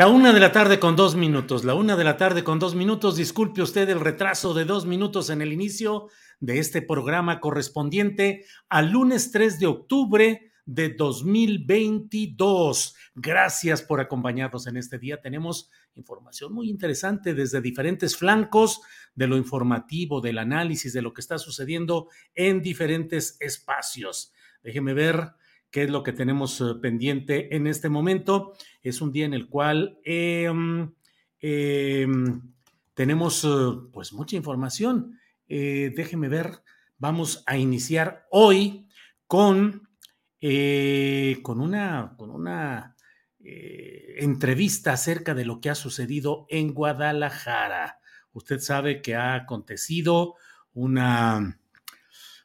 [0.00, 2.74] La una de la tarde con dos minutos, la una de la tarde con dos
[2.74, 3.16] minutos.
[3.16, 8.92] Disculpe usted el retraso de dos minutos en el inicio de este programa correspondiente al
[8.92, 12.96] lunes 3 de octubre de 2022.
[13.14, 15.20] Gracias por acompañarnos en este día.
[15.20, 18.80] Tenemos información muy interesante desde diferentes flancos
[19.14, 24.32] de lo informativo, del análisis de lo que está sucediendo en diferentes espacios.
[24.62, 25.34] Déjeme ver
[25.70, 28.52] qué es lo que tenemos eh, pendiente en este momento.
[28.82, 30.92] Es un día en el cual em,
[31.40, 32.42] em,
[32.94, 33.48] tenemos eh,
[33.92, 35.18] pues mucha información.
[35.48, 36.62] Eh, déjeme ver,
[36.98, 38.86] vamos a iniciar hoy
[39.26, 39.88] con,
[41.42, 42.96] con una, con una
[43.42, 48.00] entrevista acerca de lo que ha sucedido en Guadalajara.
[48.32, 50.34] Usted sabe que ha acontecido
[50.72, 51.58] una,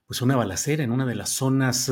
[0.05, 1.91] pues una balacera en una de las zonas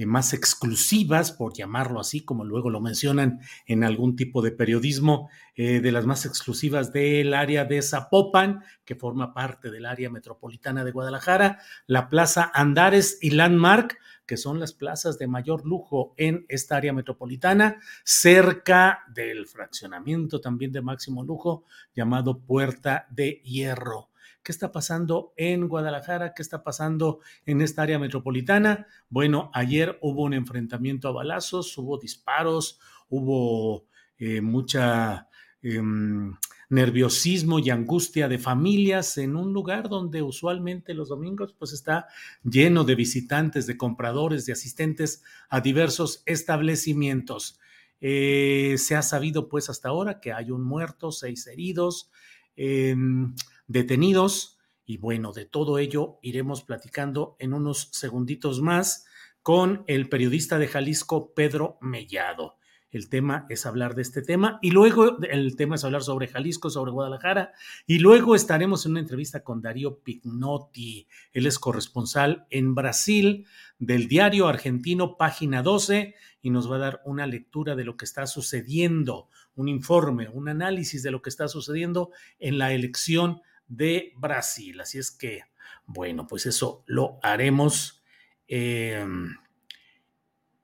[0.00, 5.28] eh, más exclusivas, por llamarlo así, como luego lo mencionan en algún tipo de periodismo,
[5.56, 10.84] eh, de las más exclusivas del área de Zapopan, que forma parte del área metropolitana
[10.84, 16.46] de Guadalajara, la Plaza Andares y Landmark, que son las plazas de mayor lujo en
[16.48, 24.09] esta área metropolitana, cerca del fraccionamiento también de máximo lujo llamado Puerta de Hierro
[24.42, 28.86] qué está pasando en Guadalajara, qué está pasando en esta área metropolitana.
[29.08, 32.78] Bueno, ayer hubo un enfrentamiento a balazos, hubo disparos,
[33.08, 33.86] hubo
[34.18, 35.28] eh, mucha
[35.62, 36.34] em,
[36.70, 42.06] nerviosismo y angustia de familias en un lugar donde usualmente los domingos pues está
[42.44, 47.58] lleno de visitantes, de compradores, de asistentes a diversos establecimientos.
[48.00, 52.10] Eh, se ha sabido pues hasta ahora que hay un muerto, seis heridos.
[52.56, 53.34] Em,
[53.70, 54.58] detenidos.
[54.84, 59.06] Y bueno, de todo ello iremos platicando en unos segunditos más
[59.42, 62.56] con el periodista de Jalisco, Pedro Mellado.
[62.90, 66.70] El tema es hablar de este tema y luego el tema es hablar sobre Jalisco,
[66.70, 67.52] sobre Guadalajara
[67.86, 71.06] y luego estaremos en una entrevista con Darío Pignotti.
[71.32, 73.46] Él es corresponsal en Brasil
[73.78, 78.06] del diario argentino Página 12 y nos va a dar una lectura de lo que
[78.06, 82.10] está sucediendo, un informe, un análisis de lo que está sucediendo
[82.40, 84.80] en la elección de Brasil.
[84.80, 85.44] Así es que,
[85.86, 88.02] bueno, pues eso lo haremos.
[88.46, 89.36] Em,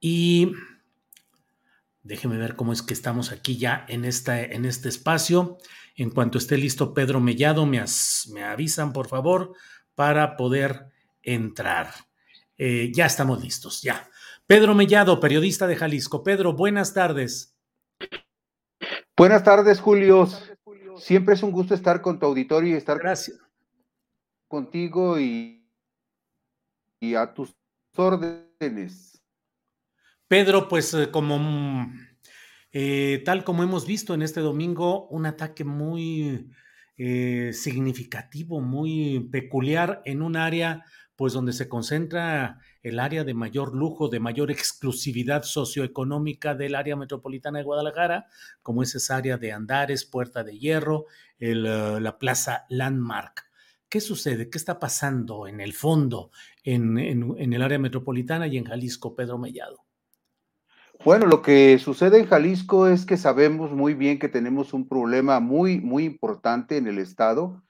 [0.00, 0.52] y
[2.02, 5.56] déjeme ver cómo es que estamos aquí ya en, esta, en este espacio.
[5.94, 7.82] En cuanto esté listo Pedro Mellado, me,
[8.32, 9.54] me avisan, por favor,
[9.94, 10.86] para poder
[11.22, 11.92] entrar.
[12.58, 14.10] Eh, ya estamos listos, ya.
[14.46, 16.22] Pedro Mellado, periodista de Jalisco.
[16.22, 17.56] Pedro, buenas tardes.
[19.16, 20.28] Buenas tardes, Julio.
[20.98, 23.38] Siempre es un gusto estar con tu auditorio y estar Gracias.
[24.48, 25.68] contigo y,
[27.00, 27.56] y a tus
[27.96, 29.22] órdenes.
[30.28, 31.98] Pedro, pues eh, como mm,
[32.72, 36.50] eh, tal como hemos visto en este domingo, un ataque muy
[36.96, 40.84] eh, significativo, muy peculiar en un área
[41.16, 46.94] pues donde se concentra el área de mayor lujo, de mayor exclusividad socioeconómica del área
[46.94, 48.26] metropolitana de Guadalajara,
[48.62, 51.06] como es esa área de Andares, Puerta de Hierro,
[51.38, 53.44] el, uh, la Plaza Landmark.
[53.88, 54.50] ¿Qué sucede?
[54.50, 56.30] ¿Qué está pasando en el fondo
[56.64, 59.84] en, en, en el área metropolitana y en Jalisco, Pedro Mellado?
[61.04, 65.40] Bueno, lo que sucede en Jalisco es que sabemos muy bien que tenemos un problema
[65.40, 67.62] muy, muy importante en el estado,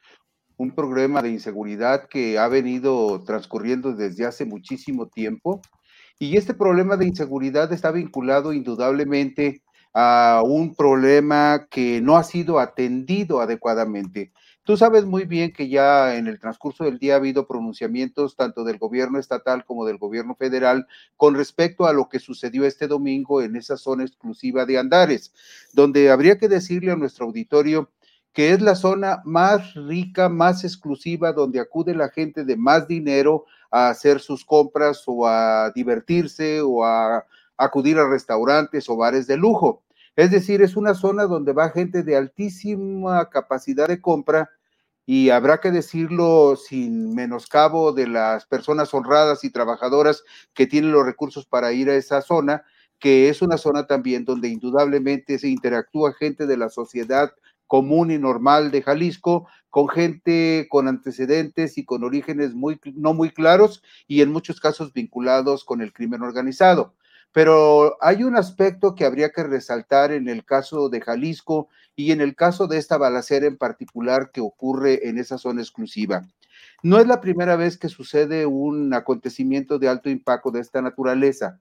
[0.56, 5.60] un problema de inseguridad que ha venido transcurriendo desde hace muchísimo tiempo.
[6.18, 9.62] Y este problema de inseguridad está vinculado indudablemente
[9.92, 14.32] a un problema que no ha sido atendido adecuadamente.
[14.66, 18.64] Tú sabes muy bien que ya en el transcurso del día ha habido pronunciamientos tanto
[18.64, 20.86] del gobierno estatal como del gobierno federal
[21.16, 25.32] con respecto a lo que sucedió este domingo en esa zona exclusiva de Andares,
[25.72, 27.90] donde habría que decirle a nuestro auditorio
[28.36, 33.46] que es la zona más rica, más exclusiva, donde acude la gente de más dinero
[33.70, 37.24] a hacer sus compras o a divertirse o a
[37.56, 39.84] acudir a restaurantes o bares de lujo.
[40.16, 44.50] Es decir, es una zona donde va gente de altísima capacidad de compra
[45.06, 51.06] y habrá que decirlo sin menoscabo de las personas honradas y trabajadoras que tienen los
[51.06, 52.66] recursos para ir a esa zona,
[52.98, 57.32] que es una zona también donde indudablemente se interactúa gente de la sociedad
[57.66, 63.30] común y normal de Jalisco, con gente con antecedentes y con orígenes muy, no muy
[63.30, 66.94] claros y en muchos casos vinculados con el crimen organizado.
[67.32, 72.22] Pero hay un aspecto que habría que resaltar en el caso de Jalisco y en
[72.22, 76.22] el caso de esta balacera en particular que ocurre en esa zona exclusiva.
[76.82, 81.60] No es la primera vez que sucede un acontecimiento de alto impacto de esta naturaleza.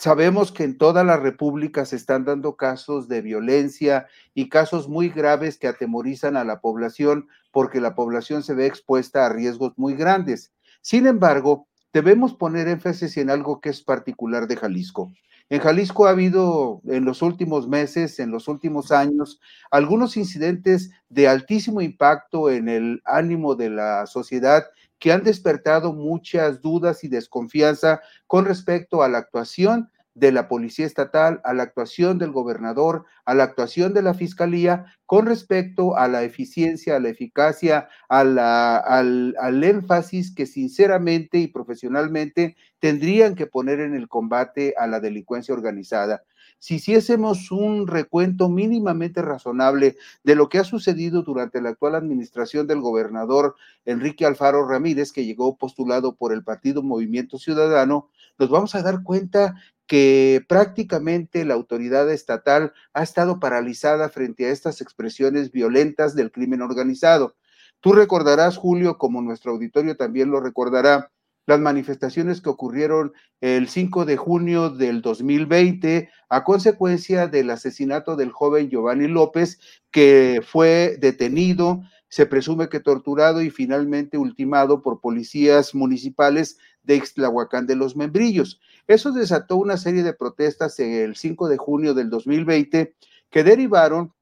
[0.00, 5.08] Sabemos que en toda la República se están dando casos de violencia y casos muy
[5.08, 9.94] graves que atemorizan a la población porque la población se ve expuesta a riesgos muy
[9.94, 10.52] grandes.
[10.82, 15.10] Sin embargo, debemos poner énfasis en algo que es particular de Jalisco.
[15.50, 19.40] En Jalisco ha habido en los últimos meses, en los últimos años,
[19.72, 24.62] algunos incidentes de altísimo impacto en el ánimo de la sociedad
[24.98, 30.84] que han despertado muchas dudas y desconfianza con respecto a la actuación de la Policía
[30.84, 36.08] Estatal, a la actuación del gobernador, a la actuación de la Fiscalía con respecto a
[36.08, 43.94] la eficiencia, a la eficacia, al, énfasis que sinceramente y profesionalmente tendrían que poner en
[43.94, 46.22] el combate a la delincuencia organizada.
[46.60, 52.66] Si hiciésemos un recuento mínimamente razonable de lo que ha sucedido durante la actual administración
[52.66, 58.74] del gobernador Enrique Alfaro Ramírez, que llegó postulado por el partido Movimiento Ciudadano, nos vamos
[58.74, 59.54] a dar cuenta
[59.86, 66.60] que prácticamente la autoridad estatal ha estado paralizada frente a estas expresiones violentas del crimen
[66.60, 67.36] organizado.
[67.80, 71.12] Tú recordarás, Julio, como nuestro auditorio también lo recordará,
[71.48, 78.32] las manifestaciones que ocurrieron el 5 de junio del 2020 a consecuencia del asesinato del
[78.32, 79.58] joven Giovanni López,
[79.90, 81.80] que fue detenido,
[82.10, 88.60] se presume que torturado y finalmente ultimado por policías municipales de Ixtlahuacán de los Membrillos.
[88.86, 92.94] Eso desató una serie de protestas el 5 de junio del 2020
[93.30, 94.12] que derivaron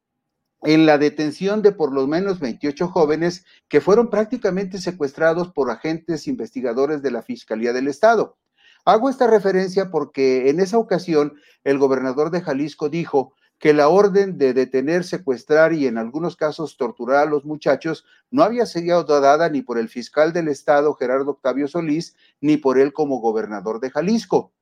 [0.66, 6.26] en la detención de por lo menos 28 jóvenes que fueron prácticamente secuestrados por agentes
[6.26, 8.36] investigadores de la Fiscalía del Estado.
[8.84, 14.38] Hago esta referencia porque en esa ocasión el gobernador de Jalisco dijo que la orden
[14.38, 19.48] de detener, secuestrar y en algunos casos torturar a los muchachos no había sido dada
[19.48, 23.90] ni por el fiscal del estado Gerardo Octavio Solís ni por él como gobernador de
[23.90, 24.52] Jalisco.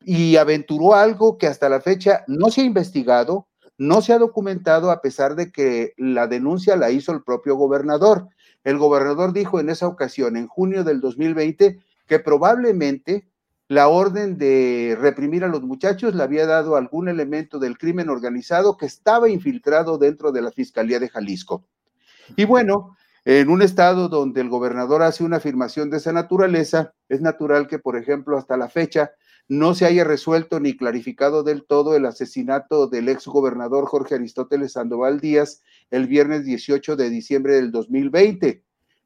[0.00, 3.48] Y aventuró algo que hasta la fecha no se ha investigado,
[3.78, 8.28] no se ha documentado a pesar de que la denuncia la hizo el propio gobernador.
[8.64, 13.28] El gobernador dijo en esa ocasión, en junio del 2020, que probablemente
[13.68, 18.76] la orden de reprimir a los muchachos le había dado algún elemento del crimen organizado
[18.76, 21.64] que estaba infiltrado dentro de la Fiscalía de Jalisco.
[22.36, 27.20] Y bueno, en un estado donde el gobernador hace una afirmación de esa naturaleza, es
[27.20, 29.12] natural que, por ejemplo, hasta la fecha
[29.48, 34.72] no se haya resuelto ni clarificado del todo el asesinato del ex gobernador Jorge Aristóteles
[34.72, 38.62] Sandoval Díaz el viernes 18 de diciembre del 2020.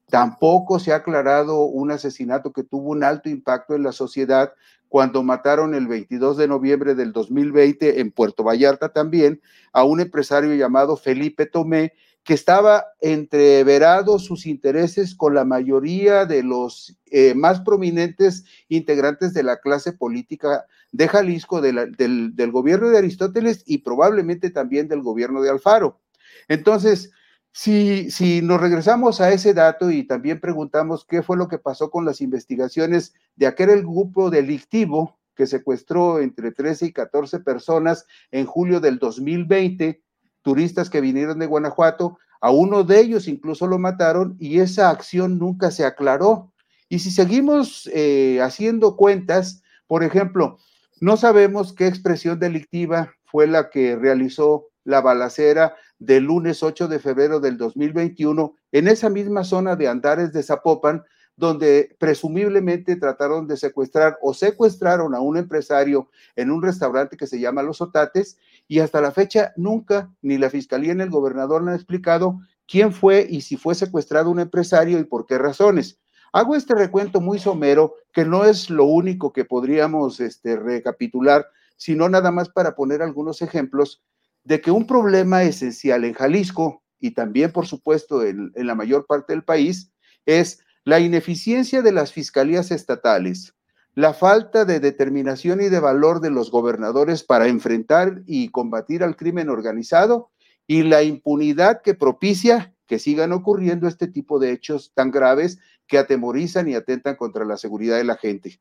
[0.09, 4.53] Tampoco se ha aclarado un asesinato que tuvo un alto impacto en la sociedad
[4.87, 9.41] cuando mataron el 22 de noviembre del 2020 en Puerto Vallarta también
[9.73, 11.93] a un empresario llamado Felipe Tomé,
[12.27, 19.43] que estaba entreverado sus intereses con la mayoría de los eh, más prominentes integrantes de
[19.43, 25.41] la clase política de Jalisco, del, del gobierno de Aristóteles y probablemente también del gobierno
[25.41, 26.01] de Alfaro.
[26.49, 27.11] Entonces,
[27.53, 31.89] Si, si nos regresamos a ese dato y también preguntamos qué fue lo que pasó
[31.89, 38.45] con las investigaciones de aquel grupo delictivo que secuestró entre 13 y 14 personas en
[38.45, 40.03] julio del 2020,
[40.47, 45.37] turistas que vinieron de Guanajuato, a uno de ellos incluso lo mataron y esa acción
[45.37, 46.53] nunca se aclaró.
[46.87, 50.57] Y si seguimos eh, haciendo cuentas, por ejemplo,
[51.01, 56.99] no sabemos qué expresión delictiva fue la que realizó la balacera del lunes 8 de
[56.99, 61.03] febrero del 2021 en esa misma zona de Andares de Zapopan,
[61.35, 67.37] donde presumiblemente trataron de secuestrar o secuestraron a un empresario en un restaurante que se
[67.37, 68.37] llama Los Otates
[68.67, 73.25] y hasta la fecha nunca ni la fiscalía ni el gobernador han explicado quién fue
[73.29, 75.99] y si fue secuestrado un empresario y por qué razones.
[76.33, 81.47] Hago este recuento muy somero, que no es lo único que podríamos este, recapitular,
[81.77, 84.03] sino nada más para poner algunos ejemplos
[84.43, 89.05] de que un problema esencial en Jalisco y también, por supuesto, en, en la mayor
[89.05, 89.91] parte del país
[90.25, 93.56] es la ineficiencia de las fiscalías estatales,
[93.97, 99.15] la falta de determinación y de valor de los gobernadores para enfrentar y combatir al
[99.15, 100.29] crimen organizado
[100.67, 105.97] y la impunidad que propicia que sigan ocurriendo este tipo de hechos tan graves que
[105.97, 108.59] atemorizan y atentan contra la seguridad de la gente.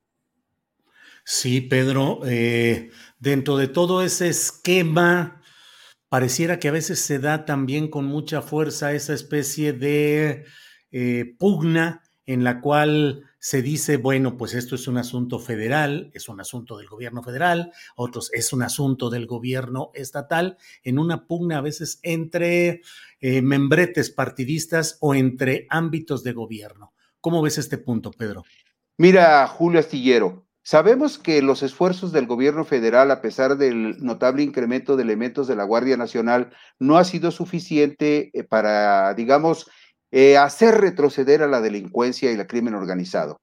[1.23, 2.89] Sí, Pedro, eh,
[3.19, 5.43] dentro de todo ese esquema,
[6.09, 10.47] pareciera que a veces se da también con mucha fuerza esa especie de
[10.93, 16.29] eh, pugna en la cual se dice, bueno, pues esto es un asunto federal, es
[16.29, 21.59] un asunto del gobierno federal, otros es un asunto del gobierno estatal, en una pugna
[21.59, 22.81] a veces entre
[23.21, 26.93] eh, membretes partidistas o entre ámbitos de gobierno.
[27.21, 28.43] ¿Cómo ves este punto, Pedro?
[28.99, 34.97] Mira, Julio Astillero, sabemos que los esfuerzos del gobierno federal, a pesar del notable incremento
[34.97, 36.51] de elementos de la Guardia Nacional,
[36.81, 39.71] no ha sido suficiente eh, para, digamos,
[40.11, 43.41] eh, hacer retroceder a la delincuencia y el crimen organizado.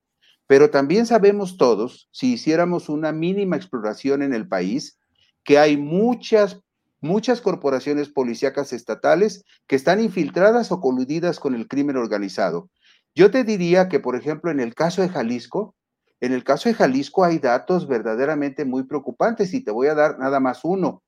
[0.47, 4.99] Pero también sabemos todos, si hiciéramos una mínima exploración en el país,
[5.43, 6.61] que hay muchas,
[7.01, 12.69] muchas corporaciones policíacas estatales que están infiltradas o coludidas con el crimen organizado.
[13.15, 15.75] Yo te diría que, por ejemplo, en el caso de Jalisco,
[16.19, 20.19] en el caso de Jalisco hay datos verdaderamente muy preocupantes y te voy a dar
[20.19, 21.03] nada más uno.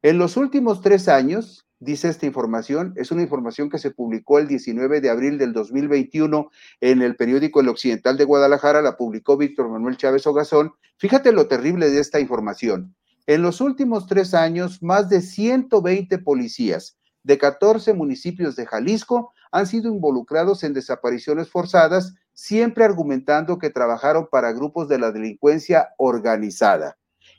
[0.00, 4.46] En los últimos tres años, dice esta información, es una información que se publicó el
[4.46, 6.50] 19 de abril del 2021
[6.80, 10.70] en el periódico El Occidental de Guadalajara, la publicó Víctor Manuel Chávez Ogazón.
[10.98, 12.94] Fíjate lo terrible de esta información.
[13.26, 19.66] En los últimos tres años, más de 120 policías de 14 municipios de Jalisco han
[19.66, 26.97] sido involucrados en desapariciones forzadas, siempre argumentando que trabajaron para grupos de la delincuencia organizada.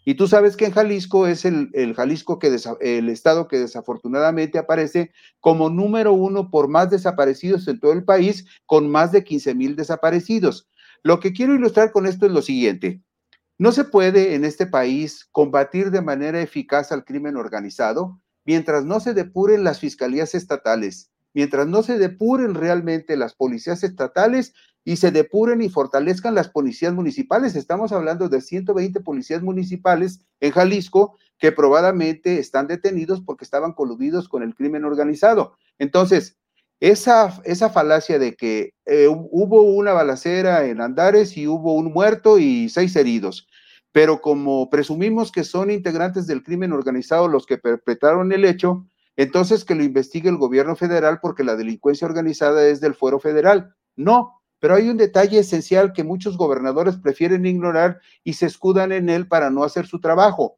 [0.10, 2.48] Y tú sabes que en Jalisco es el, Jalisco que
[2.82, 8.48] el estado que desafortunadamente aparece como número uno por más desaparecidos en todo el país,
[8.66, 10.68] con más de 15 mil desaparecidos.
[11.04, 13.04] Lo que quiero ilustrar con esto es lo siguiente.
[13.60, 19.00] No se puede en este país combatir de manera eficaz al crimen organizado mientras no
[19.02, 25.12] se depuren las fiscalías estatales, mientras no se depuren realmente las policías estatales y se
[25.12, 27.56] depuren y fortalezcan las policías municipales.
[27.56, 34.28] Estamos hablando de 120 policías municipales en Jalisco que probadamente están detenidos porque estaban coludidos
[34.28, 35.58] con el crimen organizado.
[35.78, 36.38] Entonces,
[36.80, 42.40] esa, esa falacia de que eh, hubo una balacera en Andares y hubo un muerto
[42.40, 43.48] y seis heridos,
[43.92, 49.66] pero como presumimos que son integrantes del crimen organizado los que perpetraron el hecho, entonces
[49.66, 53.76] que lo investigue el gobierno federal porque la delincuencia organizada es del fuero federal.
[53.96, 59.10] No, pero hay un detalle esencial que muchos gobernadores prefieren ignorar y se escudan en
[59.10, 60.58] él para no hacer su trabajo.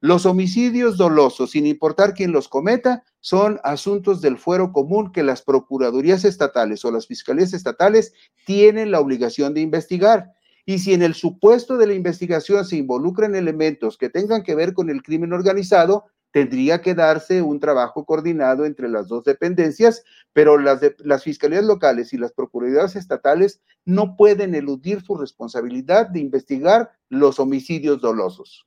[0.00, 5.42] Los homicidios dolosos, sin importar quién los cometa, son asuntos del fuero común que las
[5.42, 8.12] procuradurías estatales o las fiscalías estatales
[8.44, 10.32] tienen la obligación de investigar.
[10.66, 14.74] Y si en el supuesto de la investigación se involucran elementos que tengan que ver
[14.74, 20.58] con el crimen organizado, tendría que darse un trabajo coordinado entre las dos dependencias, pero
[20.58, 27.40] las, fiscalías locales y las procuradurías estatales no pueden eludir su responsabilidad de investigar los
[27.40, 28.66] homicidios dolosos.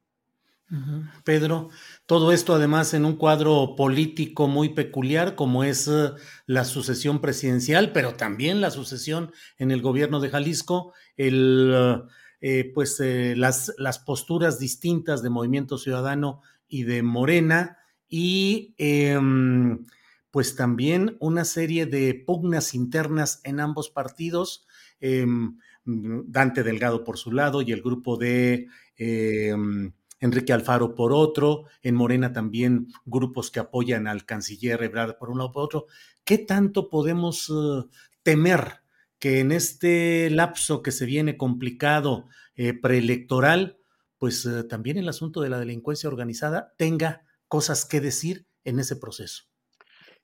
[1.24, 1.70] Pedro,
[2.08, 6.10] todo esto además en un cuadro político muy peculiar como es eh,
[6.48, 12.02] la sucesión presidencial, pero también la sucesión en el gobierno de Jalisco, el,
[12.42, 19.86] eh, pues eh, las, las posturas distintas de Movimiento Ciudadano y de Morena y em,
[20.32, 24.66] pues también una serie de pugnas internas en ambos partidos.
[25.02, 31.66] Em, Dante Delgado por su lado y el grupo de em, Enrique Alfaro por otro,
[31.82, 35.86] en Morena también grupos que apoyan al canciller Ebrard por un lado por otro.
[36.24, 37.90] ¿Qué tanto podemos uh,
[38.24, 38.82] temer
[39.18, 43.79] que en este lapso que se viene complicado eh, preelectoral,
[44.20, 48.96] pues uh, también el asunto de la delincuencia organizada tenga cosas que decir en ese
[48.96, 49.46] proceso?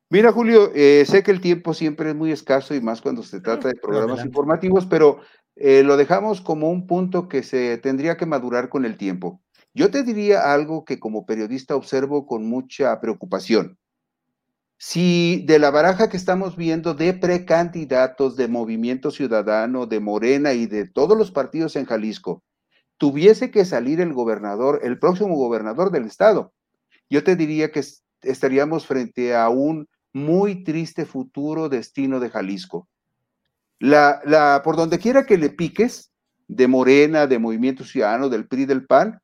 [0.10, 3.42] Mira, Julio, eh, sé que el tiempo siempre es muy escaso y más cuando se
[3.42, 5.22] trata de programas informativos, pero
[5.56, 9.42] eh, lo dejamos como un punto que se tendría que madurar con el tiempo.
[9.74, 13.78] Yo te diría algo que como periodista observo con mucha preocupación.
[14.78, 20.66] Si de la baraja que estamos viendo de precandidatos de Movimiento Ciudadano, de Morena y
[20.66, 22.44] de todos los partidos en Jalisco,
[22.98, 26.54] tuviese que salir el gobernador, el próximo gobernador del estado,
[27.10, 27.84] yo te diría que
[28.22, 32.88] estaríamos frente a un muy triste futuro destino de Jalisco.
[33.80, 36.12] La, la, por donde quiera que le piques,
[36.48, 39.20] de Morena, de Movimiento Ciudadano, del PRI, del PAN,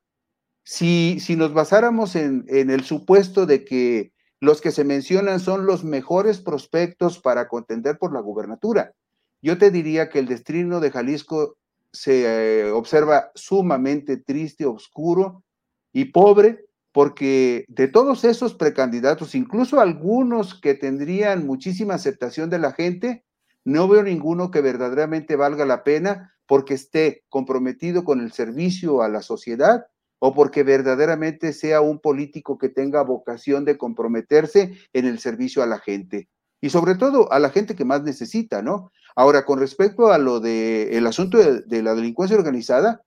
[0.64, 5.66] si, si nos basáramos en, en el supuesto de que los que se mencionan son
[5.66, 8.92] los mejores prospectos para contender por la gubernatura,
[9.40, 11.56] yo te diría que el destino de Jalisco
[11.92, 15.44] se observa sumamente triste, oscuro
[15.92, 22.72] y pobre, porque de todos esos precandidatos, incluso algunos que tendrían muchísima aceptación de la
[22.72, 23.24] gente,
[23.64, 29.08] no veo ninguno que verdaderamente valga la pena porque esté comprometido con el servicio a
[29.08, 29.86] la sociedad
[30.18, 35.66] o porque verdaderamente sea un político que tenga vocación de comprometerse en el servicio a
[35.66, 36.28] la gente
[36.62, 38.92] y sobre todo a la gente que más necesita, ¿no?
[39.14, 43.02] Ahora, con respecto a lo del el asunto de, de la delincuencia organizada,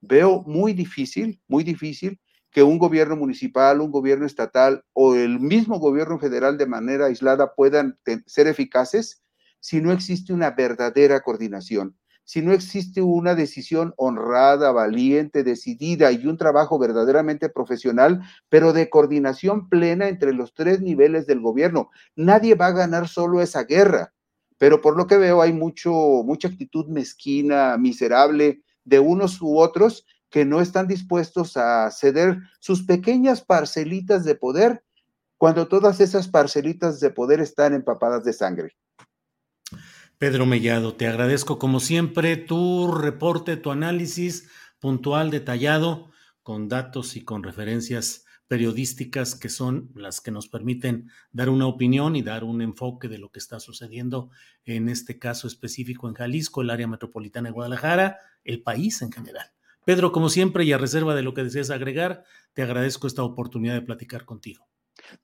[0.00, 2.18] veo muy difícil, muy difícil
[2.50, 7.54] que un gobierno municipal, un gobierno estatal o el mismo gobierno federal de manera aislada
[7.54, 9.22] puedan ser eficaces
[9.60, 11.96] si no existe una verdadera coordinación,
[12.30, 18.88] si no existe una decisión honrada, valiente, decidida y un trabajo verdaderamente profesional, pero de
[18.88, 21.90] coordinación plena entre los tres niveles del gobierno.
[22.14, 24.14] Nadie va a ganar solo esa guerra,
[24.58, 30.06] pero por lo que veo hay mucho, mucha actitud mezquina, miserable de unos u otros
[30.30, 34.84] que no están dispuestos a ceder sus pequeñas parcelitas de poder
[35.36, 38.76] cuando todas esas parcelitas de poder están empapadas de sangre.
[40.20, 46.10] Pedro Mellado, te agradezco como siempre tu reporte, tu análisis puntual, detallado,
[46.42, 52.16] con datos y con referencias periodísticas que son las que nos permiten dar una opinión
[52.16, 54.28] y dar un enfoque de lo que está sucediendo
[54.66, 59.46] en este caso específico en Jalisco, el área metropolitana de Guadalajara, el país en general.
[59.86, 63.72] Pedro, como siempre, y a reserva de lo que deseas agregar, te agradezco esta oportunidad
[63.72, 64.69] de platicar contigo.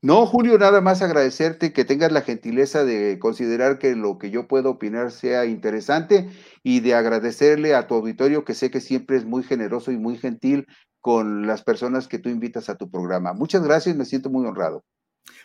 [0.02, 4.48] No, Julio, nada más agradecerte que tengas la gentileza de considerar que lo que yo
[4.48, 6.30] puedo opinar sea interesante
[6.62, 10.16] y de agradecerle a tu auditorio que sé que siempre es muy generoso y muy
[10.16, 10.66] gentil
[11.00, 13.32] con las personas que tú invitas a tu programa.
[13.32, 14.84] Muchas gracias, me siento muy honrado.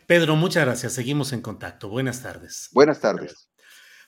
[0.08, 0.94] Pedro, muchas gracias.
[0.94, 1.90] Seguimos en contacto.
[1.90, 2.70] Buenas tardes.
[2.72, 3.50] Buenas tardes.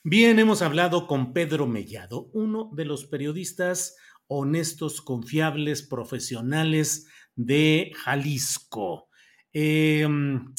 [0.04, 3.96] Bien, hemos hablado con Pedro Mellado, uno de los periodistas
[4.28, 9.10] honestos, confiables, profesionales de Jalisco.
[9.54, 10.54] Em,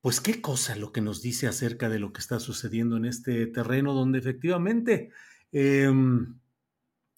[0.00, 3.46] pues qué cosa lo que nos dice acerca de lo que está sucediendo en este
[3.46, 5.10] terreno donde efectivamente
[5.52, 6.38] em,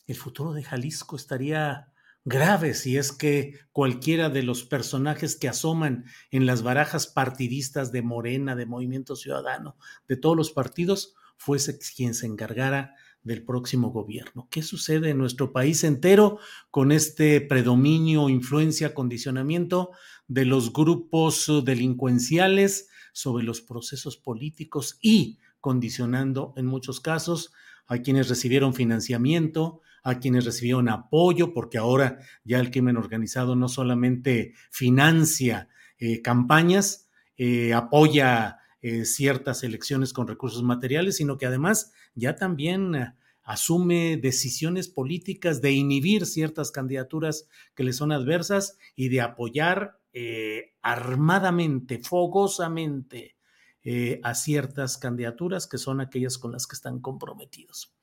[0.06, 1.92] el futuro de Jalisco estaría
[2.24, 8.02] grave si es que cualquiera de los personajes que asoman en las barajas partidistas de
[8.02, 14.48] Morena, de Movimiento Ciudadano, de todos los partidos, fuese quien se encargara del próximo gobierno.
[14.50, 16.38] ¿Qué sucede en nuestro país entero
[16.70, 19.90] con este predominio, influencia, condicionamiento
[20.26, 27.52] de los grupos delincuenciales sobre los procesos políticos y condicionando en muchos casos
[27.86, 33.68] a quienes recibieron financiamiento, a quienes recibieron apoyo, porque ahora ya el crimen organizado no
[33.68, 41.92] solamente financia eh, campañas, eh, apoya eh, ciertas elecciones con recursos materiales, sino que además
[42.14, 49.08] ya también eh, asume decisiones políticas de inhibir ciertas candidaturas que le son adversas y
[49.08, 53.36] de apoyar eh, armadamente, fogosamente
[54.22, 57.94] a ciertas candidaturas que son aquellas con las que están comprometidos.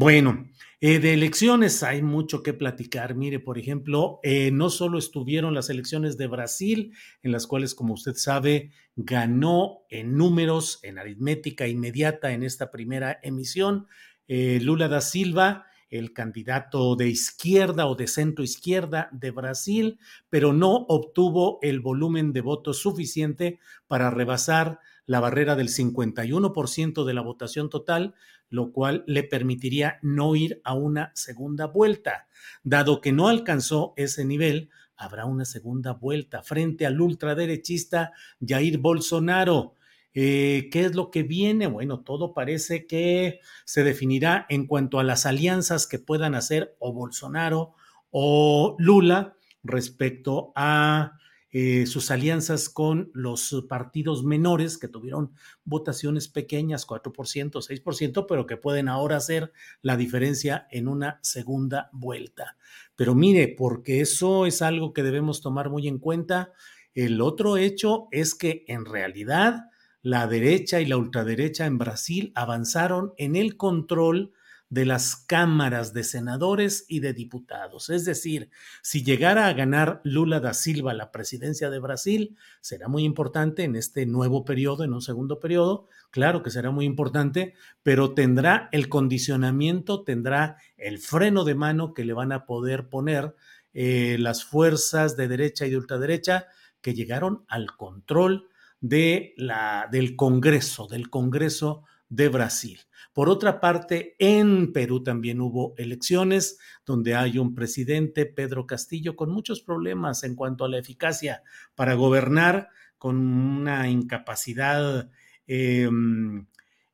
[0.00, 0.46] Bueno,
[0.80, 3.16] eh, de elecciones hay mucho que platicar.
[3.16, 6.92] Mire, por ejemplo, eh, no solo estuvieron las elecciones de Brasil,
[7.24, 13.18] en las cuales, como usted sabe, ganó en números, en aritmética inmediata en esta primera
[13.24, 13.88] emisión,
[14.28, 19.98] eh, Lula da Silva, el candidato de izquierda o de centro izquierda de Brasil,
[20.30, 23.58] pero no obtuvo el volumen de votos suficiente
[23.88, 28.14] para rebasar la barrera del 51% de la votación total,
[28.50, 32.28] lo cual le permitiría no ir a una segunda vuelta.
[32.62, 38.12] Dado que no alcanzó ese nivel, habrá una segunda vuelta frente al ultraderechista
[38.46, 39.76] Jair Bolsonaro.
[40.12, 41.68] Eh, ¿Qué es lo que viene?
[41.68, 46.92] Bueno, todo parece que se definirá en cuanto a las alianzas que puedan hacer o
[46.92, 47.72] Bolsonaro
[48.10, 51.18] o Lula respecto a
[51.50, 55.32] eh, sus alianzas con los partidos menores que tuvieron
[55.64, 57.12] votaciones pequeñas, 4%,
[57.50, 62.58] 6%, pero que pueden ahora hacer la diferencia en una segunda vuelta.
[62.96, 66.52] Pero mire, porque eso es algo que debemos tomar muy en cuenta.
[66.94, 69.70] El otro hecho es que en realidad
[70.02, 74.32] la derecha y la ultraderecha en Brasil avanzaron en el control
[74.70, 77.88] de las cámaras de senadores y de diputados.
[77.88, 78.50] Es decir,
[78.82, 83.76] si llegara a ganar Lula da Silva la presidencia de Brasil, será muy importante en
[83.76, 88.88] este nuevo periodo, en un segundo periodo, claro que será muy importante, pero tendrá el
[88.88, 93.34] condicionamiento, tendrá el freno de mano que le van a poder poner
[93.72, 96.46] eh, las fuerzas de derecha y de ultraderecha
[96.82, 98.48] que llegaron al control
[98.80, 102.80] de la, del Congreso, del Congreso de Brasil.
[103.12, 109.30] Por otra parte, en Perú también hubo elecciones donde hay un presidente, Pedro Castillo, con
[109.30, 111.42] muchos problemas en cuanto a la eficacia
[111.74, 115.08] para gobernar, con una incapacidad
[115.46, 116.46] em,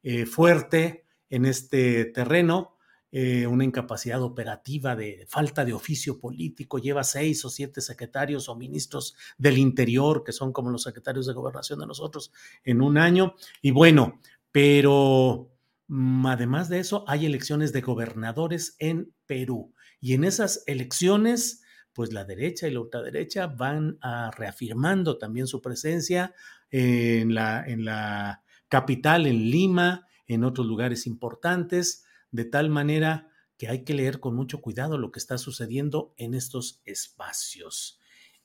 [0.02, 2.76] eh, fuerte en este terreno,
[3.10, 8.56] eh, una incapacidad operativa de falta de oficio político, lleva seis o siete secretarios o
[8.56, 12.32] ministros del interior, que son como los secretarios de gobernación de nosotros,
[12.64, 13.34] en un año.
[13.62, 14.20] Y bueno,
[14.54, 15.50] pero
[15.88, 19.74] mm, además de eso, hay elecciones de gobernadores en Perú.
[20.00, 25.60] Y en esas elecciones, pues la derecha y la ultraderecha van a reafirmando también su
[25.60, 26.34] presencia
[26.70, 33.66] en la, en la capital, en Lima, en otros lugares importantes, de tal manera que
[33.66, 37.98] hay que leer con mucho cuidado lo que está sucediendo en estos espacios.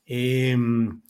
[0.08, 1.04] Em,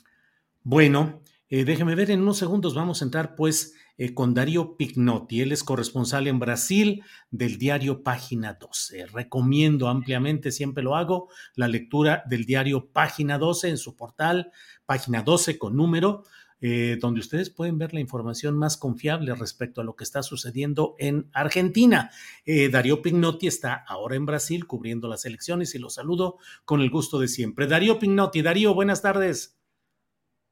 [0.61, 5.41] bueno, eh, déjeme ver, en unos segundos vamos a entrar pues eh, con Darío Pignotti.
[5.41, 9.07] Él es corresponsal en Brasil del diario Página 12.
[9.07, 14.53] Recomiendo ampliamente, siempre lo hago, la lectura del diario Página 12 en su portal,
[14.85, 16.23] Página 12 con número,
[16.61, 20.95] eh, donde ustedes pueden ver la información más confiable respecto a lo que está sucediendo
[20.97, 22.09] en Argentina.
[22.45, 26.89] Eh, Darío Pignotti está ahora en Brasil cubriendo las elecciones y lo saludo con el
[26.89, 27.67] gusto de siempre.
[27.67, 29.58] Darío Pignotti, Darío, buenas tardes.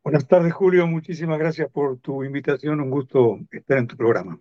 [0.08, 0.88] Buenas tardes, Julio.
[0.88, 2.80] Muchísimas gracias por tu invitación.
[2.80, 4.40] Un gusto estar en tu programa.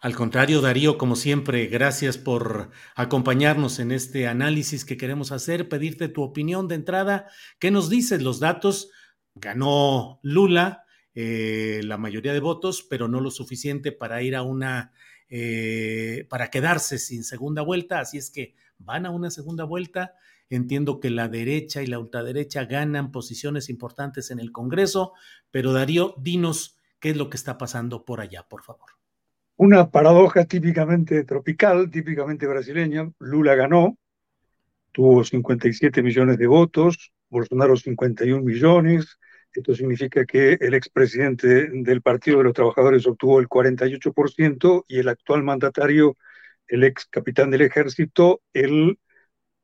[0.00, 6.06] Al contrario, Darío, como siempre, gracias por acompañarnos en este análisis que queremos hacer, pedirte
[6.06, 7.26] tu opinión de entrada.
[7.58, 8.92] ¿Qué nos dices los datos?
[9.34, 14.92] Ganó Lula eh, la mayoría de votos, pero no lo suficiente para ir a una,
[15.28, 17.98] eh, para quedarse sin segunda vuelta.
[17.98, 20.14] Así es que van a una segunda vuelta
[20.50, 25.12] Entiendo que la derecha y la ultraderecha ganan posiciones importantes en el Congreso,
[25.52, 28.90] pero Darío, dinos qué es lo que está pasando por allá, por favor.
[29.56, 33.12] Una paradoja típicamente tropical, típicamente brasileña.
[33.20, 33.96] Lula ganó,
[34.90, 39.18] tuvo 57 millones de votos, Bolsonaro 51 millones.
[39.52, 45.08] Esto significa que el expresidente del Partido de los Trabajadores obtuvo el 48% y el
[45.08, 46.16] actual mandatario,
[46.66, 48.98] el ex capitán del ejército, el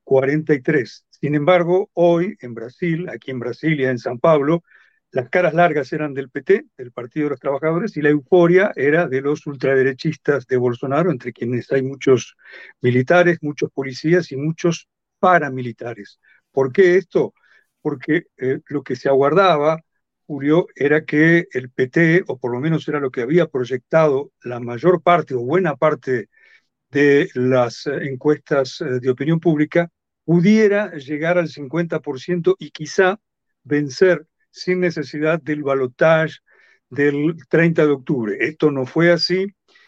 [0.06, 1.04] 43.
[1.10, 4.62] Sin embargo, hoy en Brasil, aquí en Brasilia, en San Pablo,
[5.10, 9.08] las caras largas eran del PT, del Partido de los Trabajadores, y la euforia era
[9.08, 12.36] de los ultraderechistas de Bolsonaro, entre quienes hay muchos
[12.80, 14.88] militares, muchos policías y muchos
[15.18, 16.20] paramilitares.
[16.52, 17.34] ¿Por qué esto?
[17.82, 19.80] Porque eh, lo que se aguardaba,
[20.26, 24.60] Julio, era que el PT, o por lo menos era lo que había proyectado la
[24.60, 26.28] mayor parte o buena parte
[26.90, 29.90] de las eh, encuestas eh, de opinión pública,
[30.26, 33.20] pudiera llegar al 50% y quizá
[33.62, 36.34] vencer sin necesidad del balotaje
[36.90, 38.36] del 30 de octubre.
[38.40, 39.46] Esto no fue así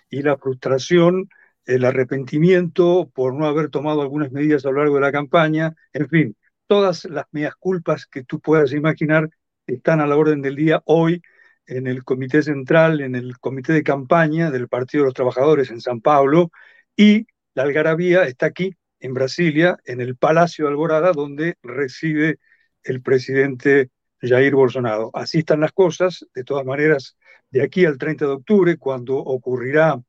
[0.09, 1.29] y la frustración,
[1.67, 6.09] el arrepentimiento por no haber tomado algunas medidas a lo largo de la campaña, en
[6.09, 6.37] fin,
[6.69, 9.29] todas las medias culpas que tú puedas imaginar
[9.67, 11.21] están a la orden del día hoy
[11.67, 15.81] en el Comité Central, en el Comité de Campaña del Partido de los Trabajadores en
[15.81, 16.53] San Pablo
[16.97, 22.39] y la algarabía está aquí en Brasilia, en el Palacio de Alborada, donde reside
[22.83, 25.11] el presidente Jair Bolsonaro.
[25.15, 26.27] Así están las cosas.
[26.35, 27.17] De todas maneras,
[27.51, 30.01] de aquí al 30 de octubre, cuando ocurrirá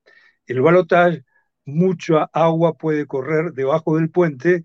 [0.47, 1.23] el balotaje,
[1.65, 4.63] mucha agua puede correr debajo del puente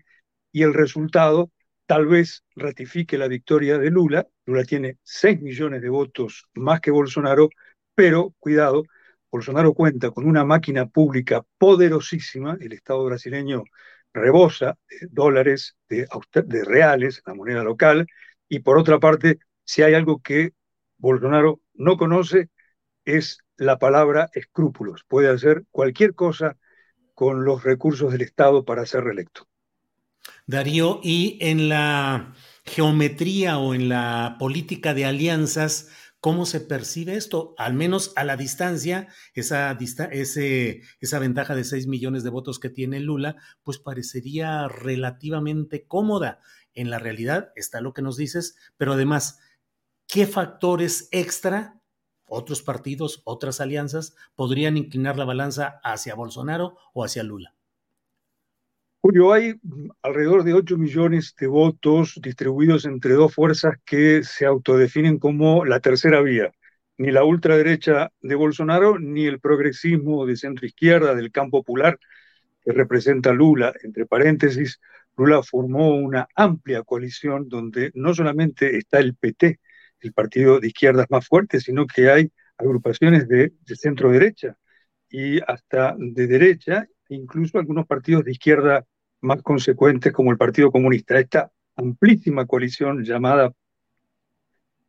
[0.51, 1.51] y el resultado
[1.85, 4.27] tal vez ratifique la victoria de Lula.
[4.45, 7.49] Lula tiene 6 millones de votos más que Bolsonaro,
[7.93, 8.83] pero cuidado,
[9.31, 13.63] Bolsonaro cuenta con una máquina pública poderosísima, el Estado brasileño
[14.15, 16.07] rebosa de dólares, de,
[16.65, 18.07] reales, la moneda local,
[18.47, 20.53] Y por otra parte, si hay algo que
[20.97, 22.49] Bolsonaro no conoce,
[23.05, 25.03] es la palabra escrúpulos.
[25.07, 26.57] Puede hacer cualquier cosa
[27.13, 29.47] con los recursos del Estado para ser reelecto.
[30.47, 32.33] Darío, y en la
[32.65, 35.89] geometría o en la política de alianzas,
[36.25, 37.53] ¿cómo se percibe esto?
[37.55, 39.77] Al menos a la distancia, esa,
[41.19, 46.39] ventaja de 6 millones de votos que tiene Lula, pues parecería relativamente cómoda.
[46.73, 49.37] En la realidad está lo que nos dices, pero además,
[50.07, 51.79] ¿qué factores extra
[52.27, 57.54] otros partidos, otras alianzas, podrían inclinar la balanza hacia Bolsonaro o hacia Lula?
[59.07, 59.53] Julio, hay
[60.01, 65.79] alrededor de 8 millones de votos distribuidos entre dos fuerzas que se autodefinen como la
[65.79, 66.51] tercera vía.
[66.97, 71.99] Ni la ultraderecha de Bolsonaro, ni el progresismo de centro izquierda del campo popular
[72.63, 73.73] que representa Lula.
[73.83, 74.81] Entre paréntesis,
[75.15, 79.59] Lula formó una amplia coalición donde no solamente está el PT,
[79.99, 84.57] el partido de izquierdas más fuerte, sino que hay agrupaciones de, de centro derecha
[85.11, 88.83] y hasta de derecha, incluso algunos partidos de izquierda
[89.25, 91.19] más consecuentes como el Partido Comunista.
[91.19, 93.51] Esta amplísima coalición llamada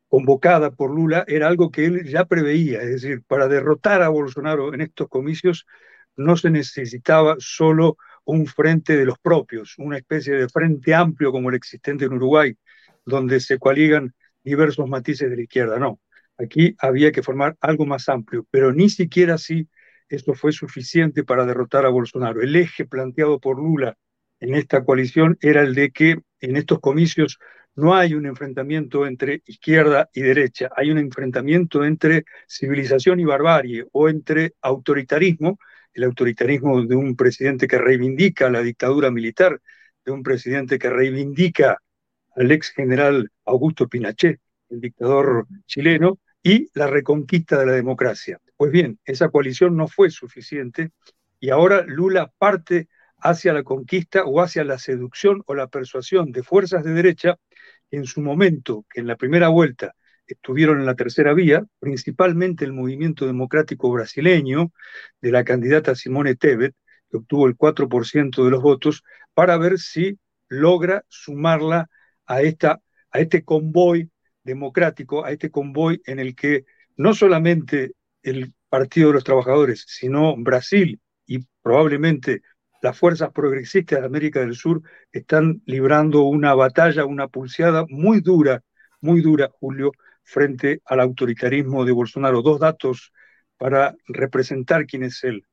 [0.08, 4.72] convocada por Lula era algo que él ya preveía, es decir, para derrotar a Bolsonaro
[4.72, 5.66] en estos comicios
[6.16, 11.50] no se necesitaba solo un frente de los propios, una especie de frente amplio como
[11.50, 12.56] el existente en Uruguay,
[13.04, 16.00] donde se coaligan diversos matices de la izquierda, no.
[16.38, 19.68] Aquí había que formar algo más amplio, pero ni siquiera así
[20.08, 22.40] esto fue suficiente para derrotar a Bolsonaro.
[22.40, 23.96] El eje planteado por Lula
[24.40, 27.38] en esta coalición era el de que en estos comicios
[27.74, 33.84] no hay un enfrentamiento entre izquierda y derecha, hay un enfrentamiento entre civilización y barbarie
[33.92, 35.58] o entre autoritarismo,
[35.92, 39.60] el autoritarismo de un presidente que reivindica la dictadura militar,
[40.04, 41.78] de un presidente que reivindica
[42.34, 48.38] al ex general Augusto Pinochet, el dictador chileno, y la reconquista de la democracia.
[48.56, 50.92] Pues bien, esa coalición no fue suficiente
[51.40, 56.42] y ahora Lula parte hacia la conquista o hacia la seducción o la persuasión de
[56.42, 57.36] fuerzas de derecha
[57.90, 59.94] en su momento, que en la primera vuelta
[60.26, 64.72] estuvieron en la tercera vía, principalmente el movimiento democrático brasileño
[65.20, 66.74] de la candidata Simone Tebet,
[67.10, 69.02] que obtuvo el 4% de los votos,
[69.34, 71.88] para ver si logra sumarla
[72.26, 74.10] a, esta, a este convoy
[74.42, 76.64] democrático, a este convoy en el que
[76.96, 82.42] no solamente el Partido de los Trabajadores, sino Brasil y probablemente
[82.82, 88.62] las fuerzas progresistas de América del Sur están librando una batalla, una pulseada muy dura,
[89.00, 92.42] muy dura, Julio, frente al autoritarismo de Bolsonaro.
[92.42, 93.12] Dos datos
[93.56, 95.44] para representar quién es él.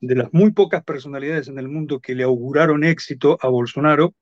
[0.00, 4.14] De las muy pocas personalidades en el mundo que le auguraron éxito a Bolsonaro,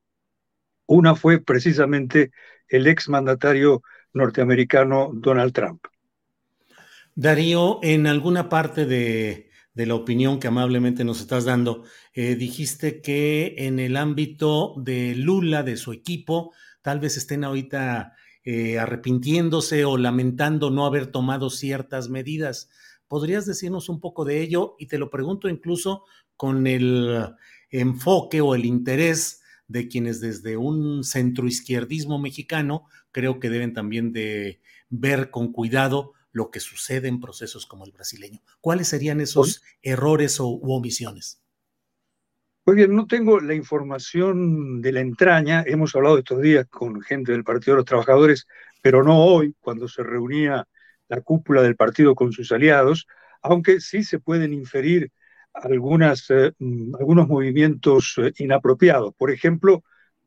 [0.86, 2.30] una fue precisamente
[2.68, 5.84] el ex mandatario norteamericano Donald Trump.
[7.14, 11.84] Darío, en alguna parte de, de la opinión que amablemente nos estás dando.
[12.14, 18.14] Eh, dijiste que en el ámbito de Lula, de su equipo, tal vez estén ahorita
[18.44, 22.68] eh, arrepintiéndose o lamentando no haber tomado ciertas medidas.
[23.08, 24.74] ¿Podrías decirnos un poco de ello?
[24.78, 26.04] Y te lo pregunto incluso
[26.36, 27.26] con el
[27.70, 34.60] enfoque o el interés de quienes desde un centroizquierdismo mexicano creo que deben también de
[34.90, 38.40] ver con cuidado lo que sucede en procesos como el brasileño.
[38.60, 41.42] ¿Cuáles serían esos errores o, u omisiones?
[42.64, 45.64] Pues bien, no tengo la información de la entraña.
[45.66, 48.46] Hemos hablado estos días con gente del Partido de los Trabajadores,
[48.80, 50.66] pero no hoy, cuando se reunía
[51.08, 53.06] la cúpula del partido con sus aliados,
[53.42, 55.10] aunque sí se pueden inferir
[55.52, 59.14] algunas, eh, mm, algunos movimientos eh, inapropiados.
[59.14, 59.84] Por ejemplo,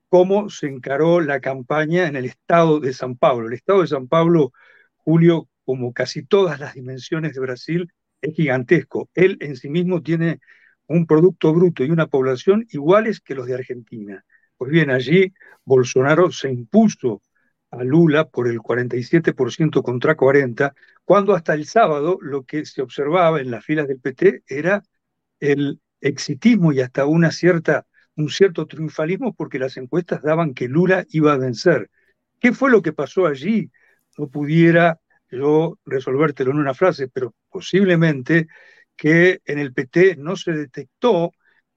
[0.09, 3.47] cómo se encaró la campaña en el estado de San Pablo.
[3.47, 4.53] El estado de San Pablo,
[4.97, 9.09] Julio, como casi todas las dimensiones de Brasil, es gigantesco.
[9.13, 10.39] Él en sí mismo tiene
[10.87, 14.23] un producto bruto y una población iguales que los de Argentina.
[14.57, 15.33] Pues bien, allí
[15.65, 17.21] Bolsonaro se impuso
[17.71, 20.73] a Lula por el 47% contra 40,
[21.03, 24.83] cuando hasta el sábado lo que se observaba en las filas del PT era
[25.39, 27.29] el exitismo y hasta un
[28.29, 31.89] cierto triunfalismo porque las encuestas daban que Lula iba a vencer.
[32.39, 33.71] ¿Qué fue lo que pasó allí?
[34.17, 38.47] No pudiera yo resolvértelo en una frase, pero posiblemente
[38.95, 41.31] que en el PT no se detectó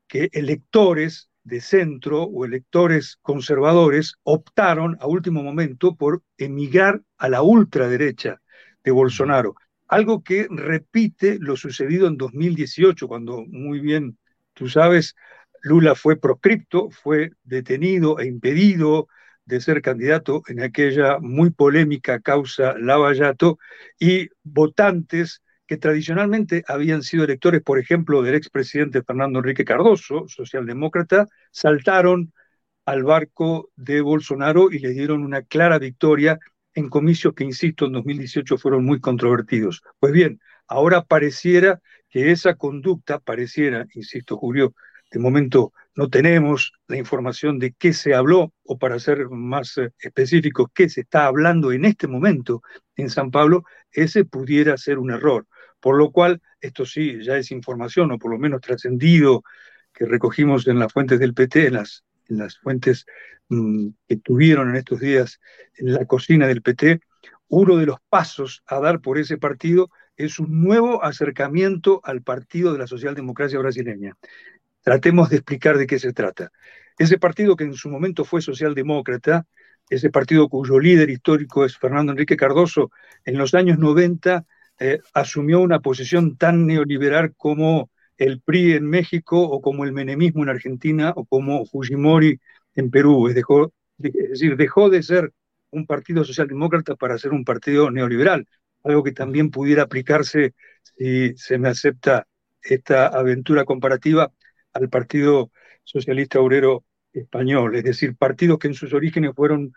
[0.07, 7.43] que electores de centro o electores conservadores optaron a último momento por emigrar a la
[7.43, 8.41] ultraderecha
[8.85, 9.55] de Bolsonaro.
[9.87, 14.19] Algo que repite lo sucedido en 2018, cuando muy bien
[14.53, 15.15] tú sabes,
[15.63, 19.09] Lula fue proscripto, fue detenido e impedido
[19.49, 23.59] de ser candidato en aquella muy polémica causa Lavallato
[23.99, 31.27] y votantes que tradicionalmente habían sido electores, por ejemplo, del expresidente Fernando Enrique Cardoso, socialdemócrata,
[31.51, 32.33] saltaron
[32.85, 36.39] al barco de Bolsonaro y le dieron una clara victoria
[36.75, 39.83] en comicios que, insisto, en 2018 fueron muy controvertidos.
[39.99, 41.81] Pues bien, ahora pareciera
[42.11, 44.75] que esa conducta, pareciera, insisto, Julio,
[45.11, 49.91] de momento no tenemos la información de qué se habló, o para ser más eh,
[49.99, 52.63] específicos, qué se está hablando en este momento
[52.97, 55.47] en San Pablo, ese pudiera ser un error.
[55.81, 59.43] Por lo cual, esto sí, ya es información, o por lo menos trascendido,
[59.93, 63.07] que recogimos en las fuentes del PT, en las, en las fuentes
[63.49, 65.41] mm, que tuvieron en estos días
[65.77, 67.01] en la cocina del PT,
[67.49, 72.73] uno de los pasos a dar por ese partido es un nuevo acercamiento al partido
[72.73, 74.17] de la socialdemocracia brasileña.
[74.89, 76.51] Tratemos de explicar de qué se trata.
[76.97, 79.45] Ese partido que en su momento fue socialdemócrata,
[79.91, 82.91] ese partido cuyo líder histórico es Fernando Enrique Cardoso,
[83.27, 84.47] en los años 90
[84.81, 90.43] eh, asumió una posición tan neoliberal como el PRI en México o como el menemismo
[90.43, 92.41] en Argentina o como Fujimori
[92.75, 93.29] en Perú.
[93.29, 95.35] Es, dejó, es decir, dejó de ser
[95.71, 98.49] un partido socialdemócrata para ser un partido neoliberal,
[98.85, 100.55] algo que también pudiera aplicarse,
[100.97, 102.27] si se me acepta
[102.63, 104.33] esta aventura comparativa,
[104.73, 105.51] al Partido
[105.85, 109.73] Socialista Obrero Español, es decir, partidos que en sus orígenes fueron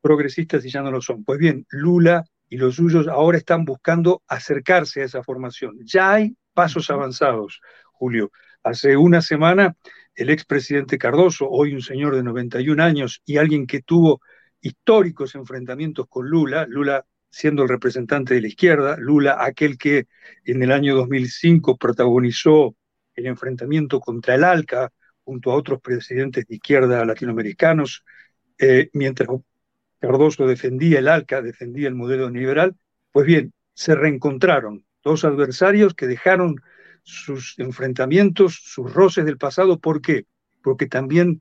[0.00, 1.24] progresistas y ya no lo son.
[1.24, 5.76] Pues bien, Lula y los suyos ahora están buscando acercarse a esa formación.
[5.84, 7.60] Ya hay pasos avanzados,
[7.92, 8.30] Julio.
[8.62, 9.76] Hace una semana
[10.14, 14.20] el expresidente Cardoso, hoy un señor de 91 años y alguien que tuvo
[14.60, 20.06] históricos enfrentamientos con Lula, Lula siendo el representante de la izquierda, Lula aquel que
[20.44, 22.74] en el año 2005 protagonizó
[23.16, 24.92] el enfrentamiento contra el ALCA
[25.24, 28.04] junto a otros presidentes de izquierda latinoamericanos,
[28.58, 29.28] eh, mientras
[29.98, 32.76] Cardoso defendía el ALCA, defendía el modelo liberal,
[33.10, 36.56] pues bien, se reencontraron dos adversarios que dejaron
[37.02, 39.78] sus enfrentamientos, sus roces del pasado.
[39.78, 40.26] ¿Por qué?
[40.62, 41.40] Porque también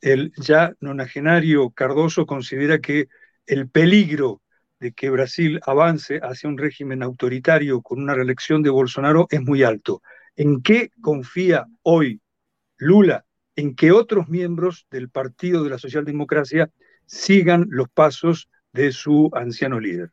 [0.00, 3.08] el ya nonagenario Cardoso considera que
[3.46, 4.42] el peligro
[4.80, 9.62] de que Brasil avance hacia un régimen autoritario con una reelección de Bolsonaro es muy
[9.62, 10.02] alto.
[10.36, 12.20] ¿En qué confía hoy
[12.76, 13.24] Lula?
[13.56, 16.70] En que otros miembros del Partido de la Socialdemocracia
[17.06, 20.12] sigan los pasos de su anciano líder.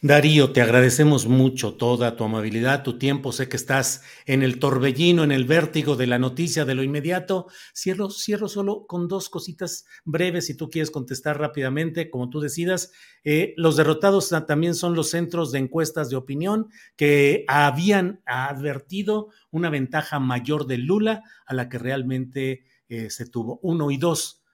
[0.00, 3.32] Darío, te agradecemos mucho toda tu amabilidad, tu tiempo.
[3.32, 7.48] Sé que estás en el torbellino, en el vértigo de la noticia de lo inmediato.
[7.74, 12.92] Cierro, cierro solo con dos cositas breves, si tú quieres contestar rápidamente, como tú decidas.
[13.24, 19.68] Eh, los derrotados también son los centros de encuestas de opinión que habían advertido una
[19.68, 23.58] ventaja mayor de Lula a la que realmente eh, se tuvo.
[23.64, 24.44] Uno y dos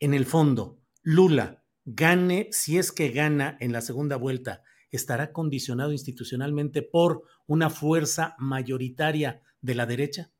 [0.00, 5.92] en el fondo, Lula gane, si es que gana en la segunda vuelta, estará condicionado
[5.92, 10.30] institucionalmente por una fuerza mayoritaria de la derecha?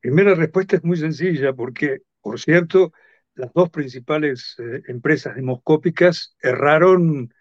[0.00, 2.92] Primera respuesta es muy sencilla porque, por cierto,
[3.34, 7.32] las dos principales eh, empresas demoscópicas erraron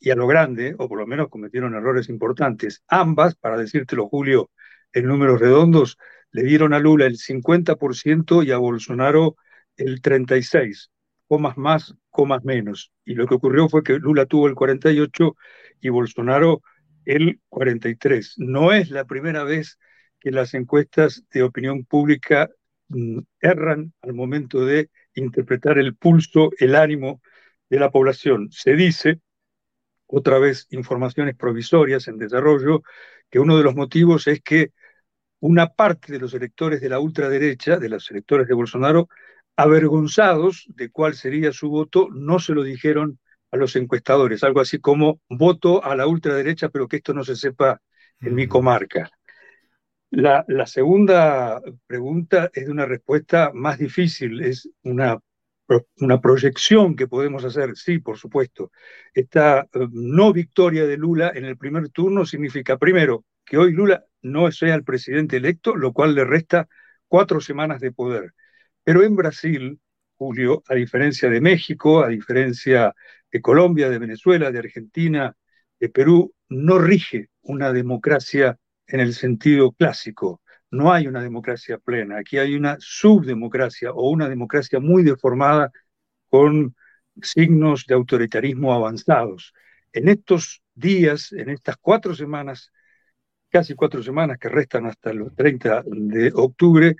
[0.00, 2.82] y a lo grande, o por lo menos cometieron errores importantes.
[2.88, 4.50] Ambas, para decírtelo Julio,
[4.92, 5.98] en números redondos,
[6.30, 9.36] le dieron a Lula el 50% y a Bolsonaro
[9.76, 10.90] el 36,
[11.28, 12.92] comas más, comas menos.
[13.04, 15.36] Y lo que ocurrió fue que Lula tuvo el 48
[15.80, 16.62] y Bolsonaro
[17.04, 18.34] el 43.
[18.38, 19.78] No es la primera vez
[20.20, 22.50] que las encuestas de opinión pública
[22.88, 27.20] mm, erran al momento de interpretar el pulso, el ánimo
[27.68, 28.48] de la población.
[28.50, 29.20] Se dice,
[30.06, 32.82] otra vez informaciones provisorias en desarrollo,
[33.30, 34.72] que uno de los motivos es que
[35.40, 39.08] una parte de los electores de la ultraderecha, de los electores de Bolsonaro,
[39.56, 43.18] avergonzados de cuál sería su voto, no se lo dijeron
[43.50, 47.36] a los encuestadores, algo así como voto a la ultraderecha, pero que esto no se
[47.36, 47.80] sepa
[48.20, 49.10] en mi comarca.
[50.10, 55.18] La, segunda pregunta es de una respuesta más difícil, es una,
[55.98, 58.70] una proyección que podemos hacer, sí, por supuesto.
[59.12, 64.04] Esta eh, no victoria de Lula en el primer turno significa, primero, que hoy Lula
[64.22, 66.68] no sea el presidente electo, lo cual le resta
[67.08, 68.34] cuatro semanas de poder.
[68.84, 69.80] Pero en Brasil,
[70.16, 72.94] Julio, a diferencia de México, a diferencia
[73.30, 75.36] de Colombia, de Venezuela, de Argentina,
[75.80, 80.40] de Perú, no rige una democracia en el sentido clásico.
[80.70, 82.18] No hay una democracia plena.
[82.18, 85.72] Aquí hay una subdemocracia o una democracia muy deformada
[86.28, 86.74] con
[87.22, 89.52] signos de autoritarismo avanzados.
[89.92, 92.72] En estos días, en estas cuatro semanas,
[93.48, 96.96] casi cuatro semanas que restan hasta los 30 de octubre,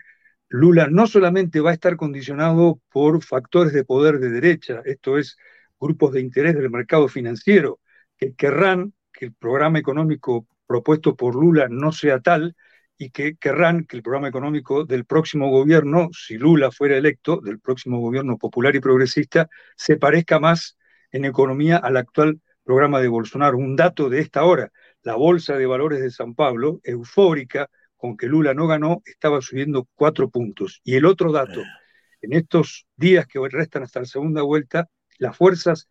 [0.49, 5.37] Lula no solamente va a estar condicionado por factores de poder de derecha, esto es,
[5.81, 7.81] grupos de interés del mercado financiero,
[8.17, 12.57] que querrán que el programa económico propuesto por Lula no sea tal
[12.97, 17.59] y que querrán que el programa económico del próximo gobierno, si Lula fuera electo, del
[17.59, 20.79] próximo gobierno popular y progresista, se parezca más
[21.11, 23.59] en economía al actual programa de Bolsonaro.
[23.59, 24.71] Un dato de esta hora,
[25.03, 27.69] la Bolsa de Valores de San Pablo, eufórica,
[28.05, 30.83] con que Lula no ganó, estaba subiendo cuatro puntos.
[30.85, 31.63] Y el otro dato,
[32.21, 35.89] en estos días que restan hasta la segunda vuelta, las fuerzas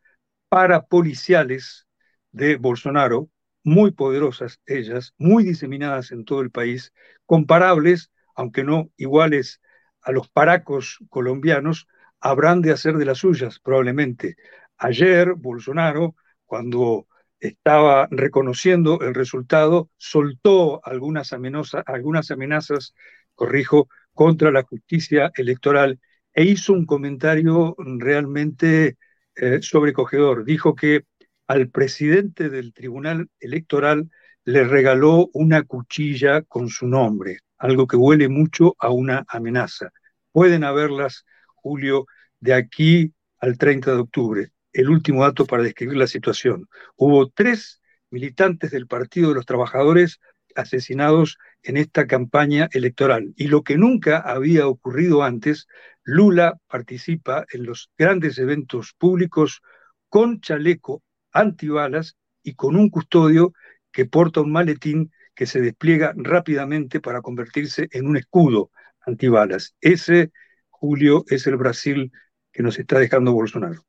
[0.48, 1.88] parapoliciales
[2.32, 3.32] de Bolsonaro,
[3.64, 6.94] muy poderosas ellas, muy diseminadas en todo el país,
[7.26, 9.60] comparables, aunque no iguales
[10.04, 11.88] a los paracos colombianos,
[12.20, 14.36] habrán de hacer de las suyas, probablemente.
[14.78, 17.08] Ayer, Bolsonaro, cuando
[17.44, 22.96] estaba reconociendo el resultado, soltó algunas, amenazas, algunas amenazas,
[23.36, 26.00] corrijo, contra la justicia electoral
[26.34, 28.98] e hizo un comentario realmente
[29.36, 30.46] eh, sobrecogedor.
[30.46, 31.04] Dijo que
[31.48, 34.10] al presidente del Tribunal Electoral
[34.46, 39.90] le regaló una cuchilla con su nombre, algo que huele mucho a una amenaza.
[40.32, 41.26] Pueden haberlas,
[41.56, 42.06] Julio,
[42.40, 46.68] de aquí al 30 de octubre el último dato para describir la situación.
[46.96, 50.20] Hubo tres militantes del Partido de los Trabajadores
[50.56, 53.34] asesinados en esta campaña electoral.
[53.36, 55.68] Y lo que nunca había ocurrido antes,
[56.04, 59.62] Lula participa en los grandes eventos públicos
[60.10, 61.02] con chaleco
[61.32, 63.54] antibalas y con un custodio
[63.92, 68.72] que porta un maletín que se despliega rápidamente para convertirse en un escudo
[69.06, 69.76] antibalas.
[69.82, 70.32] Ese,
[70.70, 72.12] Julio, es el Brasil
[72.52, 73.84] que nos está dejando Bolsonaro.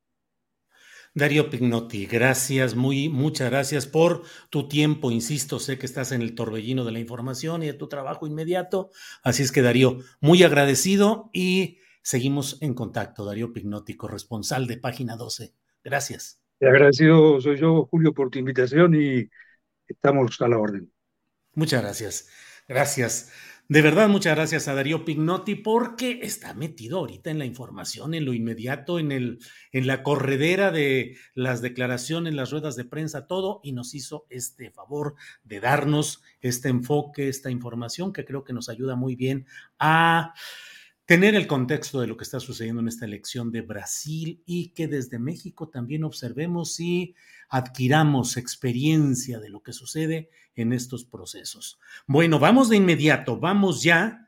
[1.16, 5.12] Darío Pignotti, gracias, muy, muchas gracias por tu tiempo.
[5.12, 8.90] Insisto, sé que estás en el torbellino de la información y de tu trabajo inmediato.
[9.22, 13.24] Así es que, Darío, muy agradecido y seguimos en contacto.
[13.24, 15.54] Darío Pignotti, corresponsal de Página 12.
[15.84, 16.40] Gracias.
[16.60, 19.30] Agradecido soy yo, Julio, por tu invitación y
[19.86, 20.90] estamos a la orden.
[21.54, 22.28] Muchas gracias.
[22.66, 23.30] Gracias.
[23.66, 28.26] De verdad, muchas gracias a Darío Pignotti porque está metido ahorita en la información, en
[28.26, 29.38] lo inmediato, en, el,
[29.72, 34.70] en la corredera de las declaraciones, las ruedas de prensa, todo, y nos hizo este
[34.70, 39.46] favor de darnos este enfoque, esta información que creo que nos ayuda muy bien
[39.78, 40.34] a
[41.06, 44.88] tener el contexto de lo que está sucediendo en esta elección de Brasil y que
[44.88, 47.14] desde México también observemos y
[47.54, 51.78] adquiramos experiencia de lo que sucede en estos procesos.
[52.04, 54.26] Bueno, vamos de inmediato, vamos ya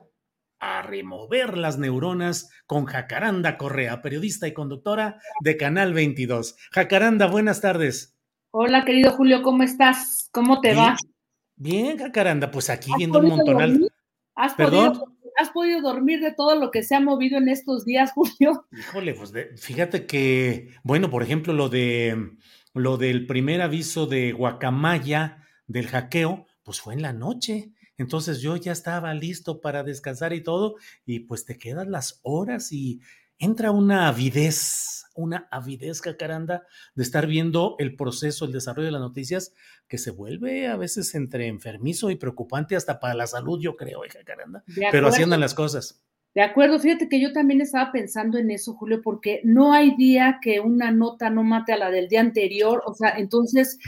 [0.60, 6.56] a remover las neuronas con Jacaranda Correa, periodista y conductora de Canal 22.
[6.70, 8.16] Jacaranda, buenas tardes.
[8.52, 10.28] Hola, querido Julio, ¿cómo estás?
[10.30, 10.96] ¿Cómo te va?
[11.56, 13.90] Bien, Jacaranda, pues aquí viendo un montonal.
[14.36, 18.12] ¿Has Podido ¿Has podido dormir de todo lo que se ha movido en estos días,
[18.14, 18.66] Julio?
[18.72, 22.36] Híjole, pues fíjate que, bueno, por ejemplo, lo de
[22.76, 27.72] lo del primer aviso de Guacamaya del hackeo, pues fue en la noche.
[27.98, 32.72] Entonces yo ya estaba listo para descansar y todo, y pues te quedan las horas
[32.72, 33.00] y
[33.38, 39.00] entra una avidez, una avidez cacaranda de estar viendo el proceso, el desarrollo de las
[39.00, 39.54] noticias,
[39.88, 44.04] que se vuelve a veces entre enfermizo y preocupante hasta para la salud, yo creo,
[44.04, 44.64] hija caranda.
[44.90, 46.05] Pero así andan las cosas.
[46.36, 50.38] De acuerdo, fíjate que yo también estaba pensando en eso, Julio, porque no hay día
[50.42, 53.78] que una nota no mate a la del día anterior, o sea, entonces,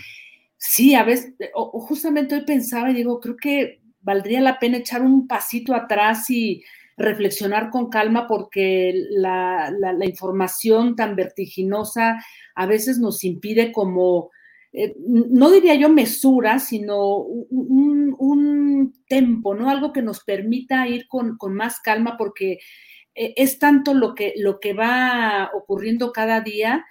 [0.57, 5.03] sí, a veces, o justamente hoy pensaba y digo, creo que valdría la pena echar
[5.03, 6.65] un pasito atrás y
[6.97, 9.71] reflexionar con calma porque la,
[10.05, 12.17] información tan vertiginosa
[12.55, 14.31] a veces nos impide como,
[14.73, 19.71] eh, no diría yo mesura, sino un, un, tempo, ¿no?
[19.71, 22.59] Algo que nos permita ir con, con más calma porque
[23.15, 26.85] eh, es tanto lo que, lo que va ocurriendo cada día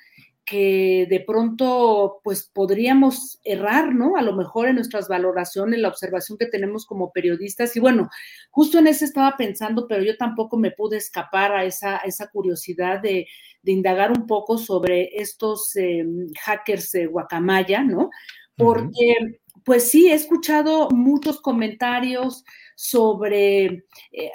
[0.48, 4.16] que de pronto pues podríamos errar, ¿no?
[4.16, 7.76] A lo mejor en nuestras valoraciones, en la observación que tenemos como periodistas.
[7.76, 8.10] Y bueno,
[8.50, 13.02] justo en eso estaba pensando, pero yo tampoco me pude escapar a esa, esa curiosidad
[13.02, 13.28] de,
[13.66, 18.10] indagar un poco sobre estos em, hackers de Guacamaya, ¿no?
[18.56, 22.46] Porque pues sí, he escuchado muchos comentarios
[22.80, 24.32] sobre eh,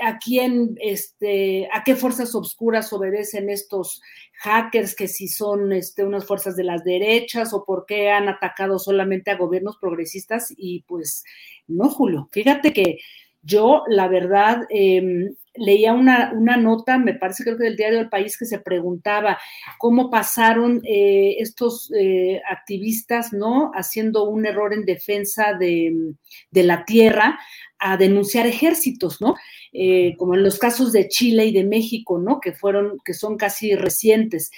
[0.00, 4.00] a, quién, este, a qué fuerzas obscuras obedecen estos
[4.34, 8.78] hackers, que si son este, unas fuerzas de las derechas o por qué han atacado
[8.78, 10.54] solamente a gobiernos progresistas.
[10.56, 11.24] Y pues
[11.66, 12.98] no, Julio, fíjate que
[13.42, 18.08] yo, la verdad, em, leía una, una, nota, me parece creo que del diario del
[18.08, 19.38] país, que se preguntaba
[19.78, 23.72] cómo pasaron eh, estos eh, activistas, ¿no?
[23.74, 26.14] Haciendo un error en defensa de,
[26.50, 27.38] de, la tierra
[27.82, 29.34] a denunciar ejércitos, ¿no?
[29.72, 32.40] Eh, como en los casos de Chile y de México, ¿no?
[32.40, 34.50] Que fueron, que son casi recientes.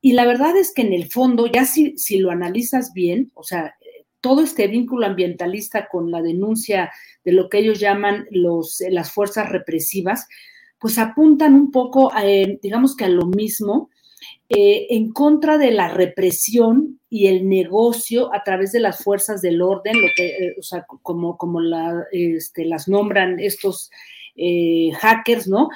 [0.00, 3.42] Y la verdad es que en el fondo, ya si, si lo analizas bien, o
[3.42, 3.74] sea,
[4.20, 6.90] todo este vínculo ambientalista con la denuncia
[7.24, 10.26] de lo que ellos llaman los, las fuerzas represivas,
[10.78, 12.22] pues apuntan un poco, a,
[12.62, 13.90] digamos que a lo mismo,
[14.52, 19.62] eh, en contra de la represión y el negocio a través de las fuerzas del
[19.62, 23.90] orden, lo que, eh, o sea, como, como la, este, las nombran estos
[24.34, 25.68] eh, hackers, ¿no?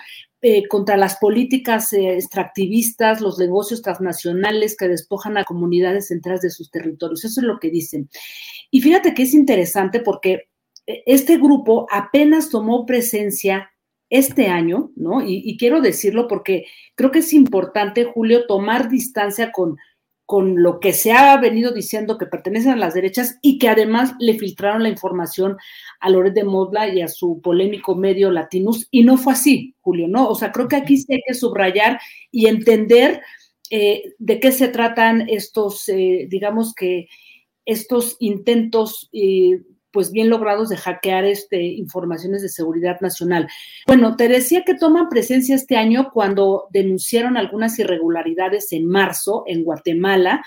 [0.68, 7.25] contra las políticas extractivistas, los negocios transnacionales que despojan a comunidades enteras de sus territorios.
[7.25, 8.11] Eso es lo que dicen.
[8.70, 10.51] Y fíjate que es interesante porque
[10.85, 13.70] este grupo apenas tomó presencia
[14.11, 15.27] este año, ¿no?
[15.27, 19.77] Y, quiero decirlo porque creo que es importante, Julio, tomar distancia con,
[20.27, 24.15] con lo que se ha venido diciendo que pertenecen a las derechas y que además
[24.19, 25.57] le filtraron la información
[26.01, 30.09] a Loret de Modla y a su polémico medio Latinus, y no fue así, Julio,
[30.09, 30.29] ¿no?
[30.29, 32.01] O sea, creo que aquí sí hay que subrayar
[32.31, 33.23] y entender
[33.71, 37.09] eh, de qué se tratan estos, eh, digamos que
[37.65, 39.63] estos intentos eh,
[39.95, 43.49] pues bien logrados de hackear este, informaciones de seguridad nacional.
[43.87, 49.63] Bueno, te decía que toman presencia este año cuando denunciaron algunas irregularidades en marzo en
[49.63, 50.45] Guatemala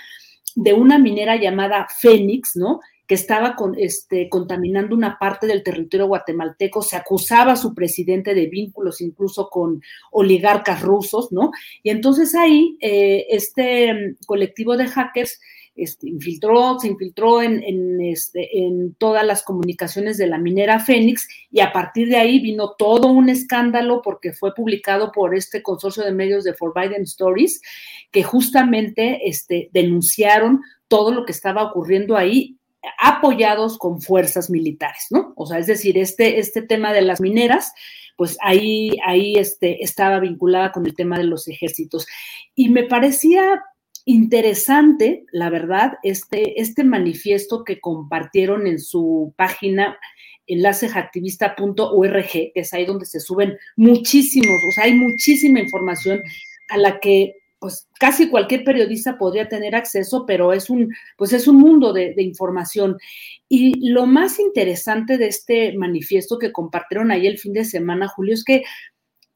[0.55, 2.81] de una minera llamada Fénix, ¿no?
[3.07, 8.35] que estaba con, este, contaminando una parte del territorio guatemalteco, se acusaba a su presidente
[8.35, 9.81] de vínculos incluso con
[10.11, 11.51] oligarcas rusos, ¿no?
[11.83, 15.39] Y entonces ahí eh, este colectivo de hackers
[15.77, 21.59] este, infiltró, se infiltró en, este, en todas las comunicaciones de la minera Fénix y
[21.59, 26.11] a partir de ahí vino todo un escándalo porque fue publicado por este consorcio de
[26.11, 27.61] medios de Forbidden Stories
[28.11, 32.57] que justamente este, denunciaron todo lo que estaba ocurriendo ahí
[32.99, 35.33] apoyados con fuerzas militares, ¿no?
[35.35, 37.73] O sea, es decir, este, este tema de las mineras,
[38.15, 42.07] pues ahí, ahí este, estaba vinculada con el tema de los ejércitos.
[42.55, 43.61] Y me parecía
[44.07, 49.99] interesante, la verdad, este, este manifiesto que compartieron en su página
[50.47, 56.21] enlaceactivista.org, que es ahí donde se suben muchísimos, o sea, hay muchísima información
[56.69, 61.47] a la que pues casi cualquier periodista podría tener acceso, pero es un, pues es
[61.47, 62.97] un mundo de, de, información.
[63.49, 68.35] Y lo más interesante de este manifiesto que compartieron ahí el fin de semana, Julio,
[68.35, 68.63] es que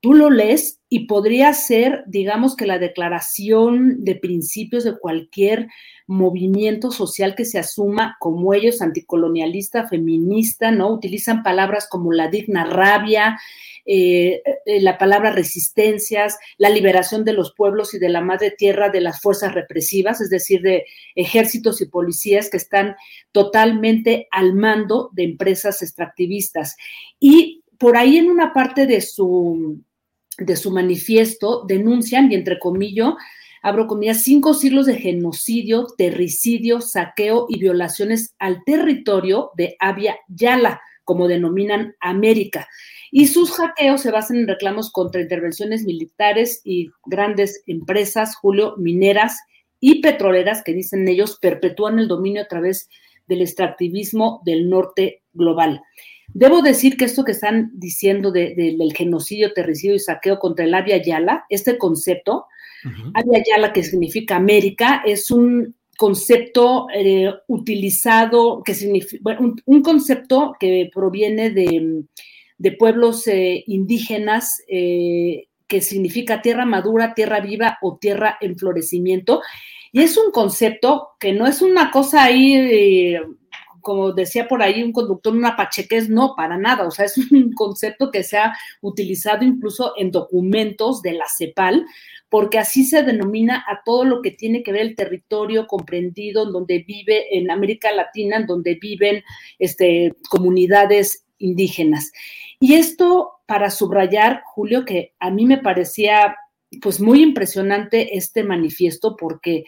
[0.02, 5.68] tú lo lees y podría ser, digamos que la declaración de principios de cualquier
[6.08, 10.92] movimiento social que se asuma como ellos, anticolonialista, feminista, ¿no?
[10.92, 13.40] Utilizan palabras como la digna rabia,
[13.86, 18.90] eh, eh, la palabra resistencias, la liberación de los pueblos y de la madre tierra
[18.90, 20.86] de las fuerzas represivas, es decir, de
[21.16, 22.96] ejércitos y policías que están
[23.32, 26.76] totalmente al mando de empresas extractivistas.
[27.20, 29.82] Y por ahí en una parte de su
[30.46, 33.14] de su manifiesto denuncian, y entre comillas,
[33.62, 40.82] abro comillas, cinco siglos de genocidio, terricidio, saqueo y violaciones al territorio de Abya Yala,
[41.04, 42.68] como denominan América.
[43.12, 49.38] Y sus hackeos se basan en reclamos contra intervenciones militares y grandes empresas, Julio, mineras
[49.80, 52.90] y petroleras, que dicen ellos perpetúan el dominio a través
[53.28, 55.82] del extractivismo del norte global.
[56.34, 61.02] Debo decir que esto que están diciendo del genocidio, terricidio y saqueo contra el Avia
[61.02, 62.46] Yala, este concepto,
[63.14, 70.90] Avia Yala, que significa América, es un concepto eh, utilizado, que significa, un, concepto que
[70.94, 78.58] proviene de, pueblos eh, indígenas, eh, que significa tierra madura, tierra viva o tierra en
[78.58, 79.42] florecimiento.
[79.92, 83.16] Y es un concepto que no es una cosa ahí
[83.82, 87.52] como decía por ahí un conductor, una pacheques, no, para nada, o sea, es un
[87.56, 91.86] concepto que se ha utilizado incluso en documentos de la CEPAL,
[92.30, 96.54] porque así se denomina a todo lo que tiene que ver el territorio comprendido en
[96.54, 99.24] donde vive en América Latina, en donde viven
[99.60, 102.12] este, comunidades indígenas.
[102.60, 106.36] Y esto para subrayar, Julio, que a mí me parecía
[106.82, 109.66] pues muy impresionante este manifiesto porque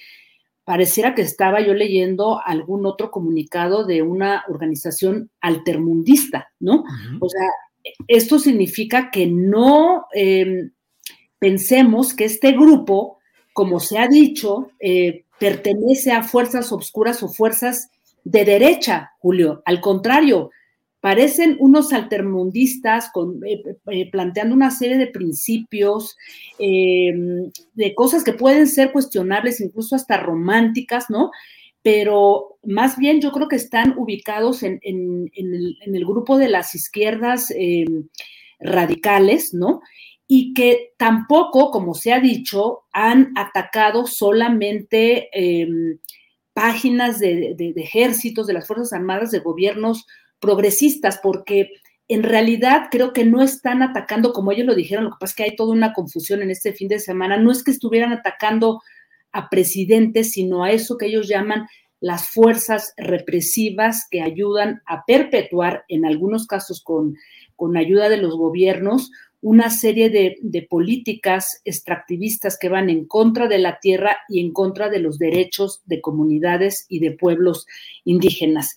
[0.63, 6.83] pareciera que estaba yo leyendo algún otro comunicado de una organización altermundista, ¿no?
[7.19, 7.49] O sea,
[8.07, 10.71] esto significa que no em,
[11.39, 13.17] pensemos que este grupo,
[13.53, 17.89] como se ha dicho, eh, pertenece a fuerzas obscuras o fuerzas
[18.23, 19.61] de derecha, Julio.
[19.65, 20.51] Al contrario,
[21.03, 23.11] parecen unos altermundistas
[23.45, 26.15] eh, eh, planteando una serie de principios,
[26.59, 31.29] em, de cosas que pueden ser cuestionables, incluso hasta románticas, ¿no?
[31.81, 37.83] pero más bien yo creo que están ubicados en, el, grupo de las izquierdas eh,
[38.61, 39.81] radicales, ¿no?
[40.25, 45.67] Y que tampoco, como se ha dicho, han atacado solamente eh,
[46.53, 50.05] páginas de, ejércitos, de las Fuerzas Armadas, de gobiernos
[50.43, 51.69] progresistas, porque
[52.09, 55.35] en realidad creo que no están atacando, como ellos lo dijeron, lo que pasa es
[55.35, 58.81] que hay toda una confusión en este fin de semana, no es que estuvieran atacando
[59.31, 61.65] a presidentes, sino a eso que ellos llaman
[62.01, 67.15] las fuerzas represivas que ayudan a perpetuar, en algunos casos con,
[67.55, 73.47] con ayuda de los gobiernos, una serie de, de, políticas extractivistas que van en contra
[73.47, 77.67] de la tierra y en contra de los derechos de comunidades y de pueblos
[78.03, 78.75] indígenas.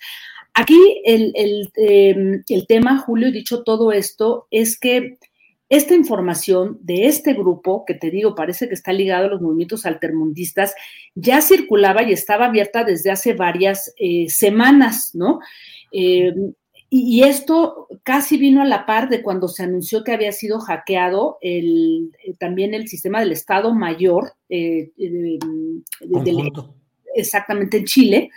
[0.59, 5.18] Aquí el, el, em, el tema, Julio, dicho todo esto, es que
[5.68, 9.84] esta información de este grupo, que te digo, parece que está ligado a los movimientos
[9.84, 10.74] altermundistas,
[11.14, 15.40] ya circulaba y estaba abierta desde hace varias eh, semanas, ¿no?
[15.92, 16.32] Eh,
[16.88, 21.36] y, esto casi vino a la par de cuando se anunció que había sido hackeado
[21.42, 24.32] el, eh, también el sistema del Estado Mayor,
[27.14, 28.30] exactamente en Chile.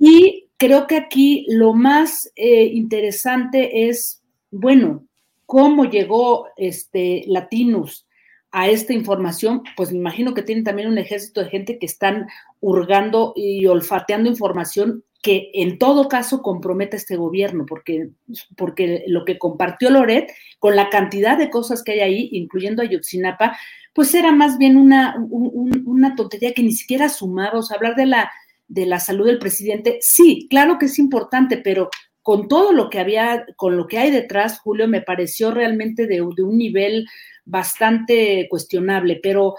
[0.00, 5.06] Y creo que aquí lo más interesante es, bueno,
[5.46, 8.06] cómo llegó este Latinus
[8.52, 12.26] a esta información, pues me imagino que tienen también un ejército de gente que están
[12.60, 18.10] hurgando y olfateando información que en todo caso compromete a este gobierno, porque,
[18.56, 23.58] porque lo que compartió Loret con la cantidad de cosas que hay ahí, incluyendo Ayotzinapa,
[23.92, 28.06] pues era más bien una, una tontería que ni siquiera sumaba, o sea, hablar de
[28.06, 28.30] la,
[28.68, 31.88] de la salud del presidente, sí, claro que es importante, pero
[32.26, 36.22] con todo lo que había, con lo que hay detrás, Julio, me pareció realmente de,
[36.22, 37.06] un nivel
[37.44, 39.20] bastante cuestionable.
[39.22, 39.54] Pero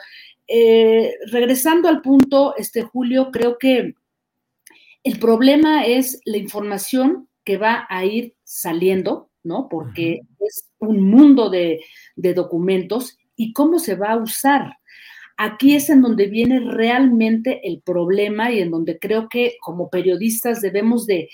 [0.47, 3.95] eh, regresando al punto, este Julio, creo que
[5.01, 9.69] el problema es la información que va a ir saliendo, ¿no?
[9.69, 11.79] Porque es un mundo de,
[12.17, 14.73] de documentos y cómo se va a usar.
[15.39, 20.61] Aquí es en donde viene realmente el problema y en donde creo que como periodistas
[20.61, 21.29] debemos de,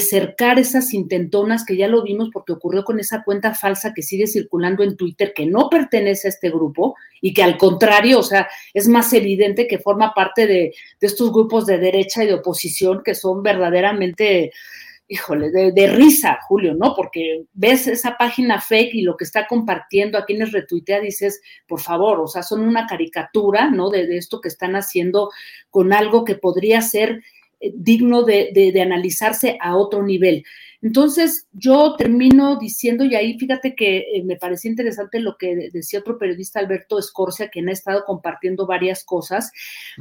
[0.00, 4.26] cercar esas intentonas que ya lo vimos porque ocurrió con esa cuenta falsa que sigue
[4.26, 8.48] circulando en Twitter que no pertenece a este grupo y que al contrario, o sea,
[8.72, 13.14] es más evidente que forma parte de, estos grupos de derecha y de oposición que
[13.14, 14.52] son verdaderamente,
[15.08, 16.94] híjole, de, de, risa, Julio, ¿no?
[16.94, 21.80] Porque ves esa página fake y lo que está compartiendo a quienes retuitea, dices, por
[21.80, 23.90] favor, o sea, son una caricatura, ¿no?
[23.90, 25.30] De, de esto que están haciendo
[25.70, 27.22] con algo que podría ser
[27.74, 30.44] digno de, analizarse a otro nivel.
[30.80, 36.00] Entonces, yo termino diciendo, y ahí fíjate que eh, me parecía interesante lo que decía
[36.00, 39.52] otro periodista, Alberto Escorcia, quien ha estado compartiendo varias cosas,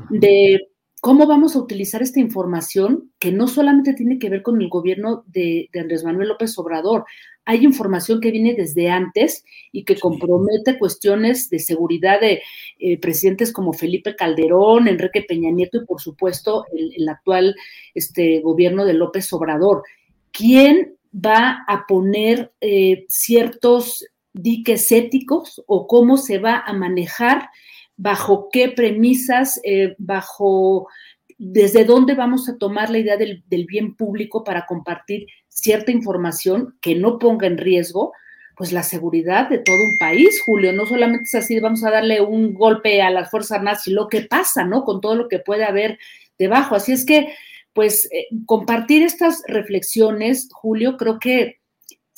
[0.09, 0.70] de
[1.01, 5.23] cómo vamos a utilizar esta información que no solamente tiene que ver con el gobierno
[5.27, 7.05] de, de Andrés Manuel López Obrador,
[7.43, 12.43] hay información que viene desde antes y que compromete cuestiones de seguridad de
[12.79, 17.55] eh, presidentes como Felipe Calderón, Enrique Peña Nieto y por supuesto el, actual
[17.95, 19.83] este, gobierno de López Obrador.
[20.31, 27.49] ¿Quién va a poner eh, ciertos diques éticos o cómo se va a manejar,
[27.97, 30.87] bajo qué premisas, eh, bajo
[31.37, 36.93] desde dónde vamos a tomar la idea del, bien público para compartir cierta información que
[36.93, 38.13] no ponga en riesgo
[38.55, 40.71] pues la seguridad de todo un país, Julio.
[40.71, 44.07] No solamente es así, vamos a darle un golpe a las Fuerzas Armadas, sino lo
[44.07, 44.83] que pasa, ¿no?
[44.83, 45.97] Con todo lo que puede haber
[46.37, 46.75] debajo.
[46.75, 47.33] Así es que,
[47.73, 51.60] pues, eh, compartir estas reflexiones, Julio, creo que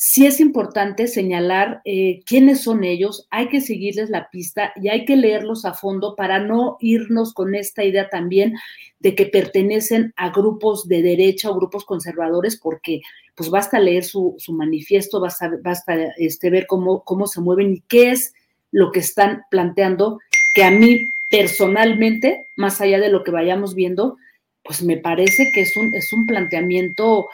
[0.06, 5.06] sí es importante señalar eh, quiénes son ellos, hay que seguirles la pista y hay
[5.06, 8.54] que leerlos a fondo para no irnos con esta idea también
[9.00, 13.00] de que pertenecen a grupos de derecha o grupos conservadores, porque
[13.34, 18.34] pues basta leer su, manifiesto, basta, este, ver cómo, cómo se mueven y qué es
[18.72, 20.20] lo que están planteando,
[20.54, 24.18] que a mí personalmente, más allá de lo que vayamos viendo,
[24.66, 27.30] pues me parece que es un, es un planteamiento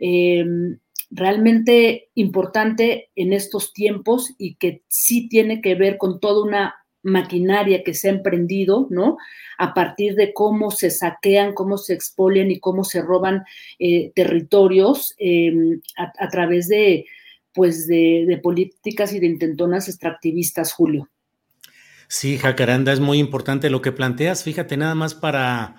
[0.00, 0.42] eh,
[1.14, 7.84] realmente importante en estos tiempos y que sí tiene que ver con toda una maquinaria
[7.84, 9.16] que se ha emprendido, ¿no?
[9.58, 13.44] A partir de cómo se saquean, cómo se expolian y cómo se roban
[13.78, 17.06] eh, territorios em, a, través de,
[17.52, 21.08] pues, de, de, políticas y de intentonas extractivistas, Julio.
[22.08, 24.42] Sí, Jacaranda, es muy importante lo que planteas.
[24.42, 25.76] Fíjate, nada más para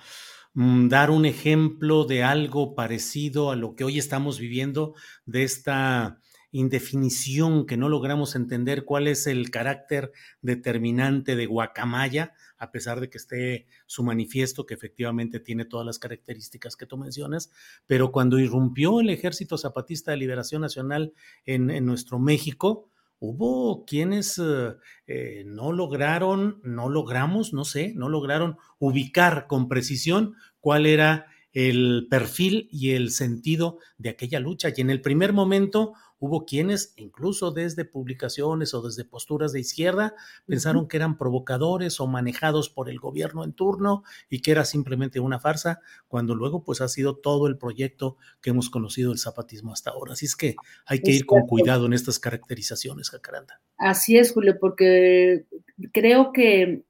[0.56, 4.94] dar un ejemplo de algo parecido a lo que hoy estamos viviendo,
[5.26, 6.18] de esta
[6.50, 13.10] indefinición, que no logramos entender cuál es el carácter determinante de Guacamaya, a pesar de
[13.10, 17.52] que esté su manifiesto, que efectivamente tiene todas las características que tú mencionas,
[17.86, 21.12] pero cuando irrumpió el Ejército Zapatista de Liberación Nacional
[21.44, 22.88] en, en nuestro México,
[23.18, 24.74] hubo quienes eh,
[25.06, 32.06] eh, no lograron, no logramos, no sé, no lograron ubicar con precisión cuál era el
[32.10, 34.68] perfil y el sentido de aquella lucha.
[34.76, 40.14] Y en el primer momento hubo quienes, incluso desde publicaciones o desde posturas de izquierda,
[40.46, 45.20] pensaron que eran provocadores o manejados por el gobierno en turno y que era simplemente
[45.20, 49.72] una farsa, cuando luego pues ha sido todo el proyecto que hemos conocido el zapatismo
[49.72, 50.14] hasta ahora.
[50.14, 50.56] Así es que
[50.86, 53.60] hay que ir con cuidado en estas caracterizaciones, Jacaranda.
[53.76, 55.46] Así es, Julio, porque
[55.92, 56.84] creo que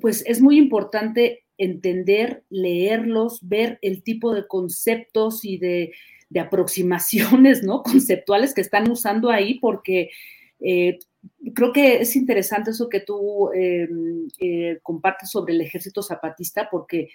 [0.00, 5.92] pues es muy importante entender, leerlos, ver el tipo de conceptos y de,
[6.34, 7.82] aproximaciones, ¿no?
[7.84, 10.10] Conceptuales que están usando ahí, porque
[10.60, 10.98] eh,
[11.54, 17.08] creo que es interesante eso que tú em, eh, compartes sobre el ejército zapatista, porque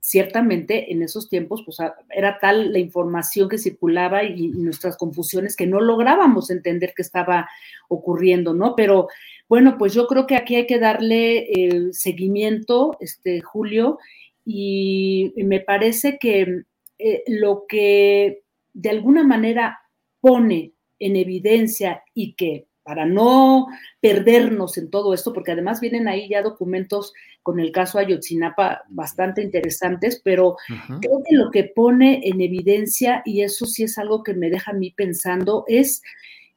[0.00, 1.78] ciertamente en esos tiempos pues,
[2.10, 7.48] era tal la información que circulaba y, nuestras confusiones que no lográbamos entender qué estaba
[7.88, 8.74] ocurriendo, ¿no?
[8.74, 9.08] Pero
[9.48, 13.98] bueno, pues yo creo que aquí hay que darle seguimiento, este, Julio,
[14.44, 16.64] y me parece que
[17.04, 19.80] eh, lo que de alguna manera
[20.20, 23.68] pone en evidencia y que para no
[24.00, 27.12] perdernos en todo esto, porque además vienen ahí ya documentos
[27.42, 30.56] con el caso Ayotzinapa bastante interesantes, pero
[31.00, 34.72] creo que lo que pone en evidencia, y eso sí es algo que me deja
[34.72, 36.02] a mí pensando, es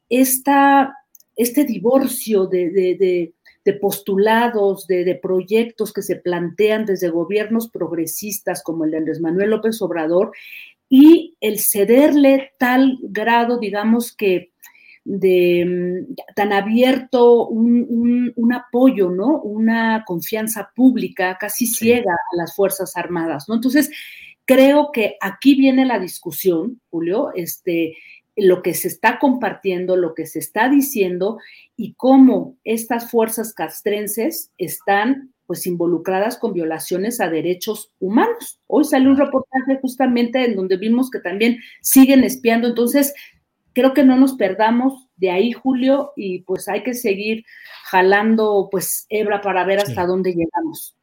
[0.10, 0.96] esta
[1.36, 3.34] este divorcio de,
[3.82, 9.82] postulados, de, proyectos que se plantean desde gobiernos progresistas como el de Andrés Manuel López
[9.82, 10.32] Obrador
[10.98, 14.54] y el cederle tal grado, digamos que
[15.04, 16.06] de
[16.38, 19.42] tan abierto un, apoyo, ¿no?
[19.42, 23.56] Una confianza pública casi ciega a las Fuerzas Armadas, ¿no?
[23.56, 23.92] Entonces,
[24.46, 27.98] creo que aquí viene la discusión, Julio, este,
[28.38, 31.40] lo que se está compartiendo, lo que se está diciendo
[31.76, 38.60] y cómo estas fuerzas castrenses están pues involucradas con violaciones a derechos humanos.
[38.68, 43.14] Hoy salió un reportaje justamente en donde vimos que también siguen espiando, entonces
[43.74, 47.46] creo que no nos perdamos de ahí, Julio, y pues hay que seguir
[47.86, 50.96] jalando pues hebra para ver hasta dónde llegamos.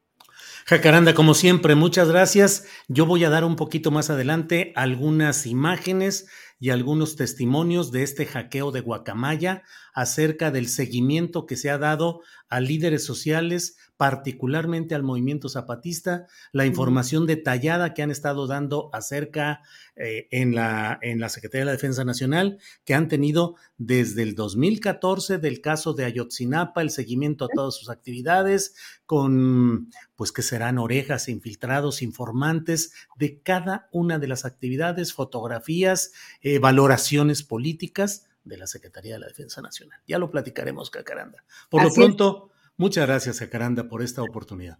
[0.64, 2.66] Jacaranda, como siempre, muchas gracias.
[2.88, 6.28] Yo voy a dar un poquito más adelante algunas imágenes
[6.62, 12.20] y algunos testimonios de este hackeo de Guacamaya acerca del seguimiento que se ha dado
[12.48, 19.62] a líderes sociales, particularmente al movimiento zapatista, la información detallada que han estado dando acerca
[19.96, 24.36] eh, en, la, en la Secretaría de la Defensa Nacional, que han tenido desde el
[24.36, 30.78] 2014 del caso de Ayotzinapa, el seguimiento a todas sus actividades, con pues que serán
[30.78, 38.66] orejas, infiltrados, informantes de cada una de las actividades, fotografías, eh, valoraciones políticas de la
[38.66, 40.00] Secretaría de la Defensa Nacional.
[40.06, 41.44] Ya lo platicaremos, Cacaranda.
[41.70, 44.78] Por lo pronto, muchas gracias, Cacaranda, por esta oportunidad.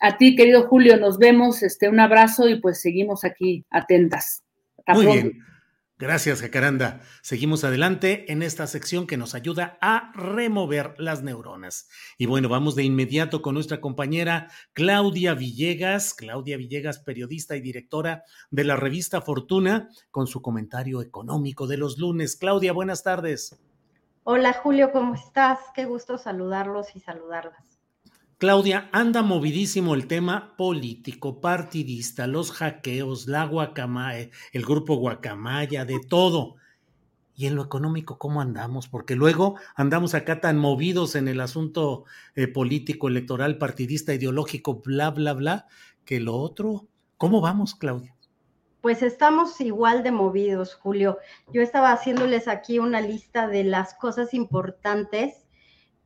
[0.00, 4.42] A ti, querido Julio, nos vemos, este, un abrazo y pues seguimos aquí atentas.
[4.88, 5.38] Muy bien.
[6.04, 7.00] Gracias, Jacaranda.
[7.22, 11.88] Seguimos adelante en esta sección que nos ayuda a remover las neuronas.
[12.18, 18.24] Y bueno, vamos de inmediato con nuestra compañera Claudia Villegas, Claudia Villegas, periodista y directora
[18.50, 22.36] de la revista Fortuna, con su comentario económico de los lunes.
[22.36, 23.58] Claudia, buenas tardes.
[24.24, 25.58] Hola, Julio, ¿cómo estás?
[25.74, 27.73] Qué gusto saludarlos y saludarlas.
[28.38, 36.00] Claudia, anda movidísimo el tema político, partidista, los hackeos, la guacamaya, el grupo guacamaya, de
[36.00, 36.56] todo.
[37.36, 38.88] Y en lo económico, ¿cómo andamos?
[38.88, 42.04] Porque luego andamos acá tan movidos en el asunto
[42.34, 45.66] eh, político, electoral, partidista, ideológico, bla, bla, bla,
[46.04, 48.16] que lo otro, ¿cómo vamos, Claudia?
[48.80, 51.18] Pues estamos igual de movidos, Julio.
[51.52, 55.43] Yo estaba haciéndoles aquí una lista de las cosas importantes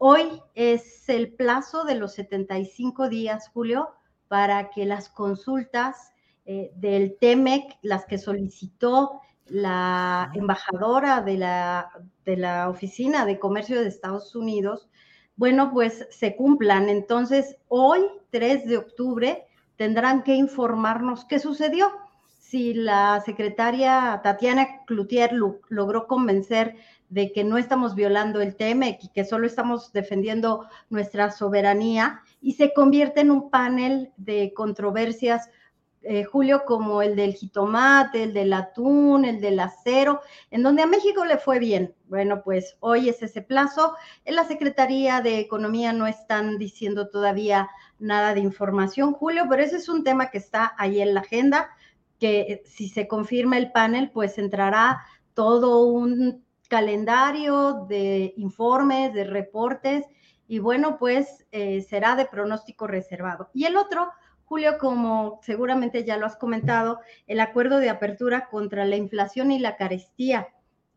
[0.01, 3.90] Hoy es el plazo de los 75 días, Julio,
[4.28, 6.12] para que las consultas
[6.46, 11.90] eh, del TEMEC, las que solicitó la embajadora de la,
[12.24, 14.88] de la Oficina de Comercio de Estados Unidos,
[15.34, 16.88] bueno, pues se cumplan.
[16.88, 21.90] Entonces, hoy, 3 de octubre, tendrán que informarnos qué sucedió.
[22.51, 26.76] Si la secretaria Tatiana Cloutier logró convencer
[27.11, 32.55] de que no estamos violando el TEMEC y que solo estamos defendiendo nuestra soberanía y
[32.55, 35.51] se convierte en un panel de controversias
[36.03, 40.86] eh, Julio, como el del jitomate, el del atún, el del acero, en donde a
[40.86, 41.94] México le fue bien.
[42.07, 43.94] Bueno, pues hoy es ese plazo.
[44.24, 47.68] En la Secretaría de Economía no están diciendo todavía
[47.99, 51.68] nada de información, Julio, pero ese es un tema que está ahí en la agenda,
[52.19, 55.01] que si se confirma el panel, pues entrará
[55.35, 60.05] todo un calendario de informes, de reportes,
[60.47, 63.51] y bueno, pues eh, será de pronóstico reservado.
[63.53, 64.11] Y el otro,
[64.45, 69.59] Julio, como seguramente ya lo has comentado, el acuerdo de apertura contra la inflación y
[69.59, 70.49] la carestía,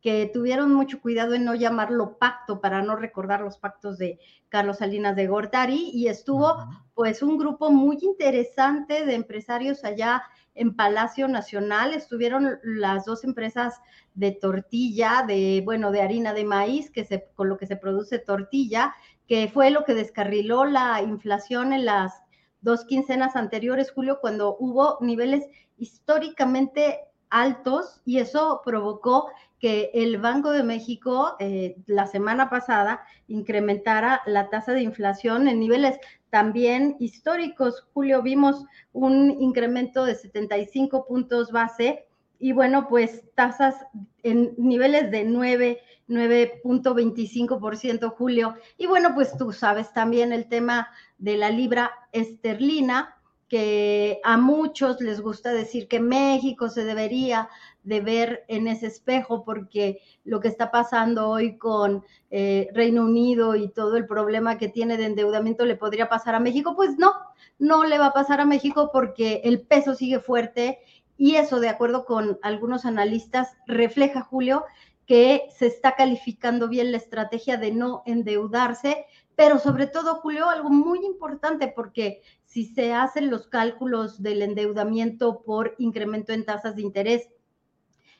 [0.01, 4.19] que tuvieron mucho cuidado en no llamarlo pacto para no recordar los pactos de
[4.49, 6.55] Carlos Salinas de Gortari y estuvo
[6.95, 10.23] pues un grupo muy interesante de empresarios allá
[10.55, 13.79] en Palacio Nacional, estuvieron las dos empresas
[14.13, 18.19] de tortilla, de bueno, de harina de maíz, que se, con lo que se produce
[18.19, 18.93] tortilla,
[19.27, 22.21] que fue lo que descarriló la inflación en las
[22.61, 25.45] dos quincenas anteriores, Julio, cuando hubo niveles
[25.77, 26.99] históricamente
[27.31, 34.49] altos y eso provocó que el Banco de México eh, la semana pasada incrementara la
[34.49, 35.99] tasa de inflación en niveles
[36.31, 37.87] también históricos.
[37.93, 42.05] Julio, vimos un incremento de 75 puntos base
[42.39, 43.75] y bueno, pues tasas
[44.23, 45.79] en niveles de 9,
[46.09, 48.55] 9.25% Julio.
[48.77, 53.20] Y bueno, pues tú sabes también el tema de la libra esterlina,
[53.51, 57.49] que a muchos les gusta decir que México se debería
[57.83, 63.57] de ver en ese espejo porque lo que está pasando hoy con eh, Reino Unido
[63.57, 67.11] y todo el problema que tiene de endeudamiento le podría pasar a México, pues no,
[67.59, 70.79] no le va a pasar a México porque el peso sigue fuerte.
[71.17, 74.63] Y eso, de acuerdo con algunos analistas, refleja, Julio,
[75.05, 79.07] que se está calificando bien la estrategia de no endeudarse,
[79.41, 85.41] pero sobre todo, Julio, algo muy importante, porque si se hacen los cálculos del endeudamiento
[85.41, 87.27] por incremento en tasas de interés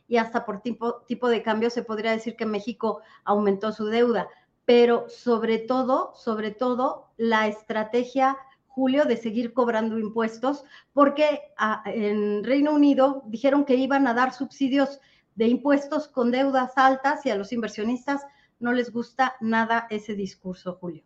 [0.08, 4.30] y hasta por tipo, de cambio, se podría decir que México aumentó su deuda,
[4.66, 12.44] pero sobre todo, sobre todo, la estrategia Julio, de seguir cobrando impuestos, porque ah, en
[12.44, 15.00] Reino Unido dijeron que iban a dar subsidios
[15.36, 18.26] de impuestos con deudas altas y a los inversionistas
[18.60, 21.04] no les gusta nada ese discurso, Julio.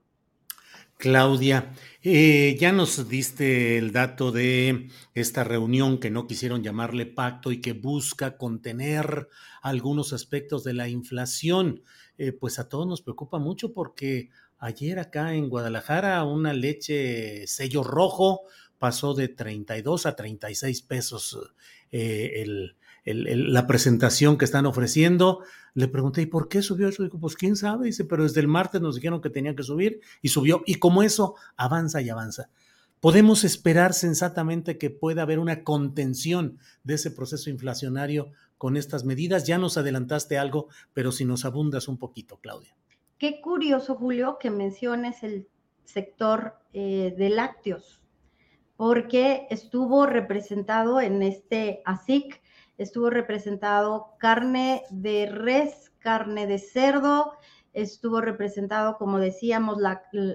[0.98, 7.52] Claudia, eh, ya nos diste el dato de esta reunión que no quisieron llamarle pacto
[7.52, 9.28] y que busca contener
[9.62, 11.84] algunos aspectos de la inflación.
[12.18, 17.84] Eh, pues a todos nos preocupa mucho porque Ayer acá en Guadalajara una leche sello
[17.84, 18.41] rojo
[18.80, 21.38] pasó de 32 a 36 pesos
[21.91, 22.46] eh,
[23.06, 25.43] la presentación que están ofreciendo.
[25.74, 27.03] Le pregunté, ¿y por qué subió eso?
[27.03, 27.86] Dijo, pues quién sabe.
[27.86, 30.64] Dice, pero desde el martes nos dijeron que tenía que subir y subió.
[30.66, 32.49] Y como eso avanza y avanza.
[32.99, 39.45] Podemos esperar sensatamente que pueda haber una contención de ese proceso inflacionario con estas medidas.
[39.45, 42.76] Ya nos adelantaste algo, pero si nos abundas un poquito, Claudia.
[43.20, 45.47] Qué curioso, Julio, que menciones el
[45.84, 48.01] sector eh, de lácteos,
[48.76, 52.41] porque estuvo representado en este ASIC,
[52.78, 57.34] estuvo representado carne de res, carne de cerdo,
[57.73, 59.78] estuvo representado, como decíamos,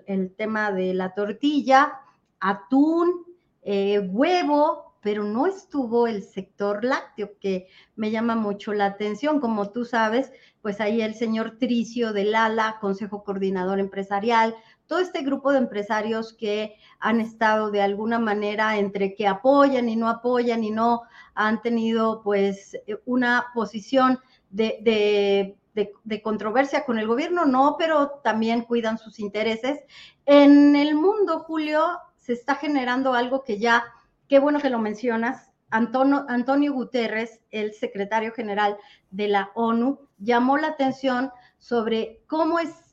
[0.06, 2.00] el tema de la tortilla,
[2.38, 3.24] atún,
[3.62, 9.40] eh, huevo, pero no estuvo el sector lácteo, que me llama mucho la atención.
[9.40, 14.54] Como tú sabes, pues ahí el señor Tricio del ALA, Consejo Coordinador Empresarial,
[14.90, 19.94] todo este grupo de empresarios que han estado de alguna manera entre que apoyan y
[19.94, 21.02] no apoyan y no
[21.34, 24.18] han tenido pues una posición
[24.50, 25.54] de,
[26.02, 29.78] de controversia con el gobierno, no, pero también cuidan sus intereses.
[30.26, 31.86] En el mundo, Julio,
[32.18, 33.84] se está generando algo que ya
[34.26, 35.52] qué bueno que lo mencionas.
[35.70, 38.76] Antonio, Antonio Guterres, el secretario general
[39.12, 42.89] de la ONU, llamó la atención sobre cómo es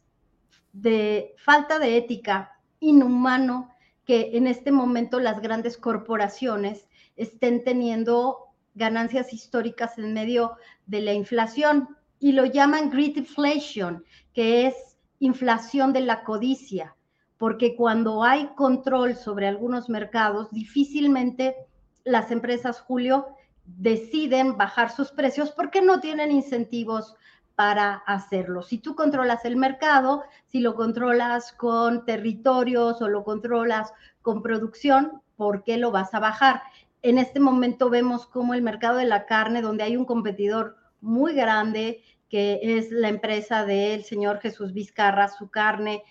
[0.82, 3.70] de falta de ética, inhumano,
[4.06, 11.14] que en este momento las grandes corporaciones estén teniendo ganancias históricas en medio de la
[11.14, 14.76] inflación y lo llaman greedflation, que es
[15.20, 16.96] inflación de la codicia
[17.38, 21.56] porque cuando hay control sobre algunos mercados, difícilmente
[22.04, 23.28] las empresas, Julio,
[23.66, 27.16] deciden bajar sus precios porque no tienen incentivos
[27.58, 28.62] para hacerlo.
[28.62, 33.92] Si tú controlas el mercado, si lo controlas con territorios o lo controlas
[34.22, 36.62] con producción, ¿por qué lo vas a bajar?
[37.02, 41.34] En este momento vemos como el mercado de la carne, donde hay un competidor muy
[41.34, 46.04] grande, que es la empresa del señor Jesús Vizcarra, su carne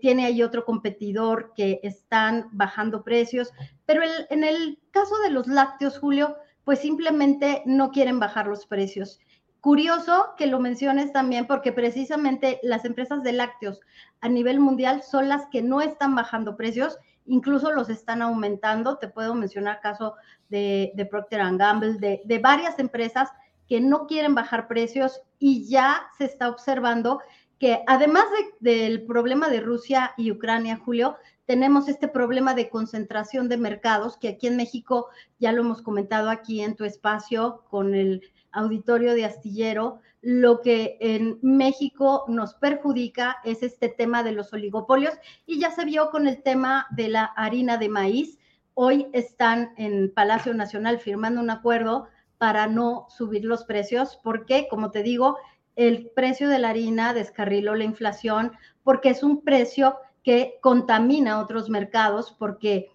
[0.00, 3.52] tiene ahí otro competidor que están bajando precios,
[3.86, 9.20] pero en el caso de los lácteos, Julio, pues simplemente no quieren bajar los precios.
[9.60, 13.80] Curioso que lo menciones también porque precisamente las empresas de lácteos
[14.20, 18.96] a nivel mundial son las que no están bajando precios, incluso los están aumentando.
[18.96, 20.14] Te puedo mencionar caso
[20.48, 23.28] de, Procter Gamble, de, de varias empresas
[23.68, 27.20] que no quieren bajar precios y ya se está observando
[27.58, 28.24] que además
[28.60, 34.28] del problema de Rusia y Ucrania, Julio, tenemos este problema de concentración de mercados, que
[34.28, 35.08] aquí en México
[35.38, 38.22] ya lo hemos comentado aquí en tu espacio con el
[38.52, 45.14] auditorio de astillero, lo que en México nos perjudica es este tema de los oligopolios
[45.46, 48.38] y ya se vio con el tema de la harina de maíz.
[48.74, 54.90] Hoy están en Palacio Nacional firmando un acuerdo para no subir los precios, porque, como
[54.90, 55.36] te digo,
[55.76, 61.68] el precio de la harina descarriló la inflación, porque es un precio que contamina otros
[61.68, 62.90] mercados, porque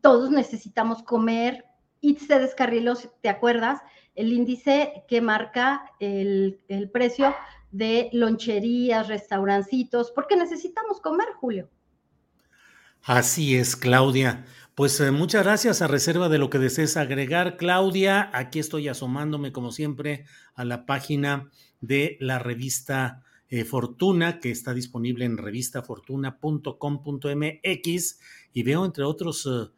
[0.00, 1.64] todos necesitamos comer
[2.00, 3.80] y se descarriló, ¿te acuerdas?
[4.18, 6.58] El índice que marca el,
[6.92, 7.36] precio
[7.70, 11.70] de loncherías, restaurancitos, porque necesitamos comer, Julio.
[13.04, 14.44] Así es, Claudia.
[14.74, 18.28] Pues eh, muchas gracias a reserva de lo que desees agregar, Claudia.
[18.32, 21.48] Aquí estoy asomándome, como siempre, a la página
[21.80, 28.20] de la revista eh, Fortuna, que está disponible en revistafortuna.com.mx
[28.52, 29.70] y veo, entre otros, eh,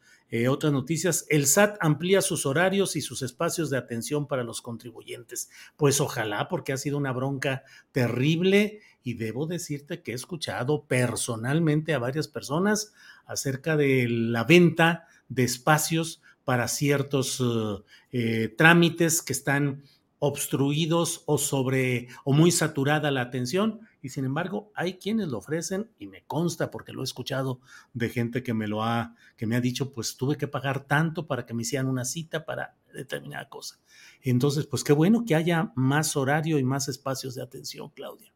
[0.49, 5.51] otras noticias, el SAT amplía sus horarios y sus espacios de atención para los contribuyentes.
[5.77, 11.95] Pues ojalá, porque ha sido una bronca terrible y debo decirte que he escuchado personalmente
[11.95, 12.93] a varias personas
[13.27, 19.85] acerca de la venta de espacios para ciertos eh, eh, trámites que están
[20.19, 25.91] obstruidos o sobre o muy saturada la atención y sin embargo hay quienes lo ofrecen
[25.99, 27.61] y me consta porque lo he escuchado
[27.93, 31.27] de gente que me lo ha que me ha dicho pues tuve que pagar tanto
[31.27, 33.79] para que me hicieran una cita para determinada cosa.
[34.23, 38.33] Entonces, pues qué bueno que haya más horario y más espacios de atención, Claudia.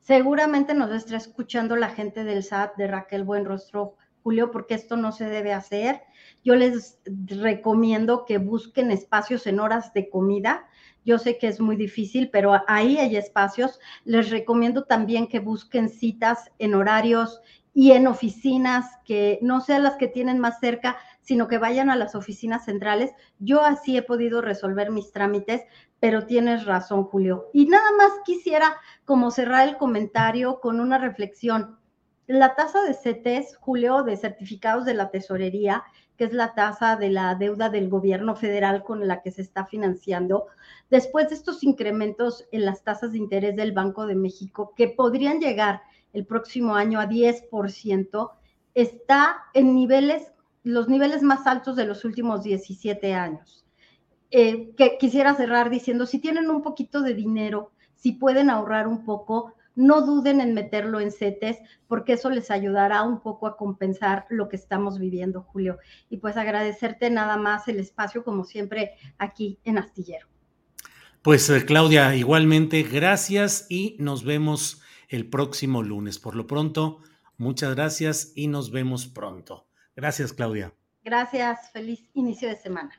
[0.00, 5.12] Seguramente nos está escuchando la gente del SAT de Raquel Buenrostro Julio, porque esto no
[5.12, 6.02] se debe hacer.
[6.42, 10.66] Yo les recomiendo que busquen espacios en horas de comida.
[11.04, 13.78] Yo sé que es muy difícil, pero ahí hay espacios.
[14.04, 17.40] Les recomiendo también que busquen citas en horarios
[17.74, 21.96] y en oficinas que no sean las que tienen más cerca, sino que vayan a
[21.96, 23.12] las oficinas centrales.
[23.38, 25.62] Yo así he podido resolver mis trámites,
[25.98, 27.50] pero tienes razón, Julio.
[27.52, 31.78] Y nada más quisiera como cerrar el comentario con una reflexión.
[32.26, 35.84] La tasa de CETES, Julio, de certificados de la tesorería,
[36.16, 39.66] que es la tasa de la deuda del gobierno federal con la que se está
[39.66, 40.46] financiando,
[40.90, 45.40] después de estos incrementos en las tasas de interés del Banco de México, que podrían
[45.40, 48.30] llegar el próximo año a 10%,
[48.74, 53.64] está en niveles, los niveles más altos de los últimos 17 años.
[54.30, 59.04] Eh, que quisiera cerrar diciendo, si tienen un poquito de dinero, si pueden ahorrar un
[59.04, 61.58] poco, no duden en meterlo en CETES
[61.88, 65.78] porque eso les ayudará un poco a compensar lo que estamos viviendo, Julio.
[66.08, 70.28] Y pues agradecerte nada más el espacio, como siempre, aquí en Astillero.
[71.22, 76.18] Pues eh, Claudia, igualmente, gracias y nos vemos el próximo lunes.
[76.18, 77.00] Por lo pronto,
[77.38, 79.66] muchas gracias y nos vemos pronto.
[79.96, 80.74] Gracias, Claudia.
[81.02, 82.92] Gracias, feliz inicio de semana.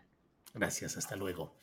[0.54, 1.58] Gracias, hasta luego.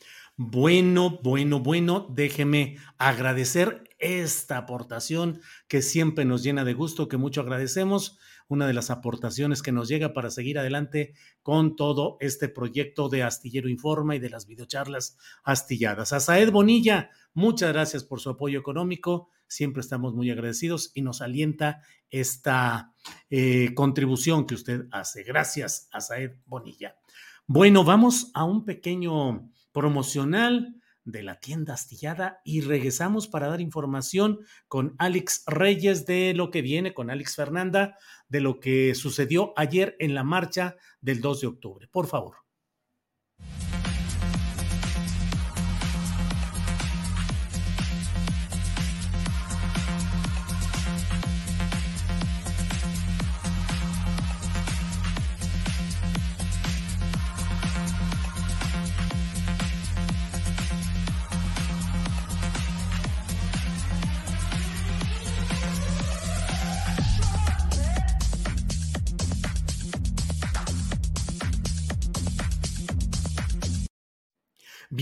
[0.44, 7.42] Bueno, bueno, bueno, déjeme agradecer esta aportación que siempre nos llena de gusto, que mucho
[7.42, 8.18] agradecemos,
[8.48, 11.14] una de las aportaciones que nos llega para seguir adelante
[11.44, 16.12] con todo este proyecto de Astillero Informa y de las videocharlas astilladas.
[16.12, 21.20] A Saed Bonilla, muchas gracias por su apoyo económico, siempre estamos muy agradecidos y nos
[21.22, 22.92] alienta esta
[23.30, 25.22] eh, contribución que usted hace.
[25.22, 26.96] Gracias a Saed Bonilla.
[27.46, 34.40] Bueno, vamos a un pequeño promocional de la tienda astillada y regresamos para dar información
[34.68, 37.96] con Alex Reyes de lo que viene, con Alex Fernanda,
[38.28, 41.88] de lo que sucedió ayer en la marcha del 2 de octubre.
[41.88, 42.41] Por favor.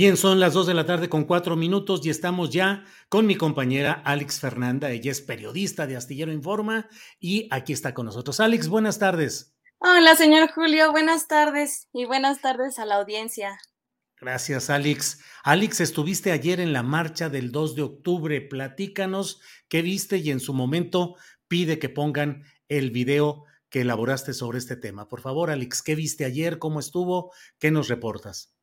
[0.00, 3.36] Bien, son las dos de la tarde con cuatro minutos y estamos ya con mi
[3.36, 4.90] compañera Alex Fernanda.
[4.90, 6.88] Ella es periodista de Astillero Informa
[7.18, 8.40] y aquí está con nosotros.
[8.40, 9.54] Alex, buenas tardes.
[9.76, 13.58] Hola, señor Julio, buenas tardes y buenas tardes a la audiencia.
[14.18, 15.20] Gracias, Alex.
[15.44, 18.40] Alex, estuviste ayer en la marcha del 2 de octubre.
[18.40, 24.60] Platícanos qué viste y en su momento pide que pongan el video que elaboraste sobre
[24.60, 25.08] este tema.
[25.08, 26.58] Por favor, Alex, ¿qué viste ayer?
[26.58, 27.34] ¿Cómo estuvo?
[27.58, 28.54] ¿Qué nos reportas?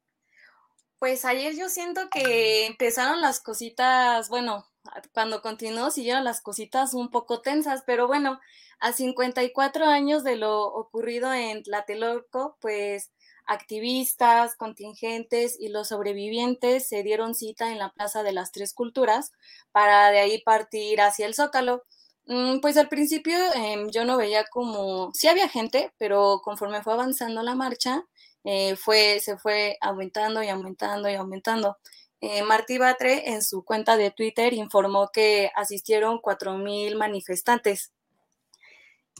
[1.00, 4.66] Pues ayer yo siento que empezaron las cositas, bueno,
[5.14, 8.40] cuando continuó siguieron las cositas un poco tensas, pero bueno,
[8.80, 13.12] a 54 años de lo ocurrido en Tlatelolco, pues
[13.46, 19.32] activistas, contingentes y los sobrevivientes se dieron cita en la Plaza de las Tres Culturas
[19.72, 21.84] para de ahí partir hacia el Zócalo.
[22.26, 26.94] Mm, pues al principio em, yo no veía como, sí había gente, pero conforme fue
[26.94, 28.04] avanzando la marcha,
[28.50, 31.80] eh, fue, se fue aumentando y aumentando y aumentando.
[32.22, 37.92] Eh, Martí Batre en su cuenta de Twitter informó que asistieron 4.000 manifestantes.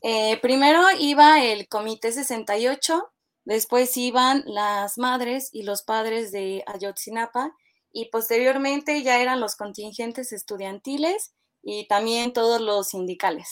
[0.02, 3.12] Eh, primero iba el Comité 68,
[3.44, 7.52] después iban las madres y los padres de Ayotzinapa
[7.92, 13.50] y posteriormente ya eran los contingentes estudiantiles y también todos los sindicales.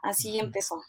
[0.00, 0.80] Así empezó.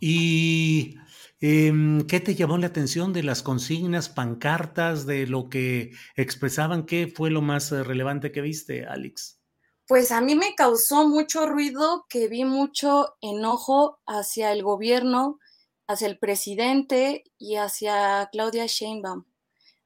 [0.00, 0.96] Y
[1.40, 6.86] Em, ¿Qué te llamó la atención de las consignas, pancartas, de lo que expresaban?
[6.86, 9.38] ¿Qué fue lo más eh, relevante que viste, Alex?
[9.86, 15.38] Pues a mí me causó mucho ruido que vi mucho enojo hacia el gobierno,
[15.86, 19.24] hacia el presidente y hacia Claudia Sheinbaum.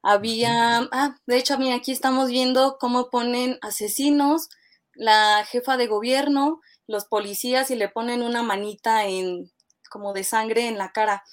[0.01, 4.49] Había, ah, de hecho, mí aquí estamos viendo cómo ponen asesinos,
[4.93, 9.51] la jefa de gobierno, los policías y le ponen una manita en
[9.91, 11.23] como de sangre en la cara.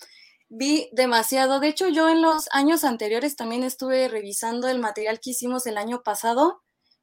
[0.50, 5.30] Vi demasiado, de hecho yo en los años anteriores también estuve revisando el material que
[5.30, 6.62] hicimos el año pasado.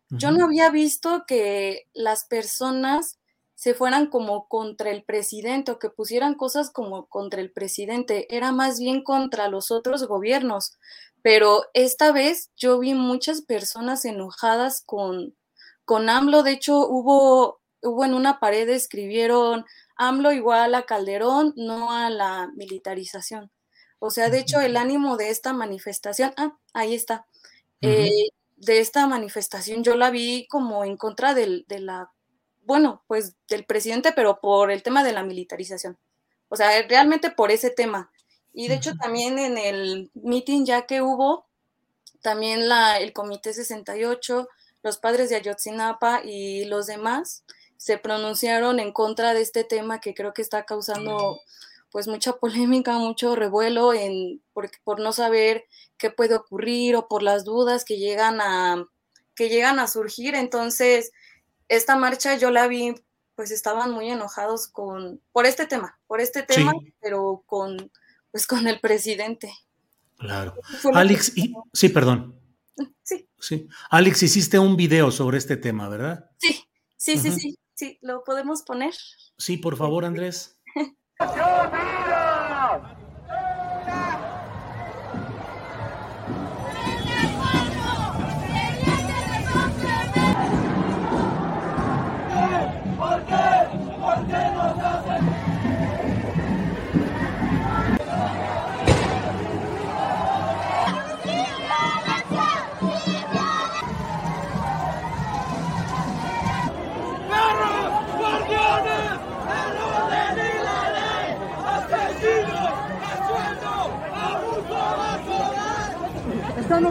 [0.10, 3.18] Yo no había visto que las personas
[3.56, 8.52] se fueran como contra el presidente o que pusieran cosas como contra el presidente, era
[8.52, 10.78] más bien contra los otros gobiernos.
[11.22, 15.36] Pero esta vez yo vi muchas personas enojadas con,
[15.84, 16.44] con AMLO.
[16.44, 22.52] De hecho, hubo, hubo en una pared, escribieron AMLO igual a Calderón, no a la
[22.56, 23.52] militarización.
[24.00, 27.26] O sea, de hecho, el ánimo de esta manifestación, ah, ahí está,
[27.82, 32.12] eh, de esta manifestación yo la vi como en contra del, de la,
[32.64, 35.98] bueno, pues del presidente, pero por el tema de la militarización.
[36.50, 38.12] O sea, realmente por ese tema.
[38.54, 41.46] Y de hecho también en el meeting ya que hubo,
[42.22, 44.48] también la, el Comité 68,
[44.82, 47.44] los padres de Ayotzinapa y los demás,
[47.78, 51.40] se pronunciaron en contra de este tema que creo que está causando
[51.92, 55.66] pues mucha polémica, mucho revuelo en, por, por no saber
[55.98, 58.86] qué puede ocurrir o por las dudas que llegan a,
[59.34, 60.36] que llegan a surgir.
[60.36, 61.12] Entonces,
[61.70, 62.96] esta marcha yo la vi,
[63.36, 67.92] pues estaban muy enojados con, por este tema, por este tema, pero con,
[68.32, 69.54] pues con el presidente.
[70.18, 70.54] Claro.
[70.94, 71.34] Alex,
[71.74, 72.38] sí, perdón.
[73.04, 73.30] Sí.
[73.40, 73.68] Sí.
[73.90, 76.30] Alex, hiciste un video sobre este tema, ¿verdad?
[76.40, 76.62] Sí,
[76.98, 77.58] sí, sí, sí.
[77.76, 78.94] Sí, ¿lo podemos poner?
[79.38, 80.58] Sí, por favor, Andrés.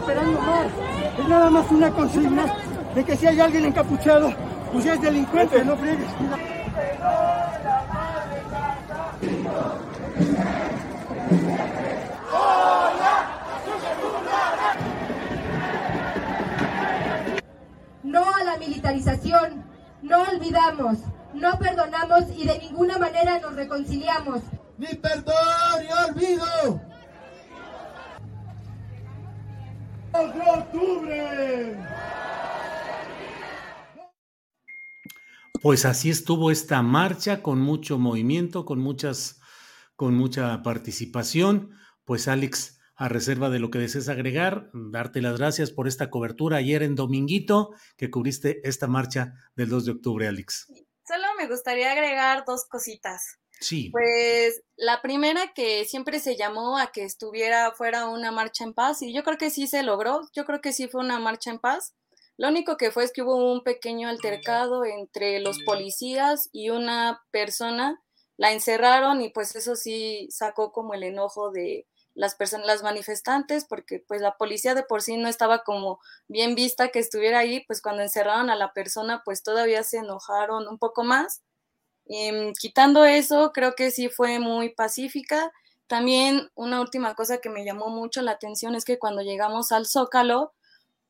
[0.05, 0.69] están operando mal.
[1.17, 2.45] Es nada más una consigna
[2.93, 4.33] de que si hay alguien encapuchado,
[4.71, 6.07] pues es delincuente, no friegues.
[18.03, 19.65] No a la militarización,
[20.01, 20.99] no olvidamos,
[21.33, 24.41] no perdonamos y de ninguna manera nos reconciliamos.
[24.77, 25.35] Ni perdón
[25.81, 26.94] ni olvido.
[30.15, 31.77] Octubre!
[35.61, 39.39] Pues así estuvo esta marcha con mucho movimiento, con muchas,
[39.95, 41.71] con mucha participación.
[42.03, 46.57] Pues Alex, a reserva de lo que desees agregar, darte las gracias por esta cobertura
[46.57, 50.67] ayer en Dominguito que cubriste esta marcha del 2 de octubre, Alex.
[51.07, 53.39] Solo me gustaría agregar dos cositas.
[53.59, 53.89] Sí.
[53.91, 59.01] Pues la primera que siempre se llamó a que estuviera fuera una marcha en paz
[59.01, 61.59] y yo creo que sí se logró, yo creo que sí fue una marcha en
[61.59, 61.95] paz.
[62.37, 67.23] Lo único que fue es que hubo un pequeño altercado entre los policías y una
[67.31, 68.01] persona,
[68.37, 73.65] la encerraron y pues eso sí sacó como el enojo de las personas, las manifestantes,
[73.65, 77.63] porque pues la policía de por sí no estaba como bien vista que estuviera ahí,
[77.67, 81.41] pues cuando encerraron a la persona pues todavía se enojaron un poco más
[82.07, 85.51] Em, quitando eso, creo que sí fue muy pacífica.
[85.87, 89.85] También una última cosa que me llamó mucho la atención es que cuando llegamos al
[89.85, 90.53] Zócalo,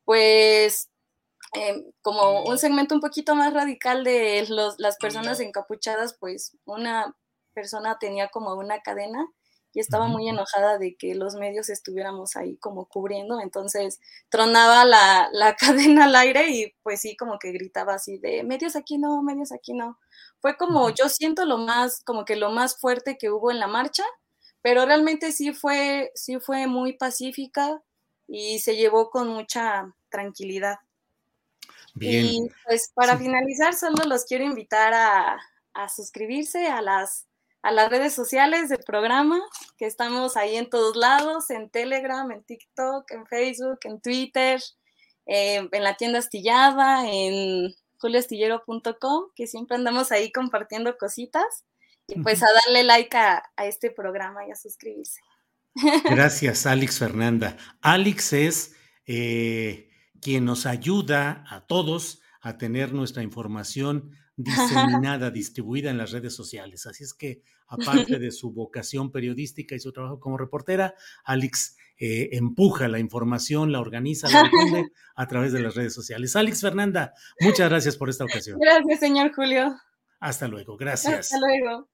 [0.06, 0.90] pues
[1.54, 4.46] em, como un segmento un poquito más radical de
[4.78, 7.16] las personas encapuchadas, pues una
[7.54, 9.28] persona tenía como una cadena
[9.76, 14.00] y estaba muy enojada de que los medios estuviéramos ahí como cubriendo, entonces
[14.30, 18.76] tronaba la, la, cadena al aire y pues sí, como que gritaba así de medios
[18.78, 20.00] aquí no, medios aquí no.
[20.46, 23.66] Fue como, yo siento lo más, como que lo más fuerte que hubo en la
[23.66, 24.04] marcha,
[24.62, 27.82] pero realmente sí fue, sí fue muy pacífica
[28.28, 30.76] y se llevó con mucha tranquilidad.
[31.96, 32.26] Bien.
[32.28, 35.40] Y pues para finalizar, solo los quiero invitar a,
[35.74, 37.26] a suscribirse a las
[37.64, 39.42] a las redes sociales del programa,
[39.80, 44.62] que estamos ahí en todos lados, en Telegram, en TikTok, en Facebook, en Twitter,
[45.26, 51.66] eh, en la tienda astillada, en julioastillero.com, que siempre andamos ahí compartiendo cositas.
[52.08, 55.22] Y pues a darle like a, este programa y a suscribirse.
[56.06, 57.58] Gracias, Alex Fernanda.
[57.82, 58.76] Alex es
[59.08, 59.90] eh,
[60.22, 66.86] quien nos ayuda a todos a tener nuestra información diseminada, distribuida en las redes sociales.
[66.86, 72.30] Así es que, aparte de su vocación periodística y su trabajo como reportera, Alex eh,
[72.34, 76.36] empuja la información, la organiza, la difunde a través de las redes sociales.
[76.36, 78.60] Alex Fernanda, muchas gracias por esta ocasión.
[78.60, 79.76] Gracias, señor Julio.
[80.20, 81.32] Hasta luego, gracias.
[81.32, 81.90] Hasta luego.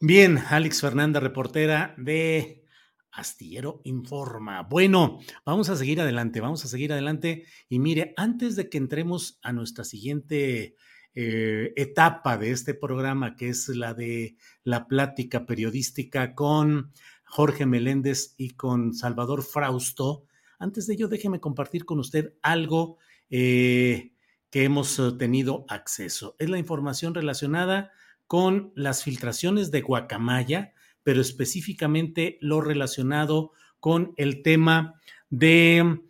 [0.00, 2.64] Bien, Alex Fernanda, reportera de
[3.10, 4.62] Astillero Informa.
[4.62, 7.44] Bueno, vamos a seguir adelante, vamos a seguir adelante.
[7.68, 10.76] Y mire, antes de que entremos a nuestra siguiente
[11.16, 16.90] eh, etapa de este programa, que es la de la plática periodística con
[17.22, 20.24] Jorge Meléndez y con Salvador Frausto.
[20.58, 22.98] Antes de ello, déjeme compartir con usted algo
[23.30, 24.10] eh,
[24.50, 26.34] que hemos eh, tenido acceso.
[26.40, 27.92] Es la información relacionada
[28.26, 30.74] con las filtraciones de Guacamaya,
[31.04, 35.00] pero específicamente lo relacionado con el tema
[35.30, 36.00] de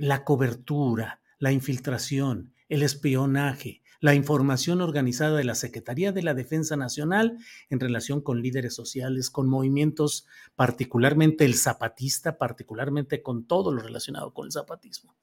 [0.00, 6.74] la cobertura, la infiltración, el espionaje, la información organizada de la Secretaría de la Defensa
[6.76, 13.82] Nacional en relación con líderes sociales, con movimientos, particularmente el zapatista, particularmente con todo lo
[13.82, 15.14] relacionado con el zapatismo.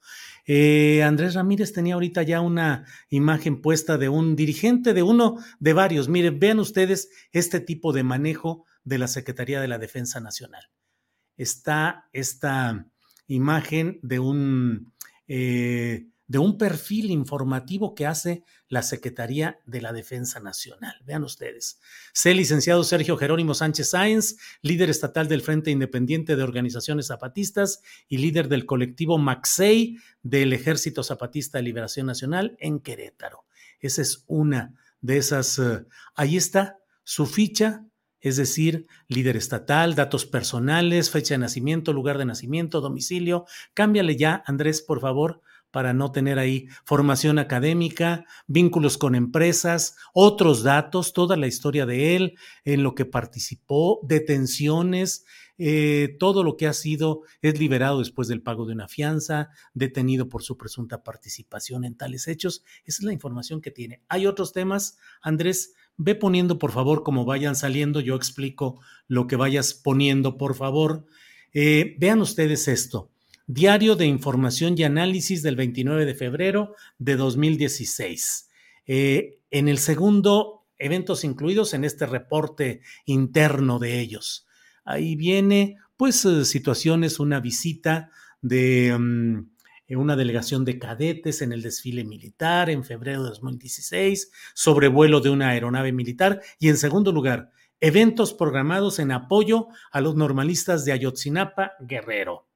[0.45, 5.74] Eh, Andrés Ramírez tenía ahorita ya una imagen puesta de un dirigente de uno de
[5.74, 6.08] varios.
[6.08, 10.70] Miren, vean ustedes este tipo de manejo de la Secretaría de la Defensa Nacional.
[11.36, 12.88] Está esta
[13.28, 14.94] imagen de un...
[15.28, 20.95] Eh, de un perfil informativo que hace la Secretaría de la Defensa Nacional.
[21.06, 21.80] Vean ustedes.
[22.14, 28.18] Sé licenciado Sergio Jerónimo Sánchez Sáenz, líder estatal del Frente Independiente de Organizaciones Zapatistas y
[28.18, 33.45] líder del colectivo Maxey del Ejército Zapatista de Liberación Nacional en Querétaro.
[33.80, 35.60] Esa es una de esas.
[35.60, 35.86] Eh,
[36.16, 37.86] ahí está su ficha,
[38.20, 43.45] es decir, líder estatal, datos personales, fecha de nacimiento, lugar de nacimiento, domicilio.
[43.74, 45.41] Cámbiale ya, Andrés, por favor,
[45.78, 52.16] para no tener ahí formación académica, vínculos con empresas, otros datos, toda la historia de
[52.16, 52.36] él,
[52.66, 55.24] en lo que participó, detenciones,
[55.60, 60.30] eh, todo lo que ha sido, es liberado después del pago de una fianza, detenido
[60.30, 62.64] por su presunta participación en tales hechos.
[62.84, 64.02] Esa es la información que tiene.
[64.10, 65.76] Hay otros temas, Andrés.
[65.95, 71.06] Ve poniendo, por favor, como vayan saliendo, yo explico lo que vayas poniendo, por favor.
[71.54, 73.12] Eh, vean ustedes esto.
[73.49, 78.49] Diario de Información y Análisis del 29 de febrero de 2016.
[78.86, 84.45] Eh, en el segundo, eventos incluidos en este reporte interno de ellos.
[84.84, 88.11] Ahí viene, pues, eh, situaciones, una visita
[88.41, 89.49] de mm,
[89.95, 95.52] una delegación de cadetes en el desfile militar en febrero de 2016, sobrevuelo de una
[95.52, 101.72] aeronave militar y, en segundo lugar, eventos programados en apoyo a los normalistas de Ayotzinapa,
[101.80, 102.47] Guerrero.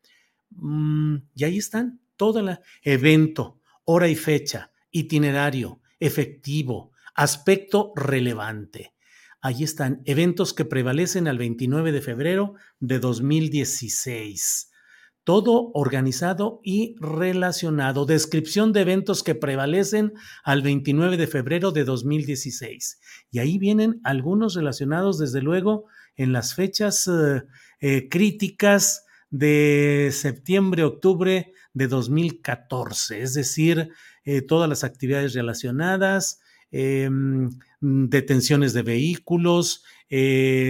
[0.52, 8.94] Mm, y ahí están, todo el evento, hora y fecha, itinerario, efectivo, aspecto relevante.
[9.42, 14.68] Ahí están, eventos que prevalecen al 29 de febrero de 2016.
[15.24, 18.08] todo organizado y relacionado.
[18.08, 20.14] Descripción de eventos que prevalecen
[20.44, 23.00] al 29 de febrero de 2016.
[23.30, 27.44] Y ahí vienen algunos relacionados, desde luego, en las fechas eh,
[27.82, 33.90] eh, críticas de septiembre, octubre de 2014, es decir,
[34.24, 37.50] eh, todas las actividades relacionadas, em,
[37.80, 39.84] detenciones de vehículos,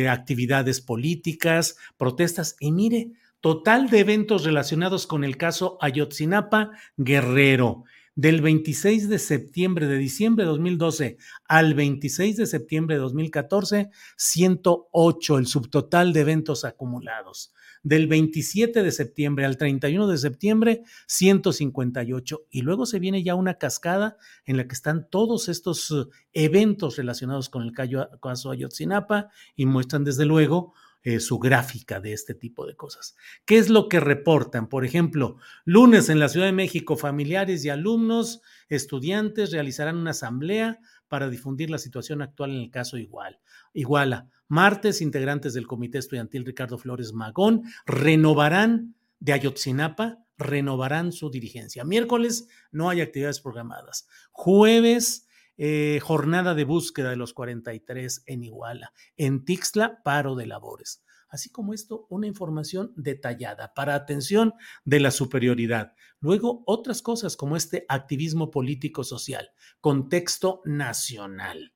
[0.07, 2.55] actividades políticas, protestas.
[2.59, 3.11] Y mire,
[3.41, 7.85] Total de eventos relacionados con el caso Ayotzinapa Guerrero.
[8.13, 11.17] Del 26 de septiembre de diciembre de 2012
[11.47, 17.51] al 26 de septiembre de 2014, 108 el subtotal de eventos acumulados.
[17.83, 22.45] Del 27 de septiembre al 31 de septiembre, 158.
[22.49, 26.97] Y luego se viene ya una cascada en la que están todos estos eh, eventos
[26.97, 32.67] relacionados con el caso Ayotzinapa y muestran desde luego eh, su gráfica de este tipo
[32.67, 33.15] de cosas.
[33.45, 34.69] ¿Qué es lo que reportan?
[34.69, 40.79] Por ejemplo, lunes en la Ciudad de México, familiares y alumnos, estudiantes realizarán una asamblea
[41.07, 43.39] para difundir la situación actual en el caso Igual.
[43.73, 44.29] Iguala.
[44.51, 51.85] Martes, integrantes del Comité Estudiantil Ricardo Flores Magón renovarán de Ayotzinapa, renovarán su dirigencia.
[51.85, 54.09] Miércoles no hay actividades programadas.
[54.33, 55.25] Jueves,
[55.55, 58.91] eh, jornada de búsqueda de los 43 en Iguala.
[59.15, 61.01] En Tixla, paro de labores.
[61.29, 64.53] Así como esto, una información detallada para atención
[64.83, 65.93] de la superioridad.
[66.19, 71.71] Luego, otras cosas como este activismo político-social, contexto nacional.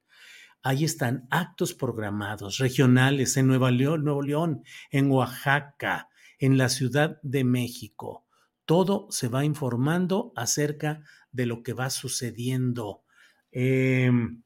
[0.65, 6.09] Ahí están actos programados regionales en Nuevo León, en Oaxaca,
[6.39, 8.25] en la Ciudad de México.
[8.65, 13.05] Todo se va informando acerca de lo que va sucediendo
[13.57, 14.43] Em,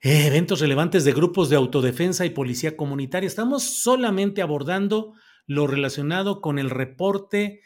[0.00, 3.26] eventos relevantes de grupos de autodefensa y policía comunitaria.
[3.26, 5.12] Estamos solamente abordando
[5.46, 7.60] lo relacionado con el reporte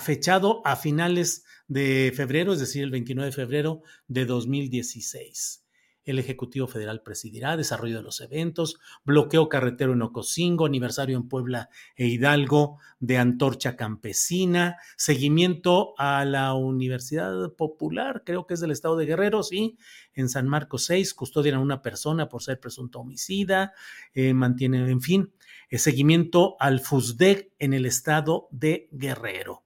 [0.00, 5.65] fechado a finales de febrero, es decir, el 29 de febrero de 2016.
[6.06, 11.68] El Ejecutivo Federal presidirá desarrollo de los eventos, bloqueo carretero en Ocosingo, aniversario en Puebla
[11.96, 18.96] e Hidalgo de Antorcha Campesina, seguimiento a la Universidad Popular, creo que es del estado
[18.96, 19.76] de Guerrero, sí,
[20.14, 23.74] en San Marcos 6, custodian a una persona por ser presunto homicida,
[24.14, 25.32] eh, mantienen, en fin,
[25.68, 29.64] eh, seguimiento al FUSDEC en el estado de Guerrero.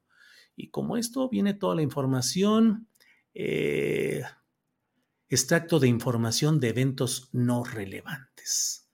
[0.57, 2.89] Y como esto viene toda la información,
[3.35, 4.23] eh,
[5.31, 8.89] extracto de información de eventos no relevantes.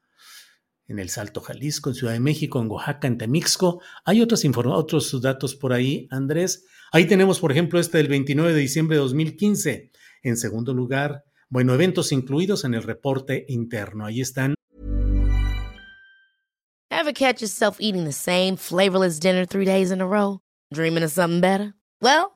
[0.87, 3.81] En el Salto Jalisco, en Ciudad de México, en Oaxaca, en Temixco.
[4.05, 6.65] Hay otros, otros datos por ahí, Andrés.
[6.93, 9.91] Ahí tenemos, por ejemplo, este del 29 de diciembre de 2015.
[10.23, 14.05] En segundo lugar, bueno, eventos incluidos en el reporte interno.
[14.05, 14.55] Ahí están.
[16.91, 20.41] Ever catch yourself eating the same flavorless dinner three days in a row?
[20.73, 21.75] Dreaming of something better?
[22.01, 22.36] Well,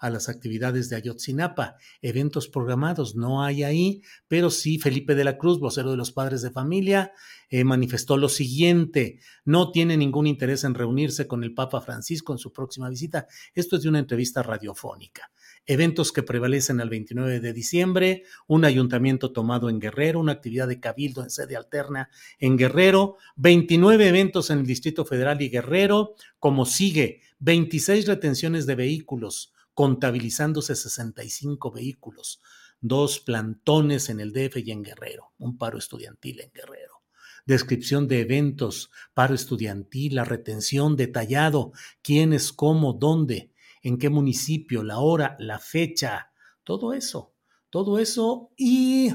[0.00, 1.76] a las actividades de Ayotzinapa.
[2.02, 6.42] Eventos programados no hay ahí, pero sí Felipe de la Cruz, vocero de los padres
[6.42, 7.12] de familia,
[7.48, 12.38] eh, manifestó lo siguiente, no tiene ningún interés en reunirse con el Papa Francisco en
[12.38, 13.26] su próxima visita.
[13.54, 15.30] Esto es de una entrevista radiofónica
[15.66, 20.80] eventos que prevalecen al 29 de diciembre, un ayuntamiento tomado en Guerrero, una actividad de
[20.80, 26.66] cabildo en sede alterna en Guerrero, 29 eventos en el Distrito Federal y Guerrero, como
[26.66, 32.40] sigue, 26 retenciones de vehículos, contabilizándose 65 vehículos,
[32.80, 37.02] dos plantones en el DF y en Guerrero, un paro estudiantil en Guerrero.
[37.46, 41.72] Descripción de eventos, paro estudiantil, la retención detallado,
[42.02, 43.52] quiénes, cómo, dónde,
[43.82, 46.32] en qué municipio, la hora, la fecha,
[46.64, 47.34] todo eso,
[47.70, 49.10] todo eso y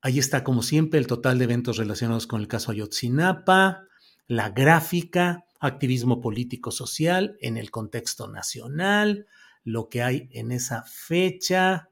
[0.00, 3.86] ahí está como siempre el total de eventos relacionados con el caso Ayotzinapa,
[4.26, 9.26] la gráfica, activismo político-social en el contexto nacional,
[9.64, 11.90] lo que hay en esa fecha,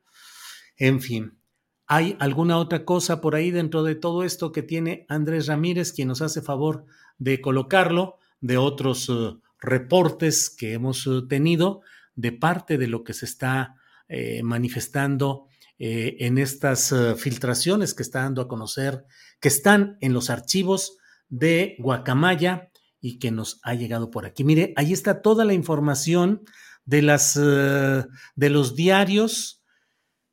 [0.76, 1.38] en fin.
[1.86, 6.08] ¿Hay alguna otra cosa por ahí dentro de todo esto que tiene Andrés Ramírez, quien
[6.08, 6.86] nos hace favor
[7.18, 11.82] de colocarlo, de otros eh, reportes que hemos eh, tenido
[12.14, 13.76] de parte de lo que se está
[14.08, 15.46] eh, manifestando
[15.82, 19.06] en estas filtraciones que está dando a conocer,
[19.40, 20.98] que están en los archivos
[21.30, 22.68] de Guacamaya
[23.00, 24.44] y que nos ha llegado por aquí.
[24.44, 26.42] Mire, ahí está toda la información
[26.84, 29.62] de las de los diarios.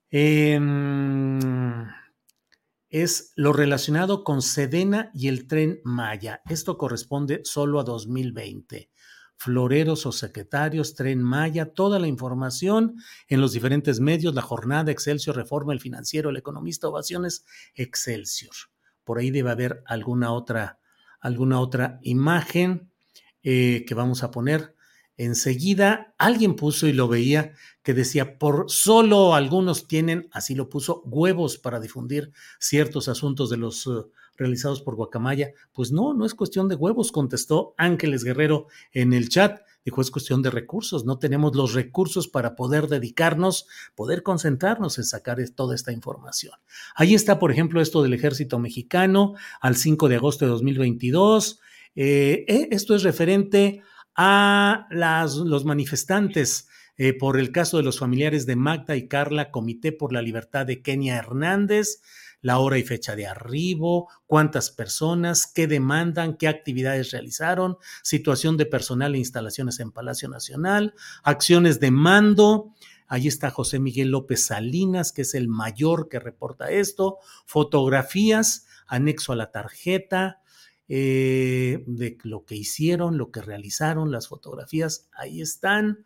[0.10, 1.40] Em,
[2.90, 6.42] es lo relacionado con Sedena y el tren Maya.
[6.50, 8.90] Esto corresponde solo a 2020.
[9.36, 12.96] Floreros o secretarios, tren Maya, toda la información
[13.28, 17.46] en los diferentes medios, la jornada, Excelsior, Reforma, el financiero, el economista, ovaciones,
[17.76, 18.56] Excelsior.
[19.04, 20.80] Por ahí debe haber alguna otra,
[21.20, 22.92] alguna otra imagen
[23.44, 24.77] eh, que vamos a poner
[25.18, 27.54] enseguida alguien puso y lo veía
[27.84, 33.56] que decía, por solo algunos tienen, así lo puso, huevos para difundir ciertos asuntos de
[33.56, 35.54] los uh, realizados por Guacamaya.
[35.72, 39.62] Pues no, no es cuestión de huevos, contestó Ángeles Guerrero en el chat.
[39.86, 45.06] Dijo, es cuestión de recursos, no tenemos los recursos para poder dedicarnos, poder concentrarnos en
[45.06, 46.56] sacar toda esta información.
[46.94, 51.62] Ahí está, por ejemplo, esto del ejército mexicano al 5 de agosto de 2022.
[51.96, 56.68] Eh, eh, esto es referente a las, los manifestantes
[56.98, 60.66] eh, por el caso de los familiares de Magda y Carla, Comité por la Libertad
[60.66, 62.02] de Kenia Hernández,
[62.42, 68.66] la hora y fecha de arribo, cuántas personas, qué demandan, qué actividades realizaron, situación de
[68.66, 72.74] personal e instalaciones en Palacio Nacional, acciones de mando.
[73.08, 79.34] Ahí está José Miguel López Salinas, que es el mayor que reporta esto, fotografías, anexo
[79.34, 80.42] a la tarjeta,
[80.90, 86.06] eh, de lo que hicieron, lo que realizaron, las fotografías, ahí están.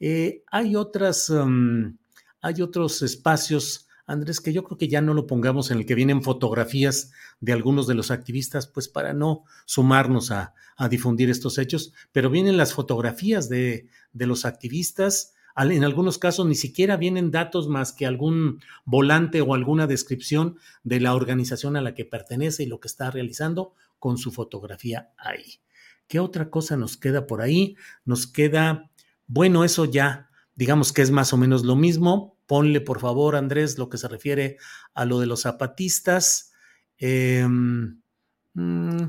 [0.00, 1.96] Eh, hay otras, mm,
[2.40, 5.94] hay otros espacios, Andrés, que yo creo que ya no lo pongamos en el que
[5.94, 10.54] vienen fotografías de algunos de los activistas, pues para no sumarnos a,
[10.90, 16.56] difundir estos hechos, pero vienen las fotografías de, de los activistas, en algunos casos ni
[16.56, 21.94] siquiera vienen datos más que algún volante o alguna descripción de la organización a la
[21.94, 23.72] que pertenece y lo que está realizando
[24.04, 25.62] con su fotografía ahí.
[26.08, 27.74] ¿Qué otra cosa nos queda por ahí?
[28.04, 28.90] Nos queda,
[29.26, 32.36] bueno, eso ya, digamos que es más o menos lo mismo.
[32.44, 34.58] Ponle, por favor, Andrés, lo que se refiere
[34.92, 36.52] a lo de los zapatistas.
[36.98, 38.02] Em,
[38.52, 39.04] mm,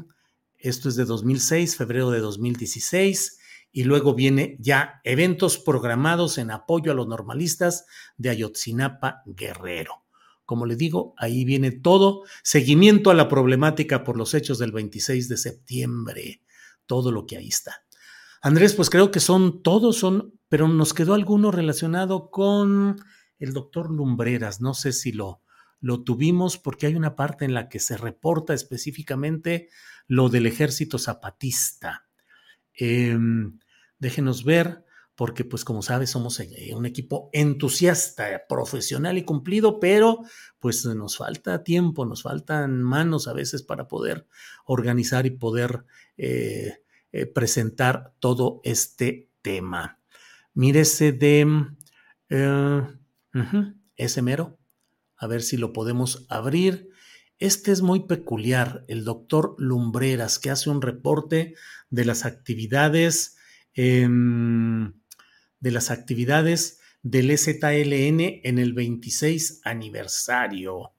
[0.60, 3.38] esto es de 2006, febrero de 2016
[3.74, 7.86] y luego viene ya eventos programados en apoyo a los normalistas
[8.16, 10.05] de Ayotzinapa Guerrero.
[10.46, 15.28] Como le digo, ahí viene todo, seguimiento a la problemática por los hechos del 26
[15.28, 16.42] de septiembre,
[16.86, 17.84] todo lo que ahí está.
[18.42, 22.98] Andrés, pues creo que son todos, son, pero nos quedó alguno relacionado con
[23.40, 24.62] el doctor Lumbreras.
[24.62, 25.42] No sé si lo,
[25.80, 29.70] lo tuvimos porque hay una parte en la que se reporta específicamente
[30.08, 32.08] lo del ejército zapatista.
[32.74, 33.60] Em,
[33.98, 34.85] déjenos ver
[35.16, 40.20] porque pues como sabes somos eh, un equipo entusiasta, profesional y cumplido, pero
[40.60, 44.28] pues nos falta tiempo, nos faltan manos a veces para poder
[44.66, 45.86] organizar y poder
[46.18, 50.00] eh, eh, presentar todo este tema.
[50.54, 51.66] Mírese de
[53.96, 54.58] ese mero,
[55.18, 56.90] a ver si lo podemos abrir.
[57.38, 61.56] Este es muy peculiar, el doctor Lumbreras, que hace un reporte
[61.90, 63.38] de las actividades
[65.66, 70.92] de las actividades del EZLN en el 26 aniversario.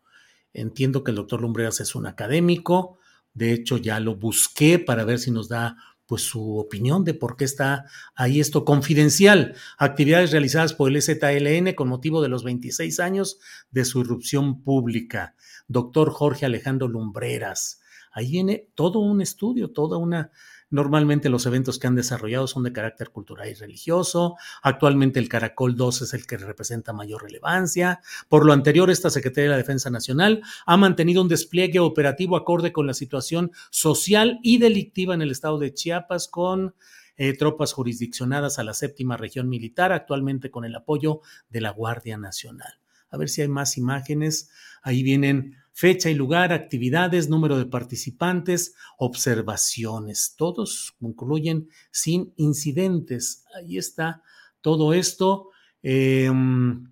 [0.52, 2.98] Entiendo que el doctor Lumbreras es un académico,
[3.32, 5.76] de hecho ya lo busqué para ver si nos da
[6.06, 7.84] pues su opinión de por qué está
[8.16, 9.54] ahí esto confidencial.
[9.78, 13.38] Actividades realizadas por el EZLN con motivo de los 26 años
[13.70, 15.36] de su irrupción pública.
[15.68, 17.82] Doctor Jorge Alejandro Lumbreras.
[18.10, 20.32] Ahí viene todo un estudio, toda una
[20.68, 24.34] Normalmente los eventos que han desarrollado son de carácter cultural y religioso.
[24.62, 28.00] Actualmente el Caracol 2 es el que representa mayor relevancia.
[28.28, 32.72] Por lo anterior, esta Secretaría de la Defensa Nacional ha mantenido un despliegue operativo acorde
[32.72, 36.74] con la situación social y delictiva en el estado de Chiapas con
[37.16, 42.18] eh, tropas jurisdiccionadas a la séptima región militar, actualmente con el apoyo de la Guardia
[42.18, 42.80] Nacional.
[43.08, 44.50] A ver si hay más imágenes.
[44.82, 50.34] Ahí vienen fecha y lugar, actividades, número de participantes, observaciones.
[50.34, 53.44] Todos concluyen sin incidentes.
[53.54, 54.22] Ahí está
[54.62, 55.50] todo esto.
[55.82, 56.88] Em,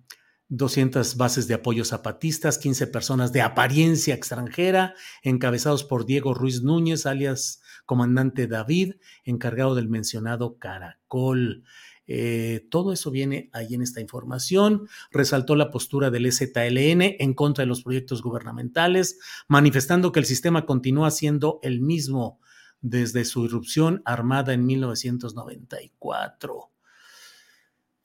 [0.49, 4.93] 200 bases de apoyo zapatistas, 15 personas de apariencia extranjera,
[5.23, 11.63] encabezados por Diego Ruiz Núñez, alias comandante David, encargado del mencionado Caracol.
[12.07, 14.87] Eh, todo eso viene ahí en esta información.
[15.11, 20.65] Resaltó la postura del EZLN en contra de los proyectos gubernamentales, manifestando que el sistema
[20.65, 22.39] continúa siendo el mismo
[22.81, 26.71] desde su irrupción armada en 1994.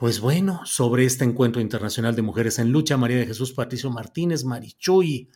[0.00, 4.44] Pues bueno, sobre este encuentro internacional de mujeres en lucha, María de Jesús Patricio Martínez,
[4.44, 5.28] Marichuy.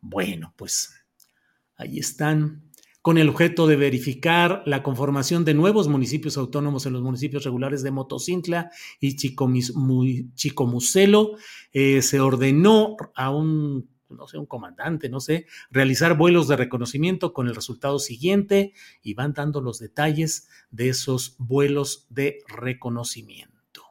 [0.00, 0.94] Bueno, pues
[1.74, 2.67] ahí están,
[3.02, 7.82] con el objeto de verificar la conformación de nuevos municipios autónomos en los municipios regulares
[7.82, 8.70] de Motocintla
[9.00, 9.16] y
[10.34, 11.36] Chicomucelo,
[11.72, 17.32] eh, se ordenó a un no sé, un comandante, no sé, realizar vuelos de reconocimiento
[17.32, 18.72] con el resultado siguiente
[19.02, 23.82] y van dando los detalles de esos vuelos de reconocimiento.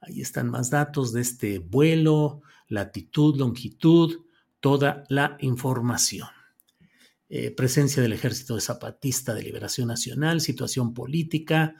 [0.00, 4.24] Ahí están más datos de este vuelo, latitud, longitud,
[4.60, 6.28] toda la información.
[7.32, 11.76] Eh, presencia del Ejército de Zapatista de Liberación Nacional, situación política,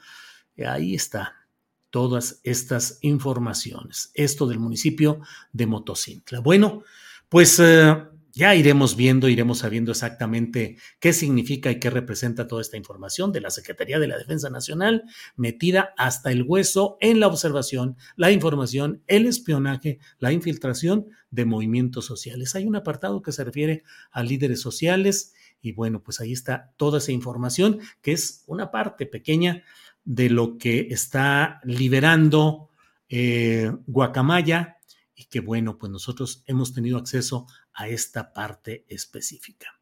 [0.55, 1.45] eh, ahí está
[1.89, 4.11] todas estas informaciones.
[4.13, 5.19] Esto del municipio
[5.51, 6.39] de Motocintla.
[6.39, 6.83] Bueno,
[7.27, 7.97] pues eh,
[8.31, 13.41] ya iremos viendo, iremos sabiendo exactamente qué significa y qué representa toda esta información de
[13.41, 15.03] la Secretaría de la Defensa Nacional,
[15.35, 22.05] metida hasta el hueso en la observación, la información, el espionaje, la infiltración de movimientos
[22.05, 22.55] sociales.
[22.55, 26.97] Hay un apartado que se refiere a líderes sociales y bueno, pues ahí está toda
[26.97, 29.63] esa información, que es una parte pequeña
[30.03, 32.69] de lo que está liberando
[33.09, 34.77] eh, Guacamaya
[35.13, 39.79] y que bueno, pues nosotros hemos tenido acceso a esta parte específica.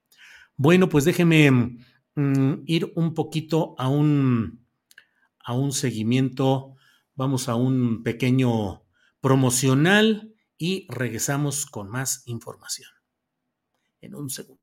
[0.57, 1.51] Bueno, pues déjeme
[2.15, 4.65] mm, ir un poquito a un,
[5.43, 6.75] a un seguimiento,
[7.15, 8.83] vamos a un pequeño
[9.21, 12.89] promocional y regresamos con más información.
[14.01, 14.58] En un segundo.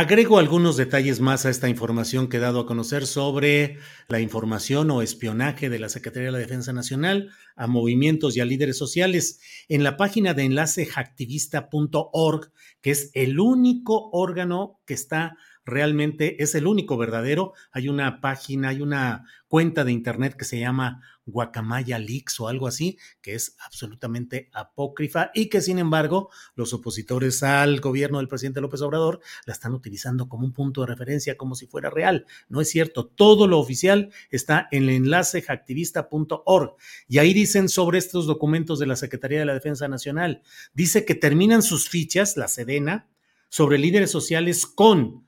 [0.00, 3.76] Agrego algunos detalles más a esta información que he dado a conocer sobre
[4.08, 8.46] la información o espionaje de la Secretaría de la Defensa Nacional a movimientos y a
[8.46, 12.50] líderes sociales en la página de enlace hacktivista.org,
[12.80, 15.36] que es el único órgano que está
[15.66, 17.52] realmente, es el único verdadero.
[17.70, 22.66] Hay una página, hay una cuenta de internet que se llama Guacamaya Leaks o algo
[22.66, 28.60] así, que es absolutamente apócrifa y que sin embargo los opositores al gobierno del presidente
[28.60, 32.26] López Obrador la están utilizando como un punto de referencia, como si fuera real.
[32.48, 36.76] No es cierto, todo lo oficial está en el enlace hacktivista.org
[37.08, 40.42] y ahí dicen sobre estos documentos de la Secretaría de la Defensa Nacional.
[40.74, 43.08] Dice que terminan sus fichas, la Sedena,
[43.48, 45.26] sobre líderes sociales con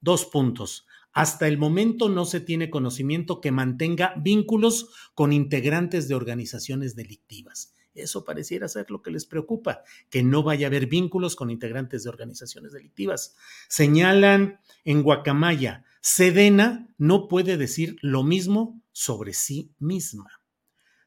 [0.00, 6.14] dos puntos hasta el momento no se tiene conocimiento que mantenga vínculos con integrantes de
[6.14, 7.74] organizaciones delictivas.
[7.94, 12.04] Eso pareciera ser lo que les preocupa, que no vaya a haber vínculos con integrantes
[12.04, 13.36] de organizaciones delictivas.
[13.68, 20.40] Señalan en Guacamaya, Sedena no puede decir lo mismo sobre sí misma.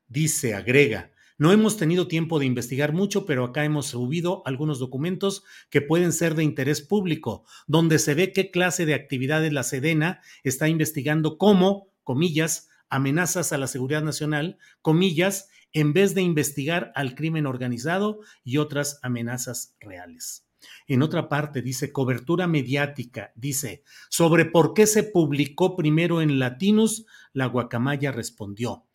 [0.07, 5.43] Dice, agrega, no hemos tenido tiempo de investigar mucho, pero acá hemos subido algunos documentos
[5.69, 10.21] que pueden ser de interés público, donde se ve qué clase de actividades la Sedena
[10.43, 17.15] está investigando como, comillas, amenazas a la seguridad nacional, comillas, en vez de investigar al
[17.15, 20.47] crimen organizado y otras amenazas reales.
[20.87, 27.05] En otra parte dice cobertura mediática, dice, sobre por qué se publicó primero en Latinus,
[27.33, 28.85] la guacamaya respondió,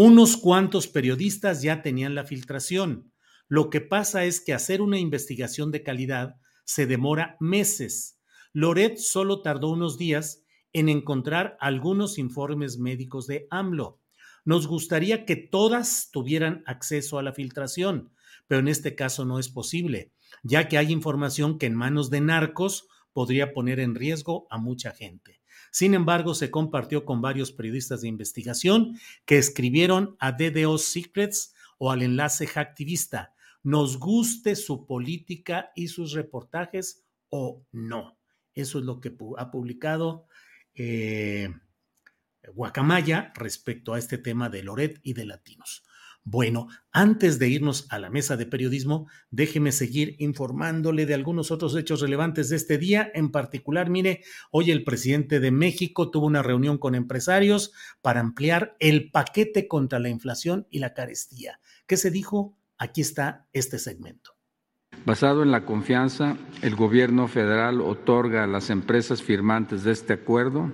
[0.00, 3.12] unos cuantos periodistas ya tenían la filtración.
[3.48, 8.20] Lo que pasa es que hacer una investigación de calidad se demora meses.
[8.52, 14.00] Loret solo tardó unos días en encontrar algunos informes médicos de AMLO.
[14.44, 18.12] Nos gustaría que todas tuvieran acceso a la filtración,
[18.46, 20.12] pero en este caso no es posible,
[20.44, 24.92] ya que hay información que en manos de narcos podría poner en riesgo a mucha
[24.92, 25.37] gente.
[25.70, 31.90] Sin embargo, se compartió con varios periodistas de investigación que escribieron a DDO Secrets o
[31.90, 38.18] al enlace Hacktivista, nos guste su política y sus reportajes o no.
[38.54, 40.26] Eso es lo que ha publicado
[40.74, 41.50] eh,
[42.54, 45.84] Guacamaya respecto a este tema de Loret y de latinos.
[46.24, 51.74] Bueno, antes de irnos a la mesa de periodismo, déjeme seguir informándole de algunos otros
[51.74, 53.10] hechos relevantes de este día.
[53.14, 57.72] En particular, mire, hoy el presidente de México tuvo una reunión con empresarios
[58.02, 61.60] para ampliar el paquete contra la inflación y la carestía.
[61.86, 62.58] ¿Qué se dijo?
[62.76, 64.32] Aquí está este segmento.
[65.06, 70.72] Basado en la confianza, el gobierno federal otorga a las empresas firmantes de este acuerdo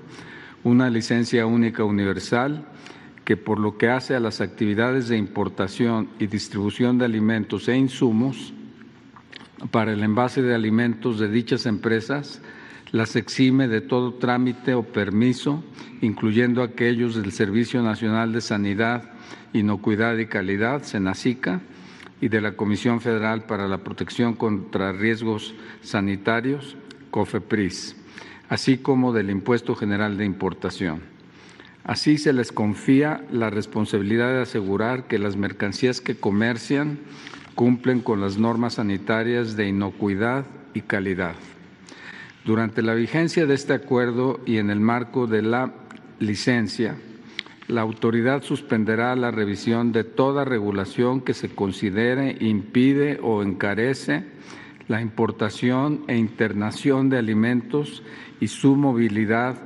[0.65, 2.67] una licencia única universal
[3.25, 7.77] que por lo que hace a las actividades de importación y distribución de alimentos e
[7.77, 8.53] insumos
[9.71, 12.43] para el envase de alimentos de dichas empresas,
[12.93, 15.65] las exime de todo trámite o permiso,
[16.01, 19.11] incluyendo aquellos del Servicio Nacional de Sanidad,
[19.53, 21.61] Inocuidad y Calidad, SENACICA,
[22.21, 26.77] y de la Comisión Federal para la Protección contra Riesgos Sanitarios,
[27.11, 27.97] COFEPRIS,
[28.49, 31.14] así como del Impuesto General de Importación.
[31.85, 36.99] Así se les confía la responsabilidad de asegurar que las mercancías que comercian
[37.55, 41.35] cumplen con las normas sanitarias de inocuidad y calidad.
[42.47, 45.73] Durante la vigencia de este acuerdo y en el marco de la
[46.21, 46.97] licencia,
[47.69, 54.25] la autoridad suspenderá la revisión de toda regulación que se considere impide o encarece
[54.89, 58.03] la importación e internación de alimentos
[58.41, 59.57] y su movilidad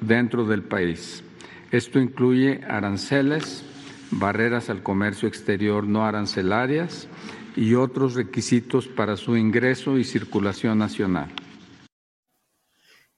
[0.00, 1.24] dentro del país.
[1.70, 3.62] Esto incluye aranceles,
[4.10, 7.06] barreras al comercio exterior no arancelarias
[7.54, 11.28] y otros requisitos para su ingreso y circulación nacional.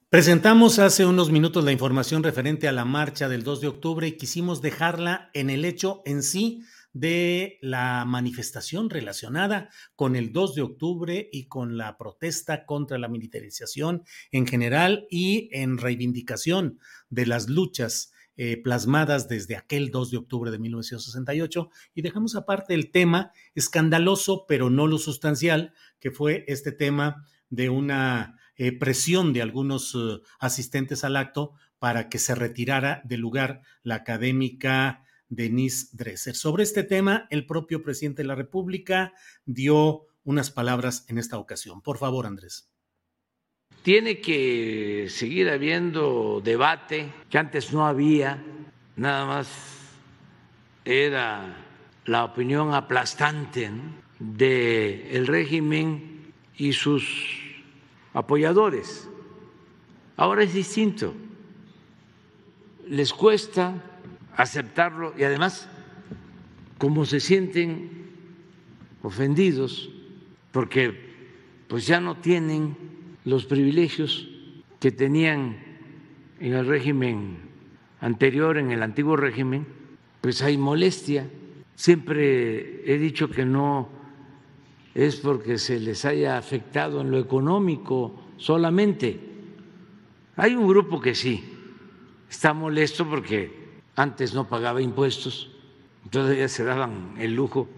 [0.09, 4.17] Presentamos hace unos minutos la información referente a la marcha del 2 de octubre y
[4.17, 6.61] quisimos dejarla en el hecho en sí
[6.93, 13.07] de la manifestación relacionada con el 2 de octubre y con la protesta contra la
[13.07, 16.77] militarización en general y en reivindicación
[17.09, 22.73] de las luchas eh, plasmadas desde aquel 2 de octubre de 1968 y dejamos aparte
[22.73, 29.33] el tema escandaloso, pero no lo sustancial, que fue este tema de una eh, presión
[29.33, 35.89] de algunos eh, asistentes al acto para que se retirara del lugar la académica Denise
[35.91, 36.35] Dresser.
[36.35, 39.13] Sobre este tema, el propio presidente de la República
[39.45, 41.81] dio unas palabras en esta ocasión.
[41.81, 42.72] Por favor, Andrés.
[43.83, 48.41] Tiene que seguir habiendo debate, que antes no había,
[48.95, 49.91] nada más
[50.85, 51.57] era
[52.05, 53.69] la opinión aplastante
[54.19, 57.03] del régimen y sus
[58.13, 59.09] apoyadores.
[60.15, 61.13] Ahora es distinto.
[62.87, 63.83] Les cuesta
[64.37, 65.67] aceptarlo y además,
[66.77, 68.09] como se sienten
[69.01, 69.89] ofendidos,
[70.53, 71.11] porque
[71.67, 72.92] pues ya no tienen
[73.25, 74.27] los privilegios
[74.79, 75.57] que tenían
[76.39, 77.37] en el régimen
[78.01, 79.65] anterior, en el antiguo régimen,
[80.21, 81.29] pues hay molestia.
[81.75, 83.89] Siempre he dicho que no
[84.93, 89.19] es porque se les haya afectado en lo económico solamente.
[90.35, 91.43] Hay un grupo que sí
[92.29, 93.63] está molesto porque
[93.95, 95.49] antes no pagaba impuestos,
[96.03, 97.69] entonces se daban el lujo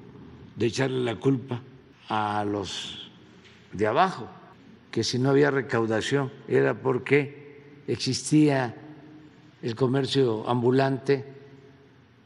[0.56, 1.62] de echarle la culpa
[2.10, 3.12] a los
[3.74, 4.30] de abajo
[4.96, 8.74] que si no había recaudación era porque existía
[9.62, 11.26] el comercio ambulante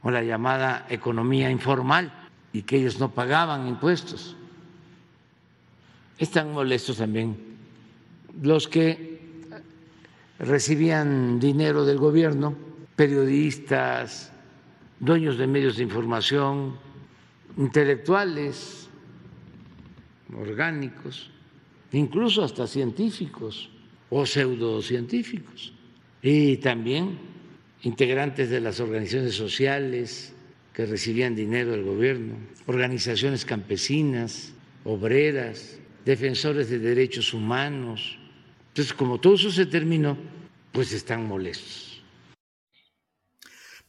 [0.03, 4.35] o la llamada economía informal y que ellos no pagaban impuestos.
[6.19, 7.37] Están molestos también
[8.39, 9.17] los que
[10.37, 12.53] recibían dinero del gobierno,
[12.95, 14.31] periodistas,
[14.99, 16.77] dueños de medios de información,
[17.57, 18.87] intelectuales,
[20.37, 21.31] orgánicos,
[21.97, 23.69] incluso hasta científicos
[24.09, 25.73] o pseudocientíficos,
[26.21, 27.17] y también
[27.83, 30.33] integrantes de las organizaciones sociales
[30.73, 32.35] que recibían dinero del gobierno,
[32.67, 34.53] organizaciones campesinas,
[34.83, 38.17] obreras, defensores de derechos humanos.
[38.69, 40.17] Entonces, como todo eso se terminó,
[40.71, 41.88] pues están molestos.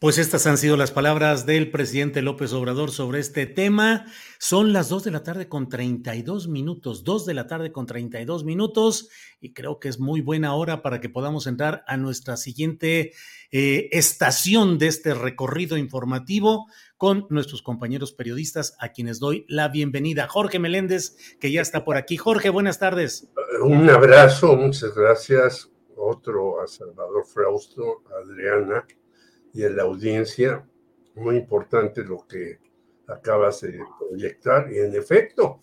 [0.01, 4.07] Pues estas han sido las palabras del presidente López Obrador sobre este tema.
[4.39, 8.45] Son las 2 de la tarde con 32 minutos, 2 de la tarde con 32
[8.45, 9.11] minutos,
[9.43, 13.13] y creo que es muy buena hora para que podamos entrar a nuestra siguiente
[13.51, 20.29] eh, estación de este recorrido informativo con nuestros compañeros periodistas a quienes doy la bienvenida.
[20.29, 22.17] Jorge Meléndez, que ya está por aquí.
[22.17, 23.29] Jorge, buenas tardes.
[23.61, 25.69] Un abrazo, muchas gracias.
[25.95, 28.87] Otro a Salvador Frausto, Adriana
[29.53, 30.67] y en la audiencia.
[31.15, 32.59] Muy importante lo que
[33.07, 34.73] acabas de proyectar.
[34.73, 35.61] Y en efecto,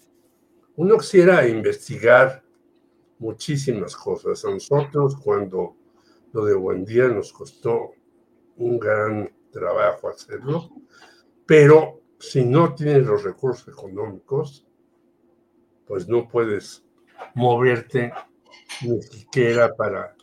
[0.76, 2.44] uno quisiera investigar
[3.20, 4.44] muchísimas cosas.
[4.46, 5.76] A nosotros, cuando
[6.34, 7.94] lo de Buen Día nos costó
[8.58, 10.70] un gran trabajo hacerlo,
[11.46, 14.68] pero si no tienes los recursos económicos,
[15.86, 16.84] pues no puedes
[17.34, 18.12] moverte
[18.84, 20.16] ni siquiera para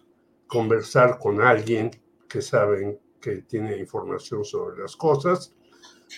[0.47, 1.91] conversar con alguien
[2.29, 5.55] que saben que tiene información sobre las cosas,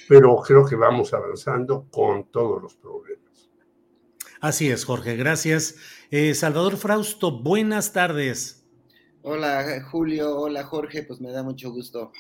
[0.09, 3.49] pero creo que vamos avanzando con todos los problemas.
[4.41, 5.77] Así es, Jorge, gracias.
[6.11, 8.67] Eh, Salvador Frausto, buenas tardes.
[9.23, 12.11] Hola, Julio, hola, Jorge, pues me da mucho gusto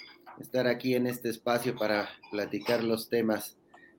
[0.40, 3.56] estar aquí en este espacio para platicar los temas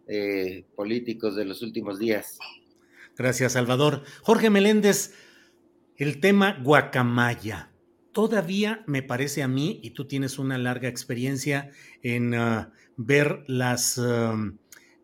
[0.07, 2.37] eh, políticos de los últimos días.
[3.17, 4.03] Gracias, Salvador.
[4.21, 5.13] Jorge Meléndez,
[5.97, 7.71] el tema guacamaya
[8.17, 11.69] todavía me parece a mí, y tú tienes una larga experiencia
[12.01, 14.01] en ah, ver las,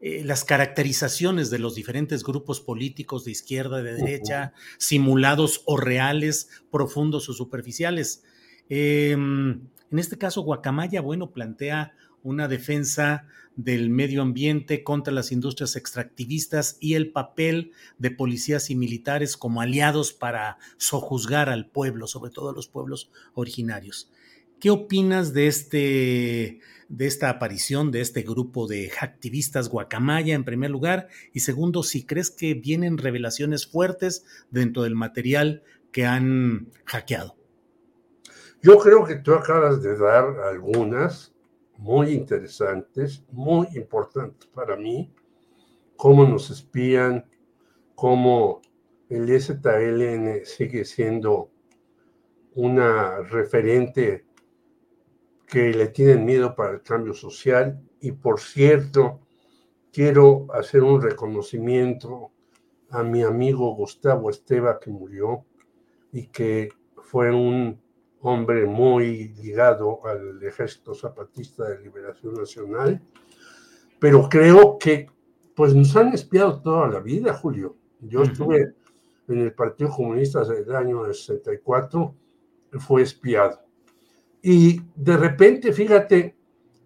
[0.01, 6.49] eh, las caracterizaciones de los diferentes grupos políticos de izquierda, de derecha, simulados o reales,
[6.71, 8.23] profundos o superficiales.
[8.67, 9.61] Em,
[9.91, 16.77] en este caso, Guacamaya, bueno, plantea una defensa del medio ambiente contra las industrias extractivistas
[16.79, 22.49] y el papel de policías y militares como aliados para sojuzgar al pueblo, sobre todo
[22.49, 24.09] a los pueblos originarios.
[24.59, 30.71] ¿Qué opinas de, este, de esta aparición de este grupo de activistas guacamaya en primer
[30.71, 31.09] lugar?
[31.33, 37.35] Y segundo, si crees que vienen revelaciones fuertes dentro del material que han hackeado.
[38.61, 41.32] Yo creo que tú acabas de dar algunas
[41.83, 45.13] muy interesantes, muy importantes para mí,
[45.97, 47.25] cómo nos espían,
[47.93, 48.61] cómo
[49.09, 51.51] el ZLN sigue siendo
[52.55, 54.25] una referente
[55.45, 57.83] que le tienen miedo para el cambio social.
[57.99, 59.19] Y por cierto,
[59.91, 62.31] quiero hacer un reconocimiento
[62.91, 65.45] a mi amigo Gustavo Esteba que murió
[66.13, 66.69] y que
[67.03, 67.82] fue un
[68.23, 73.01] hombre muy ligado al Ejército Zapatista de Liberación Nacional,
[73.99, 75.09] pero creo que
[75.53, 77.75] pues nos han espiado toda la vida, Julio.
[77.99, 78.75] Yo estuve
[79.27, 82.15] en el Partido Comunista desde el año 64,
[82.79, 83.59] fue espiado.
[84.41, 86.35] Y de repente, fíjate,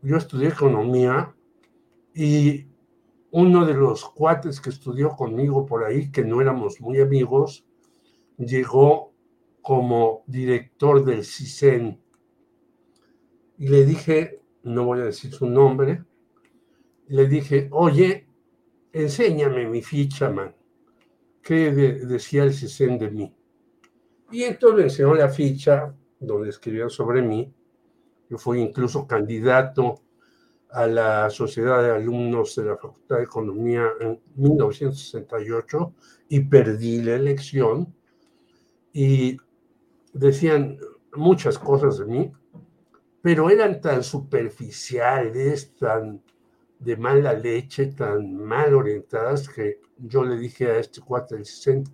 [0.01, 1.33] yo estudié economía
[2.13, 2.65] y
[3.31, 7.65] uno de los cuates que estudió conmigo por ahí, que no éramos muy amigos,
[8.37, 9.13] llegó
[9.67, 12.01] como director del CISEN.
[13.57, 16.05] Y le dije, no voy a decir su nombre,
[17.07, 18.29] le dije, oye,
[18.93, 20.55] enséñame mi ficha, man.
[21.41, 23.35] ¿Qué decía el CISEN de mí?
[24.31, 27.53] Y entonces le enseñó la ficha donde escribían sobre mí.
[28.29, 29.95] Yo fui incluso candidato
[30.69, 35.93] a la Sociedad de Alumnos de la Facultad de Economía en 1968
[36.29, 37.93] y perdí la elección.
[38.93, 39.37] Y
[40.13, 40.77] decían
[41.13, 42.31] muchas cosas de mí,
[43.21, 46.21] pero eran tan superficiales, tan
[46.79, 51.93] de mala leche, tan mal orientadas, que yo le dije a este cuate del centro,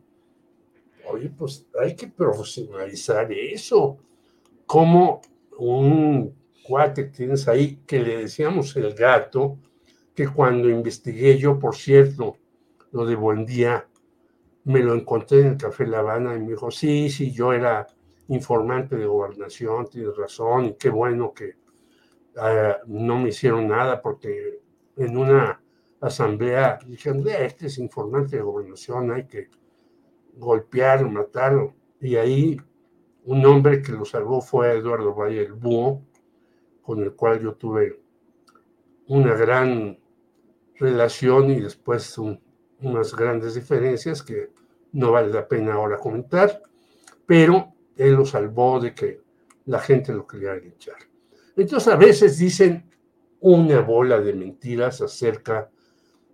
[1.09, 3.97] oye, pues hay que profesionalizar eso.
[4.65, 5.21] Como
[5.57, 9.57] un cuate que tienes ahí, que le decíamos el gato,
[10.15, 12.37] que cuando investigué yo, por cierto,
[12.91, 13.87] lo de Buen Día,
[14.65, 17.87] me lo encontré en el Café La Habana y me dijo, sí, sí, yo era
[18.27, 21.55] informante de gobernación, tienes razón, y qué bueno que
[22.35, 24.59] eh, no me hicieron nada porque
[24.95, 25.61] en una
[26.01, 29.49] asamblea dijeron, este es informante de gobernación, hay que
[30.35, 31.73] golpearlo, matarlo.
[31.99, 32.57] Y ahí
[33.25, 36.01] un hombre que lo salvó fue Eduardo Valle el Búho,
[36.81, 38.01] con el cual yo tuve
[39.07, 39.97] una gran
[40.75, 44.49] relación y después unas grandes diferencias que
[44.91, 46.61] no vale la pena ahora comentar,
[47.25, 49.21] pero él lo salvó de que
[49.65, 50.97] la gente lo quería linchar.
[51.55, 52.89] Entonces a veces dicen
[53.39, 55.69] una bola de mentiras acerca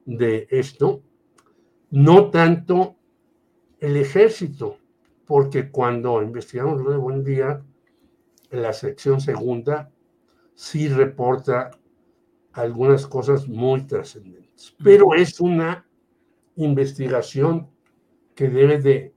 [0.06, 1.04] de esto,
[1.92, 2.96] no tanto
[3.80, 4.78] el ejército,
[5.26, 7.64] porque cuando investigamos lo de Buen Día,
[8.52, 9.92] en la sección segunda,
[10.56, 11.72] sí reporta
[12.54, 14.76] algunas cosas muy trascendentes.
[14.84, 15.86] Pero es una
[16.56, 17.70] investigación
[18.36, 19.14] que debe de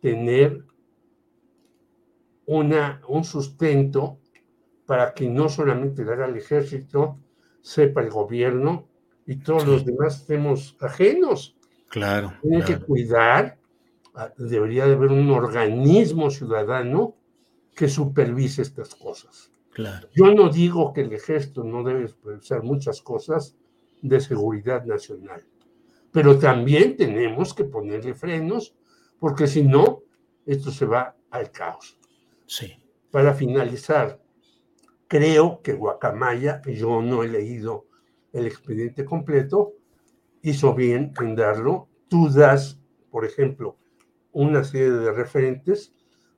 [0.00, 0.65] tener
[2.46, 4.18] una, un sustento
[4.86, 7.18] para que no solamente le haga el ejército,
[7.60, 8.88] sepa el gobierno
[9.26, 11.56] y todos los demás estemos ajenos.
[11.88, 12.32] Claro.
[12.40, 13.58] Tienen que cuidar,
[14.14, 17.16] ah, debería de haber un organismo ciudadano
[17.74, 19.52] que supervise estas cosas.
[19.70, 20.08] Claro.
[20.14, 23.56] Yo no digo que el ejército no debe supervisar muchas cosas
[24.00, 25.44] de seguridad nacional,
[26.12, 28.74] pero también tenemos que ponerle frenos,
[29.18, 30.02] porque si no,
[30.46, 31.95] esto se va al caos.
[32.46, 32.82] Sí.
[33.10, 34.20] Para finalizar,
[35.08, 37.86] creo que Guacamaya, yo no he leído
[38.32, 39.74] el expediente completo,
[40.42, 41.88] hizo bien en darlo.
[42.08, 43.78] Tú das, por ejemplo,
[44.32, 45.92] una serie de referentes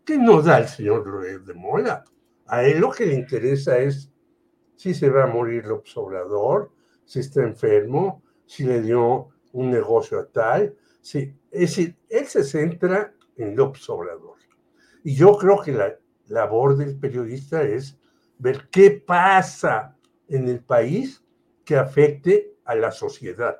[0.05, 2.05] que no da el señor de Mola.
[2.47, 4.10] A él lo que le interesa es
[4.76, 6.72] si se va a morir el Obrador,
[7.05, 10.74] si está enfermo, si le dio un negocio a tal.
[11.01, 14.39] Si, es decir, él se centra en el Obrador.
[15.09, 17.98] Y yo creo que la labor del periodista es
[18.36, 19.97] ver qué pasa
[20.28, 21.24] en el país
[21.64, 23.59] que afecte a la sociedad,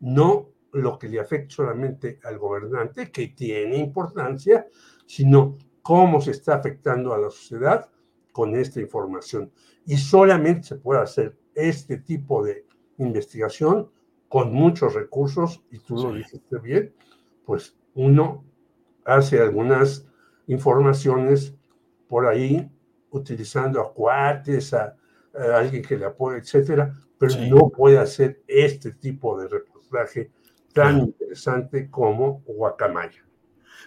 [0.00, 4.68] no lo que le afecte solamente al gobernante, que tiene importancia,
[5.06, 7.88] sino cómo se está afectando a la sociedad
[8.30, 9.50] con esta información.
[9.86, 12.66] Y solamente se puede hacer este tipo de
[12.98, 13.90] investigación
[14.28, 16.94] con muchos recursos, y tú lo dijiste bien,
[17.46, 18.44] pues uno
[19.06, 20.06] hace algunas
[20.46, 21.54] informaciones
[22.08, 22.68] por ahí
[23.10, 24.96] utilizando a cuates, a,
[25.56, 30.30] alguien que le apoya, etcétera, pero no puede hacer este tipo de reportaje
[30.72, 33.24] tan interesante como Guacamaya.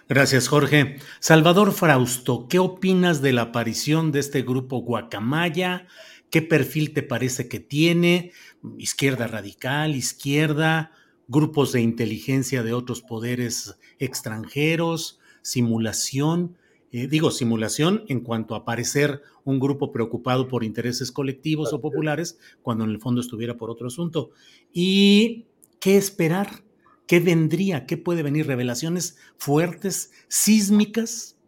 [0.08, 0.96] Gracias, Jorge.
[1.20, 5.86] Salvador Frausto, ¿qué opinas de la aparición de este grupo Guacamaya?
[6.30, 8.32] ¿Qué perfil te parece que tiene?
[8.78, 10.92] Izquierda radical, izquierda,
[11.26, 16.56] grupos de inteligencia de otros poderes extranjeros, simulación.
[16.92, 22.38] Eh, digo, simulación en cuanto a parecer un grupo preocupado por intereses colectivos o populares,
[22.62, 24.30] cuando en el fondo estuviera por otro asunto.
[24.72, 25.46] ¿Y
[25.80, 26.62] qué esperar?
[27.06, 27.86] ¿Qué vendría?
[27.86, 28.46] ¿Qué puede venir?
[28.46, 31.38] ¿Revelaciones fuertes, sísmicas?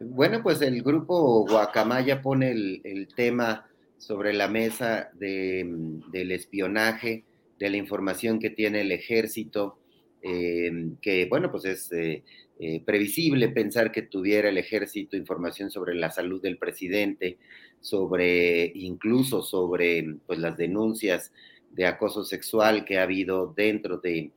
[0.00, 3.66] Bueno, pues el grupo Guacamaya pone el, tema
[3.98, 7.24] sobre la mesa del espionaje,
[7.60, 9.78] de la información que tiene el ejército,
[10.22, 12.22] eh, que bueno, pues es eh,
[12.58, 17.38] eh, previsible pensar que tuviera el ejército información sobre la salud del presidente,
[17.80, 21.32] sobre incluso sobre pues, las denuncias
[21.72, 24.30] de acoso sexual que ha habido dentro de,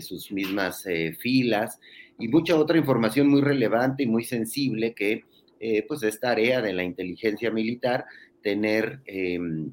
[0.00, 1.78] sus mismas eh, filas
[2.18, 5.24] y mucha otra información muy relevante y muy sensible que
[5.60, 8.06] eh, pues es tarea de la inteligencia militar
[8.40, 9.70] tener em,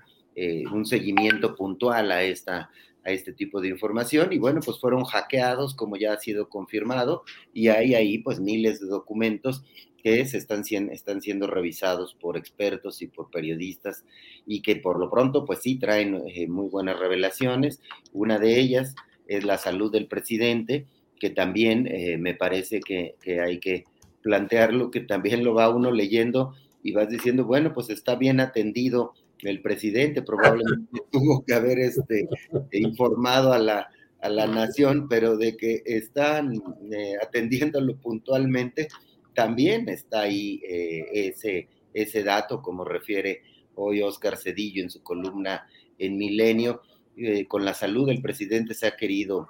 [0.74, 2.70] un seguimiento puntual a esta
[3.04, 7.24] a este tipo de información y bueno, pues fueron hackeados como ya ha sido confirmado
[7.54, 9.64] y hay ahí pues miles de documentos
[10.02, 14.04] que se están, están siendo revisados por expertos y por periodistas
[14.46, 17.82] y que por lo pronto pues sí traen eh, muy buenas revelaciones.
[18.12, 18.96] Una de ellas
[19.28, 20.88] es la salud del presidente,
[21.20, 23.86] que también eh, me parece que, que hay que
[24.22, 29.14] plantearlo, que también lo va uno leyendo y vas diciendo, bueno, pues está bien atendido
[29.44, 32.28] el presidente probablemente tuvo que haber este,
[32.72, 33.90] informado a la,
[34.22, 36.62] a la nación, pero de que están
[36.92, 38.88] eh, atendiéndolo puntualmente,
[39.34, 43.42] también está ahí eh, ese, ese dato, como refiere
[43.76, 46.82] hoy Oscar Cedillo en su columna en Milenio.
[47.18, 49.50] Eh, con la salud del presidente se ha querido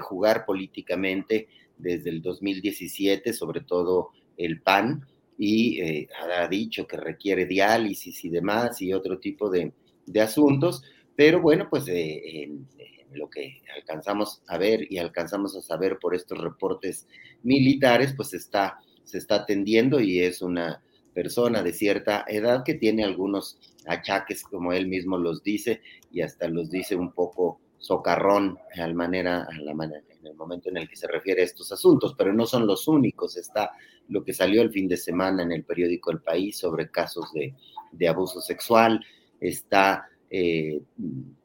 [0.00, 1.48] jugar políticamente
[1.78, 5.04] desde el 2017, sobre todo el PAN,
[5.38, 6.08] y eh,
[6.38, 9.72] ha dicho que requiere diálisis y demás y otro tipo de,
[10.20, 10.82] asuntos,
[11.16, 12.68] pero bueno, pues eh, en,
[13.12, 17.06] lo que alcanzamos a ver y alcanzamos a saber por estos reportes
[17.42, 20.82] militares, pues está, se está atendiendo y es una
[21.14, 25.80] persona de cierta edad que tiene algunos achaques, como él mismo los dice,
[26.10, 30.36] y hasta los dice un poco socarrón a la manera, a la manera, en el
[30.36, 33.36] momento en el que se refiere a estos asuntos, pero no son los únicos.
[33.36, 33.72] Está
[34.08, 38.08] lo que salió el fin de semana en el periódico El País sobre casos de,
[38.08, 39.04] abuso sexual,
[39.40, 40.80] está eh,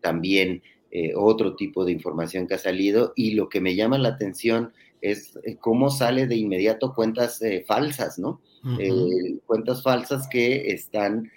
[0.01, 0.61] también
[0.91, 4.73] eh, otro tipo de información que ha salido y lo que me llama la atención
[4.99, 8.41] es eh, cómo sale de inmediato cuentas falsas, ¿no?
[9.45, 11.31] cuentas falsas que están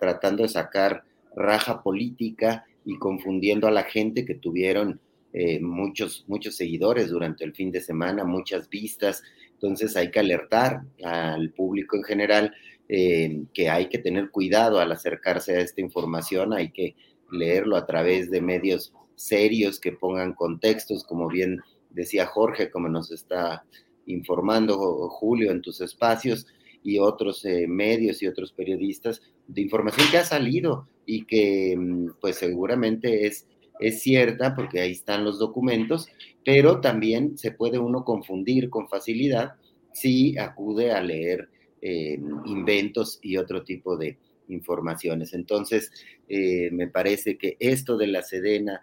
[0.00, 1.04] tratando de sacar
[1.36, 5.00] raja política y confundiendo a la gente que tuvieron
[5.32, 9.22] eh, muchos, muchos seguidores durante el fin de semana, muchas vistas.
[9.52, 12.54] Entonces hay que alertar al público en general
[12.88, 16.96] eh, que hay que tener cuidado al acercarse a esta información, hay que
[17.30, 21.60] leerlo a través de medios serios que pongan contextos, como bien
[21.90, 23.64] decía Jorge, como nos está
[24.06, 26.46] informando Julio en tus espacios
[26.82, 32.12] y otros eh, medios y otros periodistas de información que ha salido y que mm,
[32.20, 33.46] pues seguramente es,
[33.80, 36.08] es cierta porque ahí están los documentos,
[36.44, 39.54] pero también se puede uno confundir con facilidad
[39.92, 41.48] si acude a leer
[41.80, 44.18] eh, inventos y otro tipo de
[44.48, 45.34] informaciones.
[45.34, 45.92] Entonces,
[46.28, 48.82] eh, me parece que esto de la Sedena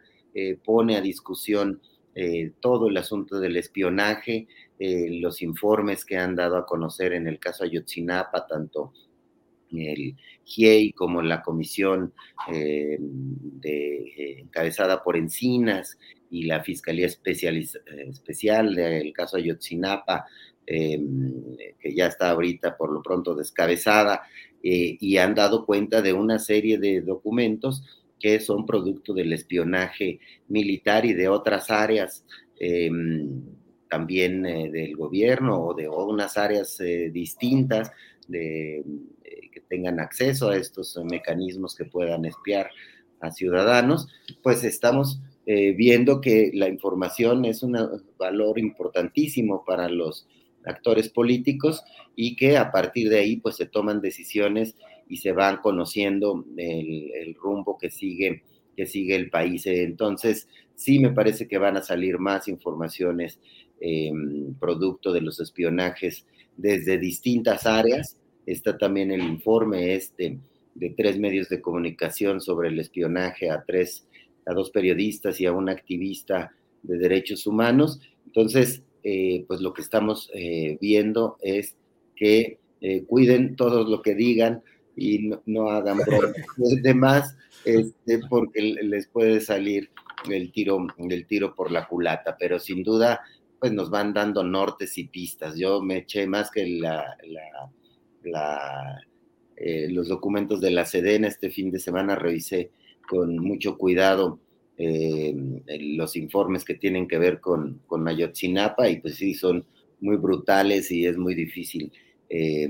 [0.66, 1.80] pone a discusión
[2.60, 4.48] todo el asunto del espionaje,
[4.78, 8.92] eh, los informes que han dado a conocer en el caso Ayotzinapa, tanto
[9.72, 12.14] el GIEI como la comisión
[12.52, 15.98] eh, de, encabezada por Encinas
[16.30, 20.26] y la Fiscalía Especial, Especial del caso Ayotzinapa,
[20.68, 21.00] eh,
[21.80, 24.24] que ya está ahorita por lo pronto descabezada,
[24.68, 27.84] y han dado cuenta de una serie de documentos
[28.20, 32.26] que son producto del espionaje militar y de otras áreas
[33.90, 37.92] también eh, del gobierno o de unas áreas eh, distintas
[38.28, 38.84] de, eh,
[39.70, 42.70] tengan acceso a estos mecanismos que puedan espiar
[43.22, 44.08] a ciudadanos,
[44.44, 47.78] pues estamos viendo que la información es un
[48.18, 50.28] valor importantísimo para los
[50.66, 51.84] actores políticos
[52.16, 54.76] y que a partir de ahí pues se toman decisiones
[55.08, 58.44] y se van conociendo el, rumbo que sigue,
[58.76, 59.66] que sigue el país.
[59.68, 63.40] Entonces, sí me parece que van a salir más informaciones
[63.80, 64.12] eh,
[64.60, 66.26] producto de los espionajes
[66.58, 68.18] desde distintas áreas.
[68.46, 70.40] Está también el informe este
[70.74, 74.08] de tres medios de comunicación sobre el espionaje a tres,
[74.46, 76.52] a dos periodistas y a un activista
[76.84, 78.02] de derechos humanos.
[78.26, 81.76] Entonces, eh, pues lo que estamos eh, viendo es
[82.16, 82.60] que
[83.08, 84.62] cuiden todo lo que digan
[84.96, 85.98] y no, hagan
[86.58, 87.36] de más,
[87.66, 89.90] este, porque les puede salir
[90.30, 93.22] el tiro, el tiro por la culata, pero sin duda
[93.60, 95.58] pues nos van dando nortes y pistas.
[95.58, 97.18] Yo me eché más que la,
[99.58, 102.72] eh, los documentos de la Sedena este fin de semana, revisé
[103.08, 104.40] con mucho cuidado
[104.78, 105.34] eh,
[105.98, 109.66] los informes que tienen que ver con, con Mayotzinapa y pues sí, son
[110.02, 111.92] muy brutales y es muy difícil
[112.30, 112.70] eh,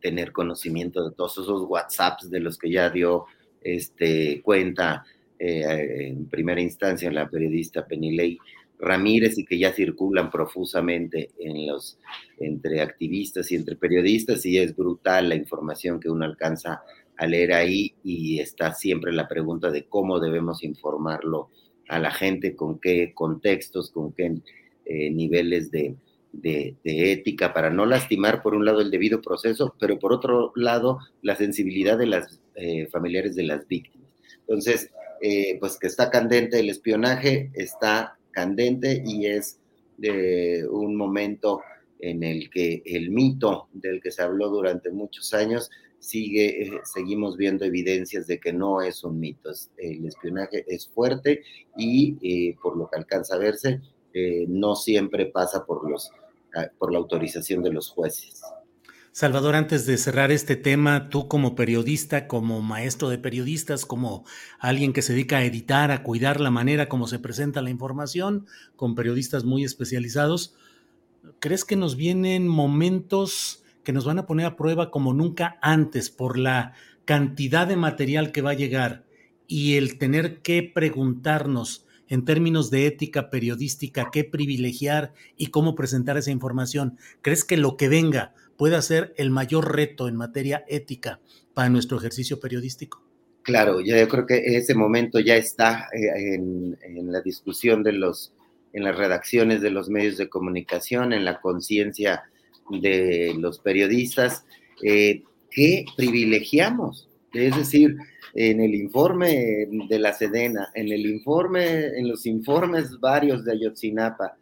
[0.00, 3.26] tener conocimiento de todos esos WhatsApps de los que ya dio
[3.62, 5.04] este, cuenta
[5.38, 8.38] en primera instancia la periodista Penilei
[8.78, 11.30] Ramírez y que ya circulan profusamente
[12.38, 16.82] entre activistas y entre periodistas y es brutal la información que uno alcanza
[17.16, 21.50] a leer ahí y está siempre la pregunta de cómo debemos informarlo
[21.88, 24.34] a la gente, con qué contextos, con qué
[24.84, 25.96] eh, niveles de,
[26.84, 31.34] ética para no lastimar por un lado el debido proceso, pero por otro lado la
[31.34, 34.10] sensibilidad de las eh, familiares de las víctimas.
[34.40, 34.90] Entonces,
[35.22, 39.58] eh, pues que está candente el espionaje, está candente y es
[39.96, 41.62] de un momento
[42.00, 47.38] en el que el mito del que se habló durante muchos años sigue, eh, seguimos
[47.38, 49.50] viendo evidencias de que no es un mito.
[49.78, 51.42] El espionaje es fuerte
[51.78, 53.80] y eh, por lo que alcanza a verse,
[54.12, 56.10] eh, no siempre pasa por, los,
[56.54, 58.42] ah, por la autorización de los jueces.
[59.18, 64.26] Salvador, antes de cerrar este tema, tú como periodista, como maestro de periodistas, como
[64.58, 68.44] alguien que se dedica a editar, a cuidar la manera como se presenta la información,
[68.76, 70.54] con periodistas muy especializados,
[71.38, 76.10] ¿crees que nos vienen momentos que nos van a poner a prueba como nunca antes
[76.10, 76.74] por la
[77.06, 79.06] cantidad de material que va a llegar
[79.46, 86.18] y el tener que preguntarnos en términos de ética periodística qué privilegiar y cómo presentar
[86.18, 86.98] esa información?
[87.22, 91.20] ¿Crees que lo que venga pueda ser el mayor reto en materia ética
[91.54, 93.02] para nuestro ejercicio periodístico?
[93.42, 98.32] Claro, yo creo que ese momento ya está eh, en, la discusión de los,
[98.72, 102.24] en las redacciones de los medios de comunicación, en la conciencia
[102.68, 104.44] de los periodistas,
[104.82, 107.08] eh, que privilegiamos.
[107.32, 107.96] Es decir,
[108.34, 114.36] en el informe de la Sedena, en el informe, en los informes varios de Ayotzinapa,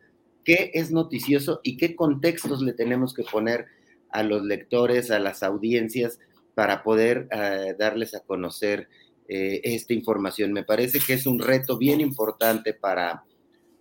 [0.44, 3.66] qué es noticioso y qué contextos le tenemos que poner
[4.14, 6.20] a los lectores, a las audiencias,
[6.54, 8.88] para poder eh, darles a conocer
[9.28, 10.52] eh, esta información.
[10.52, 13.24] Me parece que es un reto bien importante para,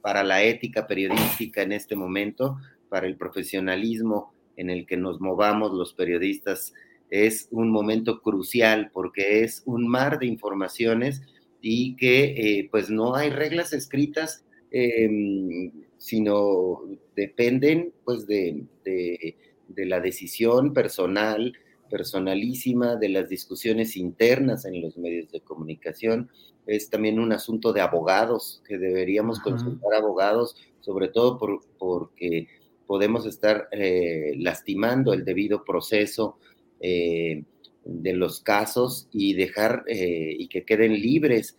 [0.01, 2.57] para la ética periodística en este momento,
[2.89, 6.73] para el profesionalismo en el que nos movamos los periodistas.
[7.11, 11.21] Es un momento crucial porque es un mar de informaciones
[11.61, 16.81] y que eh, pues no hay reglas escritas, em, sino
[17.15, 19.35] dependen pues de de
[19.75, 21.53] la decisión personal
[21.93, 26.27] personalísima de las discusiones internas en los medios de comunicación.
[26.65, 31.37] Es también un asunto de abogados, que deberíamos consultar abogados, sobre todo
[31.77, 32.47] porque
[32.87, 36.39] podemos estar eh, lastimando el debido proceso
[36.79, 37.43] eh,
[37.85, 41.57] de los casos y dejar eh, y que queden libres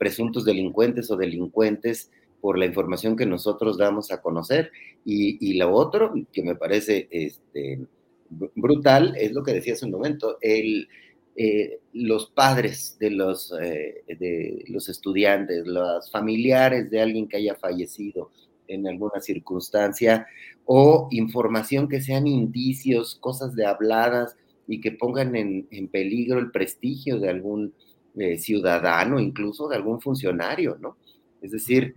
[0.00, 2.10] presuntos delincuentes o delincuentes
[2.40, 4.70] por la información que nosotros damos a conocer.
[5.04, 7.80] Y, lo otro que me parece este,
[8.28, 10.88] brutal es lo que decía hace un momento, el,
[11.36, 17.54] eh, los padres de los, eh, de los estudiantes, los familiares de alguien que haya
[17.54, 18.30] fallecido
[18.68, 20.26] en alguna circunstancia,
[20.64, 24.36] o información que sean indicios, cosas de habladas
[24.66, 27.72] y que pongan en, peligro el prestigio de algún
[28.16, 30.96] eh, ciudadano, incluso de algún funcionario, ¿no?
[31.40, 31.94] Es decir,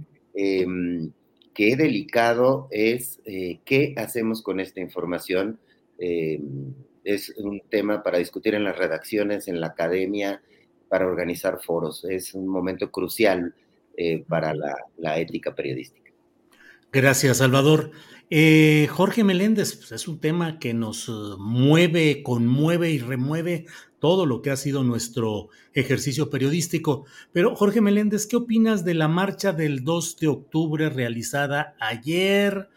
[0.62, 1.12] em,
[1.54, 3.22] qué delicado es
[3.66, 5.60] qué hacemos con esta información
[6.00, 6.40] eh,
[7.04, 10.42] es un tema para discutir en las redacciones, en la academia,
[10.88, 12.06] para organizar foros.
[12.06, 13.54] Es un momento crucial
[13.98, 16.12] eh, para la, ética periodística.
[16.92, 17.92] Gracias, Salvador.
[18.30, 21.10] Eh, Jorge Meléndez, pues, es un tema que nos
[21.40, 23.66] mueve, conmueve y remueve
[24.00, 27.06] todo lo que ha sido nuestro ejercicio periodístico.
[27.32, 32.70] Pero, Jorge Meléndez, ¿qué opinas de la marcha del 2 de octubre realizada ayer?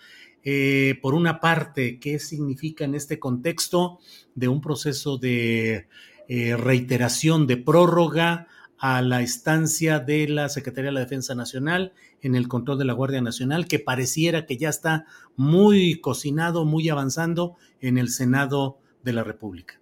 [0.45, 4.01] Eh, por una parte, qué significa en este contexto
[4.35, 5.87] de un proceso de
[6.29, 12.35] eh, reiteración, de prórroga a la estancia de la Secretaría de la Defensa Nacional en
[12.35, 17.57] el control de la Guardia Nacional, que pareciera que ya está muy cocinado, muy avanzando
[17.81, 19.82] en el Senado de la República.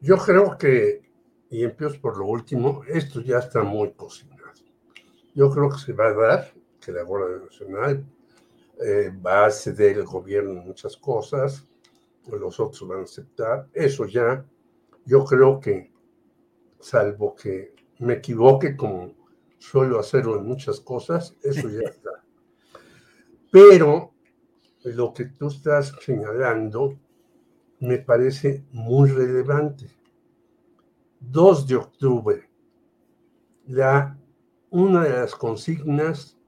[0.00, 1.02] Yo creo que,
[1.50, 4.36] y empiezo por lo último, esto ya está muy cocinado.
[5.34, 8.04] Yo creo que se va a dar que la Guardia Nacional
[8.78, 11.66] eh, va a ceder el gobierno en muchas cosas,
[12.30, 13.68] los otros van a aceptar.
[13.72, 14.44] Eso ya,
[15.04, 15.92] yo creo que,
[16.80, 19.14] salvo que me equivoque como
[19.58, 22.10] suelo hacerlo en muchas cosas, eso ya está.
[23.50, 24.12] Pero
[24.84, 26.98] lo que tú estás señalando
[27.80, 29.86] me parece muy relevante.
[31.20, 32.50] 2 de octubre,
[33.66, 34.18] la,
[34.70, 36.38] una de las consignas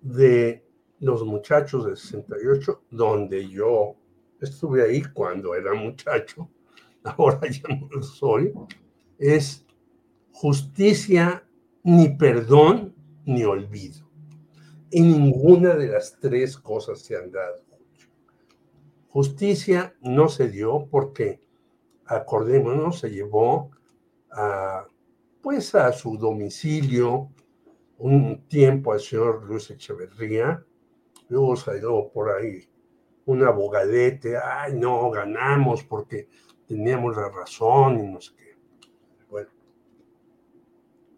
[0.00, 0.64] de
[0.98, 3.96] los muchachos de 68, donde yo
[4.40, 6.48] estuve ahí cuando era muchacho,
[7.04, 8.52] ahora ya no lo soy,
[9.18, 9.64] es
[10.32, 11.44] justicia,
[11.84, 12.94] ni perdón,
[13.24, 14.08] ni olvido.
[14.90, 17.62] Y ninguna de las tres cosas se han dado.
[19.12, 21.46] Justicia no se dio porque,
[22.06, 23.70] acordémonos, se llevó
[24.30, 24.86] a,
[25.42, 27.30] pues a su domicilio
[27.98, 30.64] un tiempo al señor Luis Echeverría,
[31.28, 32.66] luego salió por ahí
[33.26, 36.28] un abogadete, ay, no, ganamos porque
[36.66, 38.56] teníamos la razón y no sé qué.
[39.28, 39.50] Bueno,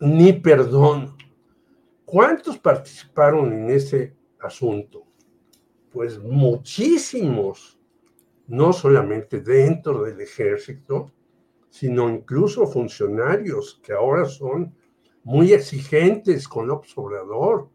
[0.01, 1.17] ni perdón.
[2.05, 5.07] ¿Cuántos participaron en ese asunto?
[5.93, 7.79] Pues muchísimos,
[8.47, 11.11] no solamente dentro del ejército,
[11.71, 14.75] sino incluso funcionarios que ahora son
[15.25, 17.71] muy exigentes con López Obrador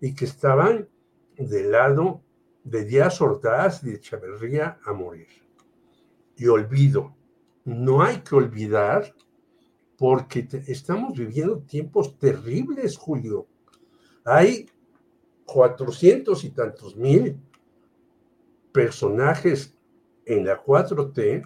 [0.00, 0.88] y que estaban
[1.36, 2.22] del lado
[2.64, 5.28] de Díaz Ordaz y de Echeverría a morir.
[6.36, 7.16] Y olvido,
[7.64, 9.14] no hay que olvidar
[9.96, 13.46] porque estamos viviendo tiempos terribles, Julio.
[14.24, 14.68] Hay
[15.44, 17.40] cuatrocientos y tantos mil
[18.72, 19.77] personajes
[20.28, 21.42] en la 4T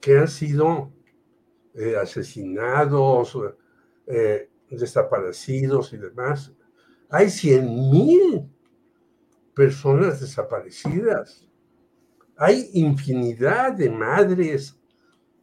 [0.00, 0.92] que han sido
[1.74, 3.36] eh, asesinados,
[4.06, 6.52] eh, desaparecidos y demás.
[7.08, 8.48] Hay cien mil
[9.54, 11.48] personas desaparecidas.
[12.36, 14.78] Hay infinidad de madres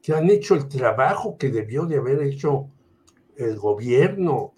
[0.04, 2.70] que han hecho el trabajo que debió de haber hecho
[3.36, 4.54] el gobierno.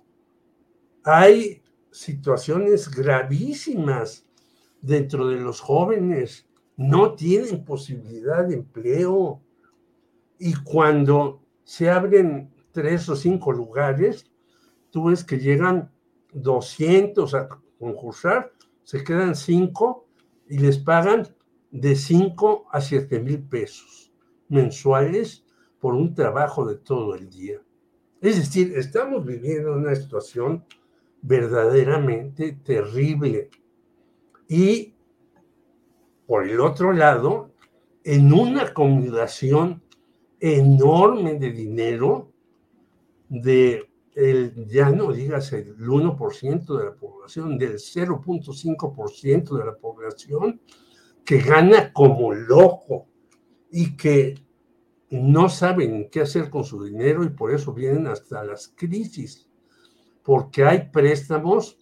[1.04, 4.26] Hay situaciones gravísimas
[4.82, 6.45] dentro de los jóvenes.
[6.78, 9.42] No tienen posibilidad de empleo.
[10.38, 14.26] Y cuando se abren tres o cinco lugares,
[14.90, 15.92] tú ves que llegan
[16.34, 17.48] 200 a
[17.80, 18.52] concursar
[18.86, 20.08] se quedan cinco
[20.48, 21.28] y les pagan
[21.72, 24.14] de cinco a siete mil pesos
[24.48, 25.44] mensuales
[25.80, 27.62] por un trabajo de todo el día.
[28.22, 30.64] Es decir, estamos viviendo una situación
[31.22, 33.50] verdaderamente terrible.
[34.48, 34.95] Y
[36.28, 37.52] por el otro lado,
[38.04, 39.84] en una acumulación
[40.40, 42.32] enorme de dinero
[43.30, 50.62] de el, ya no digas el 1% de la población, del 0.5% de la población
[51.26, 53.08] que gana como loco
[53.72, 54.36] y que
[55.10, 59.50] no saben qué hacer con su dinero y por eso vienen hasta las crisis,
[60.24, 61.78] porque hay préstamos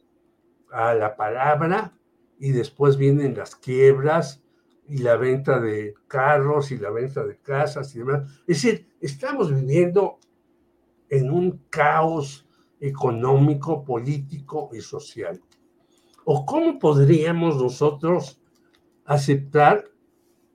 [0.72, 1.96] a la palabra
[2.40, 4.42] y después vienen las quiebras
[4.88, 8.30] y la venta de carros y la venta de casas y demás.
[8.48, 10.20] Es decir, estamos viviendo
[11.10, 12.48] en un caos
[12.80, 15.42] económico, político y social.
[16.26, 18.42] ¿O cómo podríamos nosotros
[19.06, 19.86] aceptar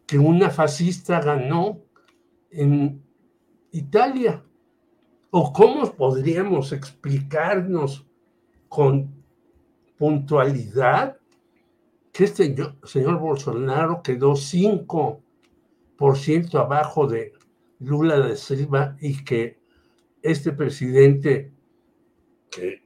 [0.07, 1.81] que una fascista ganó
[2.51, 3.03] en
[3.73, 4.45] Italia?
[5.31, 8.07] ¿O cómo podríamos explicarnos
[8.69, 9.15] con
[9.99, 11.19] puntualidad
[12.19, 17.33] que este señor Bolsonaro quedó 5% abajo de
[17.79, 19.61] Lula de Silva y que
[20.21, 21.53] este presidente,
[22.51, 22.83] que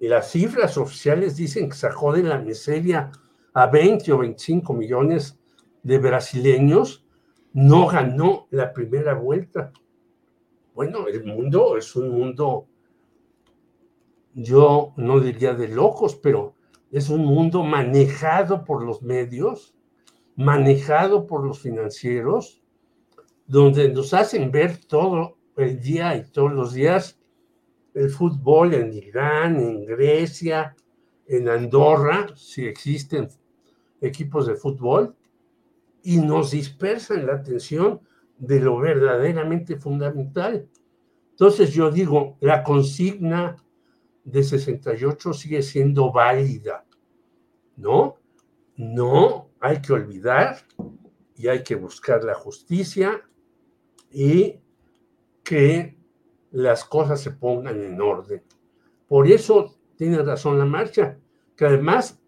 [0.00, 3.12] las cifras oficiales dicen que sacó de la miseria
[3.52, 5.38] a 20 o 25 millones
[5.84, 7.06] de brasileños,
[7.52, 9.72] no ganó la primera vuelta.
[10.74, 12.66] Bueno, el mundo es un mundo,
[14.32, 16.56] yo no diría de locos, pero
[16.94, 19.74] es un mundo manejado por los medios,
[20.36, 22.62] manejado por los financieros,
[23.48, 27.18] donde nos hacen ver todo el día y todos los días
[27.94, 30.76] el fútbol en Irán, en Grecia,
[31.26, 33.28] en Andorra, si existen
[34.00, 35.16] equipos de fútbol,
[36.04, 38.02] y nos dispersan la atención
[38.38, 40.68] de lo verdaderamente fundamental.
[41.32, 43.56] Entonces yo digo, la consigna
[44.22, 46.83] de 68 sigue siendo válida,
[47.76, 48.16] ¿no?
[48.76, 50.56] No hay que olvidar
[51.36, 53.22] y hay que buscar la justicia
[54.10, 54.60] y
[55.42, 55.96] que
[56.50, 58.42] las cosas se pongan en orden.
[59.08, 61.18] Por eso tiene razón la marcha,
[61.56, 62.20] que además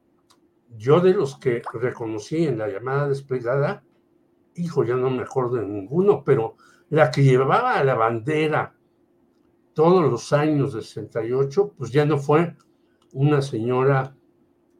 [0.76, 3.84] yo de los que reconocí en la llamada desplegada,
[4.54, 6.56] hijo, ya no me acuerdo de ninguno, pero
[6.90, 8.74] la que llevaba la bandera
[9.74, 12.54] todos los años de 68, pues ya no fue
[13.12, 14.16] una señora,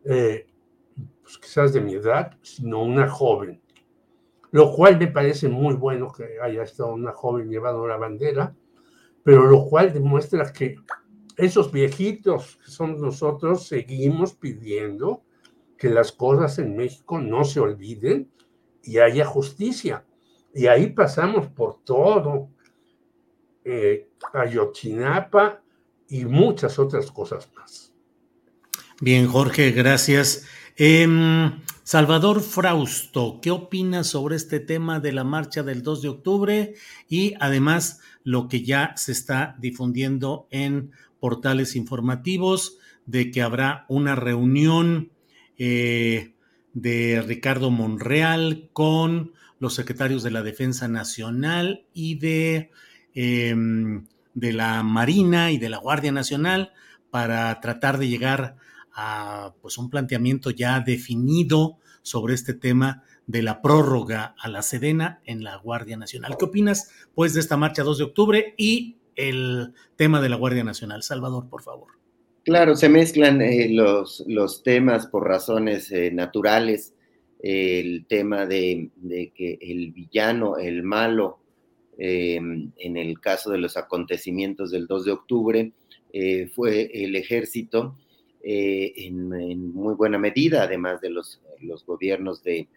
[0.05, 0.47] eh,
[1.23, 3.61] pues quizás de mi edad, sino una joven.
[4.51, 8.55] Lo cual me parece muy bueno que haya estado una joven llevando la bandera,
[9.23, 10.77] pero lo cual demuestra que
[11.37, 15.25] esos viejitos que somos nosotros seguimos pidiendo
[15.77, 18.31] que las cosas en México no se olviden
[18.83, 20.07] y haya justicia.
[20.55, 22.49] Y ahí pasamos por todo,
[23.65, 25.63] eh, Ayotzinapa
[26.09, 27.93] y muchas otras cosas más.
[29.01, 30.47] Bien, Jorge, gracias.
[30.79, 36.75] Em, Salvador Frausto, ¿qué opinas sobre este tema de la marcha del 2 de octubre
[37.09, 42.77] y además lo que ya se está difundiendo en portales informativos
[43.07, 45.13] de que habrá una reunión
[45.57, 46.35] eh,
[46.75, 52.71] de Ricardo Monreal con los secretarios de la Defensa Nacional y de,
[53.15, 54.05] em,
[54.35, 56.75] de la Marina y de la Guardia Nacional
[57.11, 58.57] para tratar de llegar
[58.97, 65.21] a pues, un planteamiento ya definido sobre este tema de la prórroga a la Sedena
[65.25, 66.37] en la Guardia Nacional.
[66.39, 70.65] ¿Qué opinas, pues, de esta marcha 2 de octubre y el tema de la Guardia
[70.65, 71.03] Nacional?
[71.03, 71.89] Salvador, por favor.
[72.45, 76.95] Claro, se mezclan eh, los, los, temas por razones eh, naturales.
[77.43, 78.91] el tema de,
[79.35, 81.41] que el villano, el malo,
[81.99, 85.73] em, en el caso de los acontecimientos del 2 de octubre,
[86.13, 87.97] eh, fue el ejército
[88.49, 92.69] en, en, muy buena medida, además de los, los gobiernos de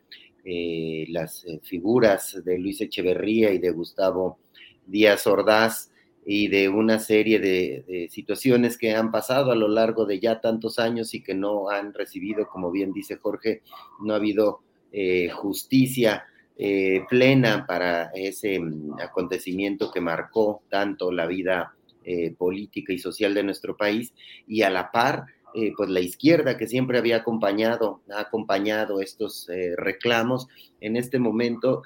[1.09, 4.39] las figuras de Luis Echeverría y de Gustavo
[4.87, 5.91] Díaz Ordaz,
[6.31, 10.77] y de una serie de, situaciones que han pasado a lo largo de ya tantos
[10.77, 13.63] años y que no han recibido, como bien dice Jorge,
[14.01, 14.59] no ha habido
[14.91, 16.25] eh, justicia
[16.55, 21.73] eh, plena para ese mm, acontecimiento que marcó tanto la vida
[22.03, 24.13] eh, política y social de nuestro país
[24.47, 25.25] y a la par
[25.75, 29.47] pues la izquierda que siempre había acompañado, ha acompañado estos
[29.77, 30.47] reclamos,
[30.79, 31.83] en este momento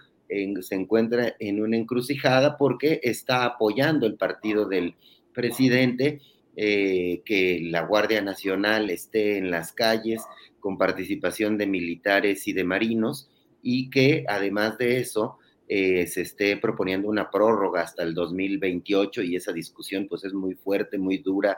[0.61, 4.95] se encuentra en una encrucijada porque está apoyando el partido del
[5.33, 6.21] presidente
[6.55, 10.21] eh, que la Guardia Nacional esté en las calles
[10.59, 13.29] con participación de militares y de marinos
[13.61, 19.35] y que además de eso eh, se esté proponiendo una prórroga hasta el 2028 y
[19.35, 21.57] esa discusión pues es muy fuerte, muy dura,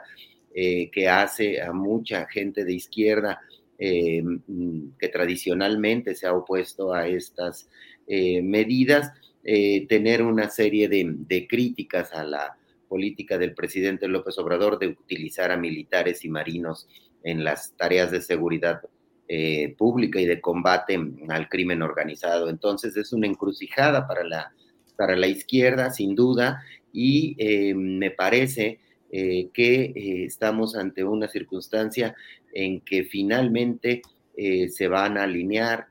[0.56, 3.40] eh, que hace a mucha gente de izquierda
[3.78, 7.68] mm, que tradicionalmente se ha opuesto a estas
[8.08, 9.12] eh, medidas,
[9.48, 12.56] eh, tener una serie de, críticas a la
[12.88, 16.88] política del presidente López Obrador de utilizar a militares y marinos
[17.22, 18.80] en las tareas de seguridad
[19.28, 22.48] eh, pública y de combate al crimen organizado.
[22.48, 24.52] Entonces es una encrucijada para la,
[24.96, 26.62] para la izquierda, sin duda,
[26.92, 28.80] y eh, me parece
[29.10, 32.14] eh, que estamos ante una circunstancia
[32.52, 34.02] en que finalmente
[34.36, 35.86] se van a alinear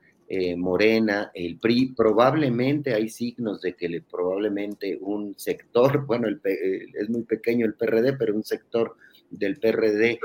[0.57, 7.23] Morena, el PRI, probablemente hay signos de que le, probablemente un sector, bueno, es muy
[7.23, 8.95] pequeño el PRD, pero un sector
[9.29, 10.19] del PRD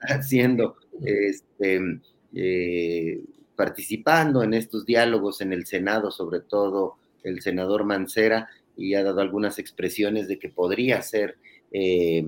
[0.00, 2.00] haciendo este,
[2.34, 3.24] eh,
[3.54, 9.20] participando en estos diálogos en el Senado, sobre todo el senador Mancera, y ha dado
[9.20, 11.38] algunas expresiones de que podría ser
[11.72, 12.24] eh,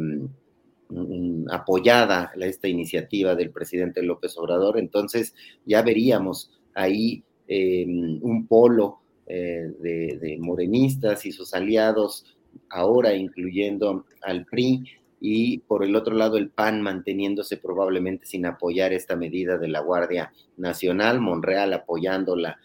[1.51, 4.79] apoyada esta iniciativa del presidente López Obrador.
[4.79, 5.35] Entonces
[5.67, 12.25] ya veríamos ahí eh, un polo de morenistas y sus aliados,
[12.71, 14.85] ahora incluyendo al PRI,
[15.21, 19.81] y por el otro lado el PAN manteniéndose probablemente sin apoyar esta medida de la
[19.81, 22.59] Guardia Nacional, Monreal apoyándola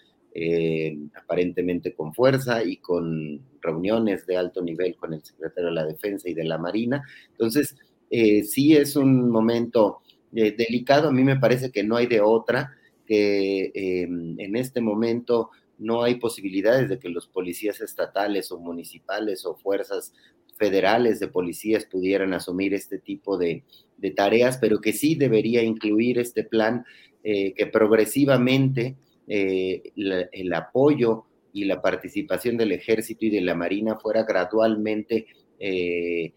[1.16, 6.30] aparentemente con fuerza y con reuniones de alto nivel con el secretario de la Defensa
[6.30, 7.04] y de la Marina.
[7.32, 7.76] Entonces,
[8.10, 10.02] eh, sí es un momento
[10.34, 15.52] eh, delicado, a mí me parece que no hay de otra, que en este momento
[15.78, 20.14] no hay posibilidades de que los policías estatales o municipales o fuerzas
[20.58, 23.64] federales de policías pudieran asumir este tipo de,
[24.16, 26.86] tareas, pero que sí debería incluir este plan
[27.24, 28.96] eh, que progresivamente
[29.28, 35.28] eh, el apoyo y la participación del ejército y de la marina fuera gradualmente
[35.60, 36.34] eh,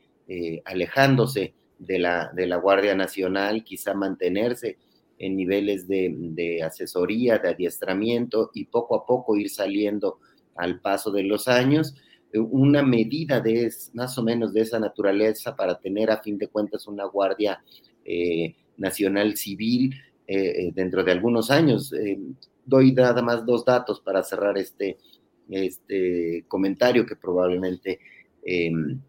[0.64, 4.78] alejándose de la, de la Guardia Nacional, quizá mantenerse
[5.18, 10.18] en niveles de, asesoría, de adiestramiento y poco a poco ir saliendo
[10.54, 11.94] al paso de los años
[12.34, 16.86] una medida de más o menos de esa naturaleza para tener a fin de cuentas
[16.86, 17.62] una guardia
[18.04, 19.94] eh, nacional civil
[20.26, 21.92] eh, eh, dentro de algunos años.
[22.66, 24.98] Doy nada más dos datos para cerrar este,
[25.48, 28.00] este comentario que probablemente
[28.42, 29.00] em,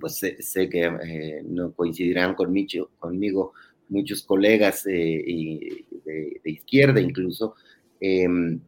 [0.00, 3.52] pues sé, que no coincidirán conmigo, conmigo
[3.88, 7.54] muchos colegas de, de, izquierda incluso.
[8.00, 8.60] Em,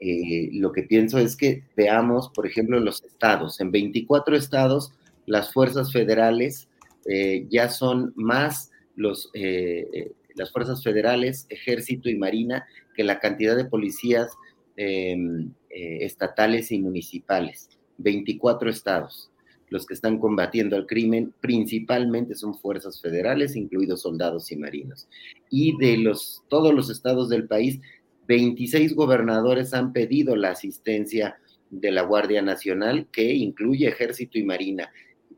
[0.00, 3.60] eh, lo que pienso es que veamos, por ejemplo, los estados.
[3.60, 4.92] En 24 estados,
[5.26, 6.68] las fuerzas federales
[7.06, 13.56] eh, ya son más los, eh, las fuerzas federales, ejército y marina, que la cantidad
[13.56, 14.32] de policías
[14.76, 17.68] em, estatales y municipales.
[17.98, 19.30] 24 estados.
[19.70, 25.08] Los que están combatiendo al crimen principalmente son fuerzas federales, incluidos soldados y marinos.
[25.50, 27.80] Y de los, todos los estados del país,
[28.28, 31.38] 26 gobernadores han pedido la asistencia
[31.70, 34.90] de la Guardia Nacional, que incluye Ejército y Marina.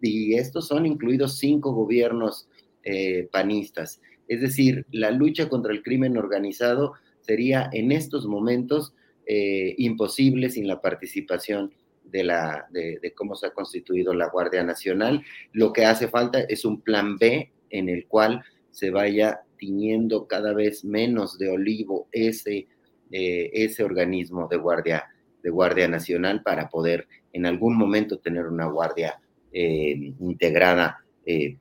[0.02, 2.48] Y estos son incluidos cinco gobiernos
[2.84, 4.00] eh, panistas.
[4.28, 8.94] Es decir, la lucha contra el crimen organizado sería en estos momentos
[9.26, 11.72] eh, imposible sin la participación
[12.04, 15.24] de, la, de, cómo se ha constituido la Guardia Nacional.
[15.52, 20.52] Lo que hace falta es un plan B en el cual se vaya tiñendo cada
[20.52, 22.68] vez menos de olivo ese
[23.12, 25.04] eh, ese organismo de guardia,
[25.40, 29.20] de guardia nacional para poder en algún momento tener una guardia
[29.52, 31.58] eh, integrada eh,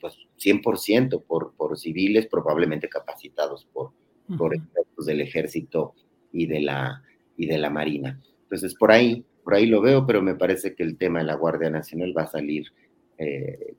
[0.00, 3.92] pues 100% por, por civiles, probablemente capacitados por,
[4.36, 5.94] por expertos del ejército
[6.32, 7.02] y de, la,
[7.36, 8.20] y de la marina.
[8.42, 11.36] Entonces, por ahí, por ahí lo veo, pero me parece que el tema de la
[11.36, 12.72] Guardia Nacional va a salir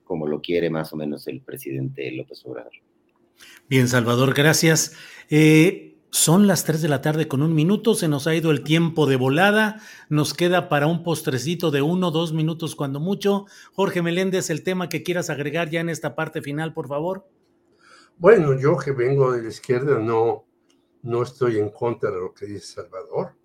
[0.03, 2.73] como lo quiere más o menos el presidente López Obrador.
[3.69, 4.95] Bien, Salvador, gracias.
[5.29, 8.63] Eh, son las 3 de la tarde con un minuto, se nos ha ido el
[8.63, 13.45] tiempo de volada, nos queda para un postrecito de uno, dos minutos cuando mucho.
[13.73, 17.27] Jorge Meléndez, el tema que quieras agregar ya en esta parte final, por favor.
[18.17, 20.45] Bueno, yo que vengo de la izquierda no,
[21.03, 23.35] no estoy en contra de lo que dice Salvador.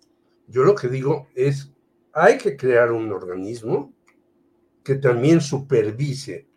[0.47, 1.71] Yo lo que digo es,
[2.13, 3.93] hay que crear un organismo
[4.83, 6.47] que también supervise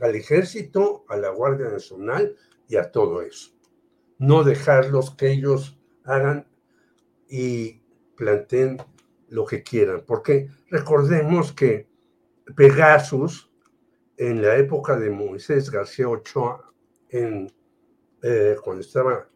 [0.00, 2.34] al ejército, a la Guardia Nacional
[2.68, 3.53] y a todo eso
[4.26, 6.46] no dejarlos que ellos hagan
[7.28, 7.80] y
[8.16, 8.78] planteen
[9.28, 11.88] lo que quieran, porque recordemos que
[12.56, 13.50] Pegasus,
[14.16, 16.72] en la época de Moisés García Ochoa,
[17.08, 17.50] en,
[18.22, 19.28] eh, cuando estaba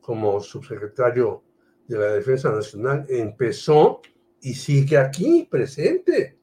[0.00, 1.42] como subsecretario
[1.86, 4.00] de la Defensa Nacional, empezó
[4.40, 6.38] y sigue aquí presente.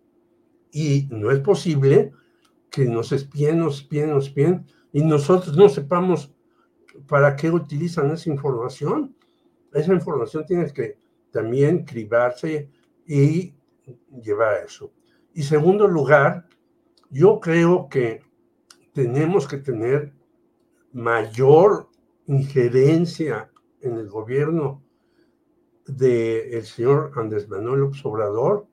[0.71, 2.11] Y no es posible
[2.69, 6.31] que nos espien, nos espien, nos espien y nosotros no sepamos
[7.09, 9.15] ¿para qué utilizan esa información?
[9.73, 10.97] Esa información tiene que
[11.31, 12.69] también cribarse
[13.05, 13.53] y
[14.21, 14.93] llevar a eso.
[15.33, 16.47] Y segundo lugar,
[17.09, 18.21] yo creo que
[18.93, 20.13] tenemos que tener
[20.93, 21.89] mayor
[22.27, 24.83] injerencia en el gobierno
[25.87, 28.67] del señor Andrés Manuel López Obrador,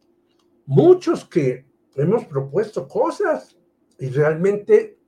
[0.66, 1.64] muchos que
[1.94, 3.56] hemos propuesto cosas
[3.98, 4.98] y realmente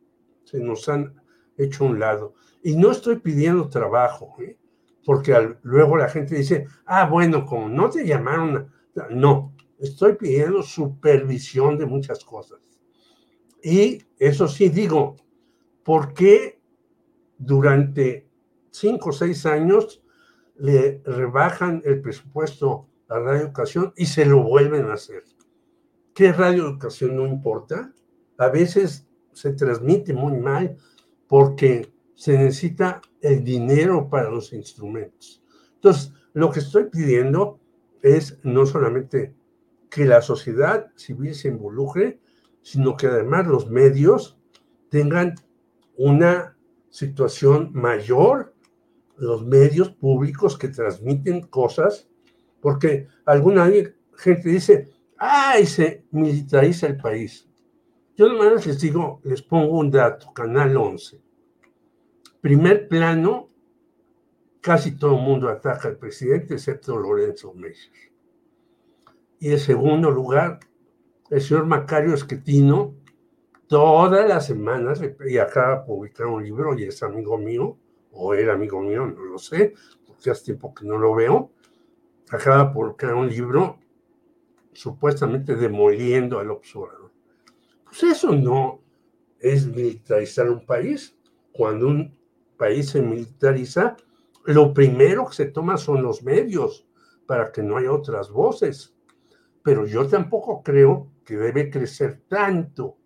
[0.44, 1.20] se nos han
[1.59, 2.34] hecho a un lado.
[2.68, 4.58] Y no estoy pidiendo trabajo, ¿eh?
[5.06, 8.70] porque luego la gente dice, ah, bueno, como no te llamaron,
[9.08, 12.60] no, estoy pidiendo supervisión de muchas cosas.
[13.64, 15.16] Y eso sí digo,
[15.82, 16.60] ¿por qué
[17.38, 18.28] durante
[18.70, 20.02] cinco o seis años
[20.54, 25.24] le rebajan el presupuesto a Radio Educación y se lo vuelven a hacer?
[26.14, 27.94] ¿Qué Radio Educación no importa?
[28.36, 30.76] A veces se transmite muy mal
[31.26, 35.40] porque se necesita el dinero para los instrumentos.
[35.76, 37.60] Entonces, lo que estoy pidiendo
[38.02, 39.36] es no solamente
[39.88, 42.18] que la sociedad civil se involucre,
[42.60, 44.36] sino que además los medios
[44.88, 45.36] tengan
[45.96, 46.56] una
[46.90, 48.52] situación mayor,
[49.16, 52.08] los medios públicos que transmiten cosas,
[52.60, 53.70] porque alguna
[54.16, 57.48] gente dice, ¡ay, se militariza el país!
[58.16, 61.27] Yo nomás les digo, les pongo un dato, Canal 11.
[62.40, 63.48] Primer plano,
[64.60, 68.12] casi todo el mundo ataca al presidente, excepto Lorenzo Meyer.
[69.40, 70.60] Y en segundo lugar,
[71.31, 72.94] el señor Macario Esquetino,
[73.66, 77.77] todas las semanas, y acaba de publicar un libro y es amigo mío,
[78.12, 79.74] o era amigo mío, no lo sé,
[80.06, 81.52] porque hace tiempo que no lo veo,
[82.31, 83.78] acaba de publicar un libro
[84.73, 87.10] supuestamente demoliendo al observador.
[87.85, 88.81] Pues eso no
[89.40, 91.16] es militarizar un país.
[91.52, 92.17] Cuando un
[92.59, 93.97] país se militariza,
[94.44, 96.86] lo primero que se toma son los medios
[97.26, 98.94] para que no haya otras voces
[99.68, 102.97] pero yo tampoco creo que debe crecer tanto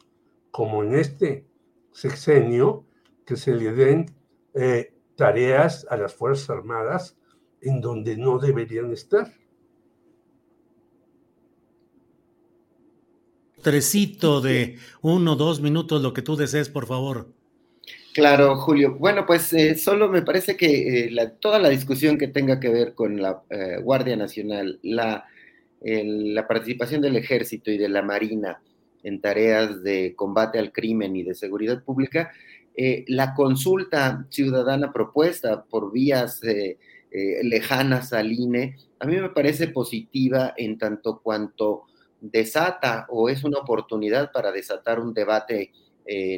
[0.52, 1.44] como en este
[1.90, 2.86] sexenio
[3.26, 4.14] que se le den
[4.54, 7.18] eh, tareas a las Fuerzas Armadas
[7.60, 9.32] en donde no deberían estar.
[13.60, 17.26] Tresito de uno, dos minutos, lo que tú desees, por favor.
[18.14, 18.96] Claro, Julio.
[18.98, 22.94] Bueno, pues eh, solo me parece que eh, toda la discusión que tenga que ver
[22.94, 23.42] con la
[23.82, 25.26] Guardia Nacional, la
[25.84, 28.60] la participación del ejército y de la marina
[29.02, 32.30] en tareas de combate al crimen y de seguridad pública,
[32.76, 36.78] eh, la consulta ciudadana propuesta por vías eh,
[37.10, 41.84] eh, lejanas al INE, a mí me parece positiva en tanto cuanto
[42.20, 45.72] desata o es una oportunidad para desatar un debate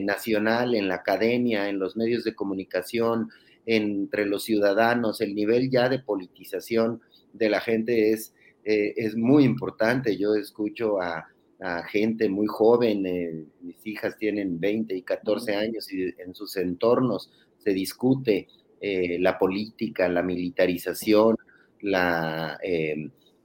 [0.02, 3.30] nacional en la academia, en los medios de comunicación,
[3.66, 7.00] entre los ciudadanos, el nivel ya de politización
[7.32, 8.34] de la gente es
[8.64, 10.16] eh, es muy importante.
[10.16, 11.28] Yo escucho a,
[11.88, 17.30] gente muy joven, eh, mis hijas tienen 20 y 14 años y en sus entornos
[17.56, 18.48] se discute
[18.82, 21.36] eh, la política, la militarización,
[21.80, 22.58] la,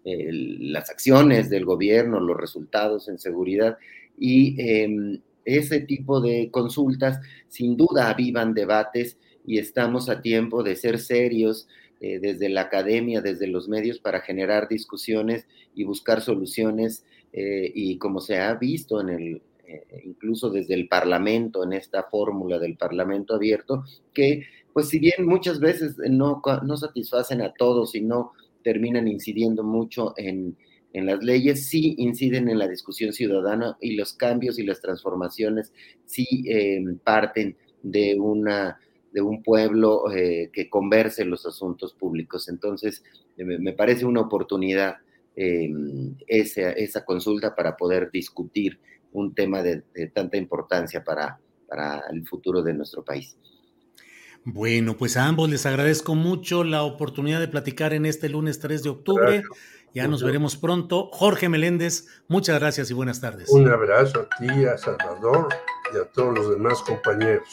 [0.03, 3.77] las acciones del gobierno, los resultados en seguridad
[4.17, 5.21] y em,
[5.57, 11.67] ese tipo de consultas sin duda avivan debates y estamos a tiempo de ser serios,
[12.01, 17.03] eh, desde la academia, desde los medios, para generar discusiones y buscar soluciones.
[17.33, 22.03] Eh, y como se ha visto en el, eh, incluso desde el Parlamento, en esta
[22.03, 27.95] fórmula del Parlamento abierto, que pues si bien muchas veces no, no satisfacen a todos
[27.95, 28.31] y no
[28.63, 30.55] terminan incidiendo mucho en,
[30.93, 35.71] en las leyes, sí inciden en la discusión ciudadana y los cambios y las transformaciones
[36.05, 36.45] sí
[37.03, 38.79] parten de una
[39.11, 42.49] de un pueblo eh, que converse los asuntos públicos.
[42.49, 43.03] Entonces,
[43.37, 44.97] eh, me, parece una oportunidad
[45.35, 48.79] em, esa, esa, consulta para poder discutir
[49.11, 49.83] un tema de,
[50.13, 53.35] tanta importancia para, para el futuro de nuestro país.
[54.43, 58.83] Bueno, pues a ambos les agradezco mucho la oportunidad de platicar en este lunes 3
[58.83, 59.43] de octubre.
[59.93, 61.09] Ya nos veremos pronto.
[61.11, 63.49] Jorge Meléndez, muchas gracias y buenas tardes.
[63.49, 65.49] Un abrazo a ti, a Salvador
[65.93, 67.47] y a todos los demás compañeros.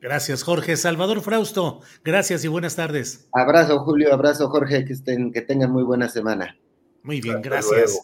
[0.00, 0.76] Gracias, Jorge.
[0.76, 3.28] Salvador Frausto, gracias y buenas tardes.
[3.32, 6.56] Abrazo, Julio, abrazo, Jorge, que, estén, que tengan muy buena semana.
[7.04, 8.00] Muy bien, gracias.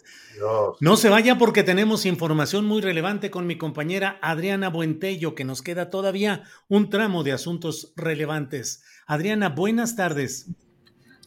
[0.81, 5.62] No se vaya porque tenemos información muy relevante con mi compañera Adriana Buentello, que nos
[5.62, 8.83] queda todavía un tramo de asuntos relevantes.
[9.07, 10.51] Adriana, buenas tardes.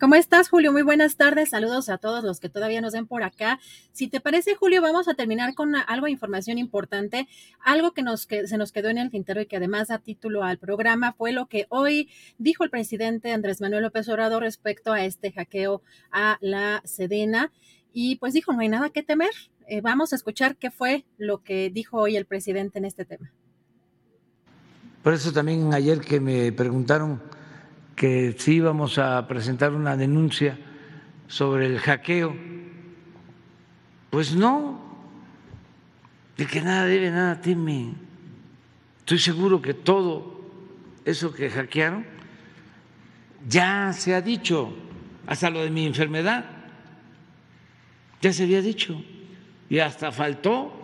[0.02, 0.72] ¿Cómo estás, Julio?
[0.72, 1.52] Muy buenas tardes.
[1.52, 3.60] Saludos a todos los que todavía nos ven por acá.
[3.91, 7.28] Si te parece, Julio, vamos a terminar con algo de información importante,
[7.60, 10.57] algo que, nos, se nos quedó en el tintero y que además a título al
[10.57, 12.10] programa fue lo que hoy
[12.40, 17.52] dijo el presidente Andrés Manuel López Obrador respecto a este hackeo a la Sedena.
[17.94, 19.30] Y pues dijo, no hay nada que temer.
[19.68, 23.32] Eh, vamos a escuchar qué fue lo que dijo hoy el presidente en este tema.
[25.03, 27.22] Por eso también ayer que me preguntaron
[27.95, 30.57] que sí íbamos a presentar una denuncia
[31.27, 32.35] sobre el hackeo.
[34.09, 34.81] Pues no,
[36.38, 37.93] de que nada debe, nada teme.
[38.99, 40.41] Estoy seguro que todo
[41.05, 42.05] eso que hackearon
[43.47, 44.73] ya se ha dicho,
[45.26, 46.45] hasta lo de mi enfermedad,
[48.22, 49.01] ya se había dicho,
[49.69, 50.77] y hasta faltó.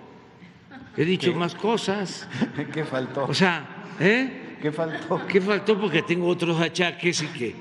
[0.96, 2.28] He dicho más cosas.
[2.74, 3.26] ¿Qué faltó?
[3.26, 4.47] O sea, ¿eh?
[4.62, 5.22] ¿Qué faltó?
[5.28, 5.80] ¿Qué faltó?
[5.80, 7.56] Porque tengo otros achaques y que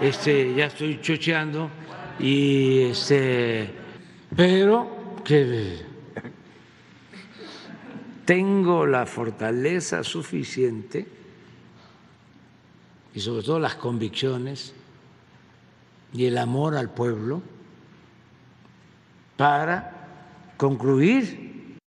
[0.00, 1.70] este, ya estoy chocheando
[2.18, 3.70] y este,
[4.36, 5.80] pero que
[8.24, 11.06] tengo la fortaleza suficiente
[13.14, 14.74] y sobre todo las convicciones
[16.12, 17.42] y el amor al pueblo
[19.36, 21.78] para concluir.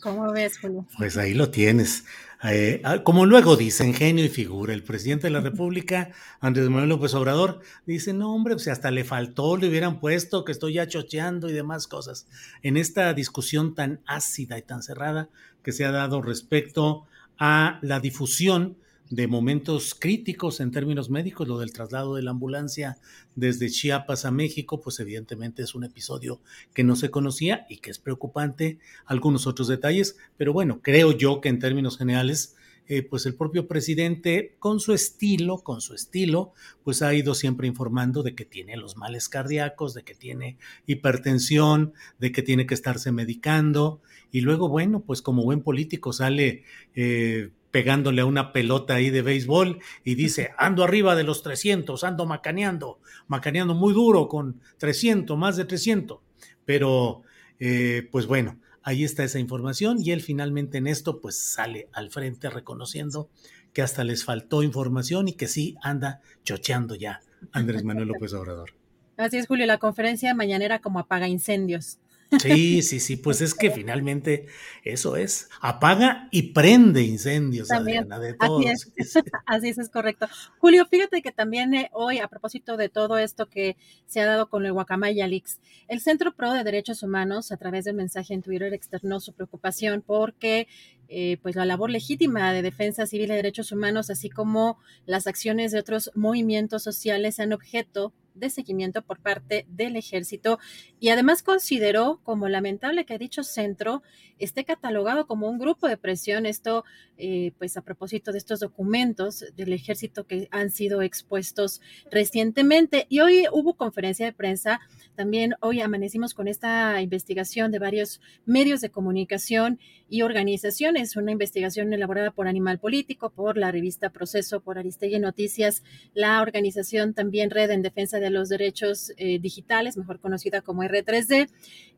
[0.00, 0.84] ¿Cómo ves, Julio?
[0.98, 2.04] Pues ahí lo tienes.
[2.44, 6.10] Eh, ah, como luego dice, genio y figura, el presidente de la República,
[6.40, 10.50] Andrés Manuel López Obrador, dice, no hombre, pues hasta le faltó, le hubieran puesto que
[10.50, 12.26] estoy ya chocheando y demás cosas.
[12.62, 15.28] En esta discusión tan ácida y tan cerrada
[15.62, 17.06] que se ha dado respecto
[17.38, 18.76] a la difusión
[19.12, 22.96] de momentos críticos en términos médicos, lo del traslado de la ambulancia
[23.34, 26.40] desde Chiapas a México, pues evidentemente es un episodio
[26.72, 31.42] que no se conocía y que es preocupante, algunos otros detalles, pero bueno, creo yo
[31.42, 32.56] que en términos generales,
[32.88, 37.66] eh, pues el propio presidente, con su estilo, con su estilo, pues ha ido siempre
[37.66, 40.56] informando de que tiene los males cardíacos, de que tiene
[40.86, 46.64] hipertensión, de que tiene que estarse medicando, y luego, bueno, pues como buen político sale...
[46.94, 52.04] Eh, pegándole a una pelota ahí de béisbol y dice, ando arriba de los 300,
[52.04, 56.20] ando macaneando, macaneando muy duro con 300, más de 300.
[56.64, 57.22] Pero,
[57.58, 62.10] eh, pues bueno, ahí está esa información y él finalmente en esto pues sale al
[62.10, 63.30] frente reconociendo
[63.72, 67.22] que hasta les faltó información y que sí anda chocheando ya
[67.52, 68.74] Andrés Manuel López Obrador.
[69.16, 71.98] Así es, Julio, la conferencia mañanera como apaga incendios.
[72.40, 74.46] Sí, sí, sí, pues es que finalmente
[74.84, 78.64] eso es, apaga y prende incendios, Adriana, de todos.
[78.66, 79.14] Así es,
[79.46, 80.26] así es, es correcto.
[80.58, 83.76] Julio, fíjate que también eh, hoy, a propósito de todo esto que
[84.06, 87.84] se ha dado con el Guacamaya Leaks, el Centro Pro de Derechos Humanos, a través
[87.84, 90.68] del mensaje en Twitter, externó su preocupación porque
[91.08, 95.72] eh, pues la labor legítima de defensa civil de derechos humanos, así como las acciones
[95.72, 100.58] de otros movimientos sociales, sean objeto de seguimiento por parte del ejército
[101.00, 104.02] y además consideró como lamentable que dicho centro
[104.44, 106.46] esté catalogado como un grupo de presión.
[106.46, 106.84] Esto,
[107.16, 111.80] eh, pues a propósito de estos documentos del ejército que han sido expuestos
[112.10, 113.06] recientemente.
[113.08, 114.80] Y hoy hubo conferencia de prensa.
[115.14, 119.78] También hoy amanecimos con esta investigación de varios medios de comunicación
[120.08, 121.16] y organizaciones.
[121.16, 125.82] Una investigación elaborada por Animal Político, por la revista Proceso, por Aristegui Noticias,
[126.14, 131.48] la organización también Red en Defensa de los Derechos eh, Digitales, mejor conocida como R3D,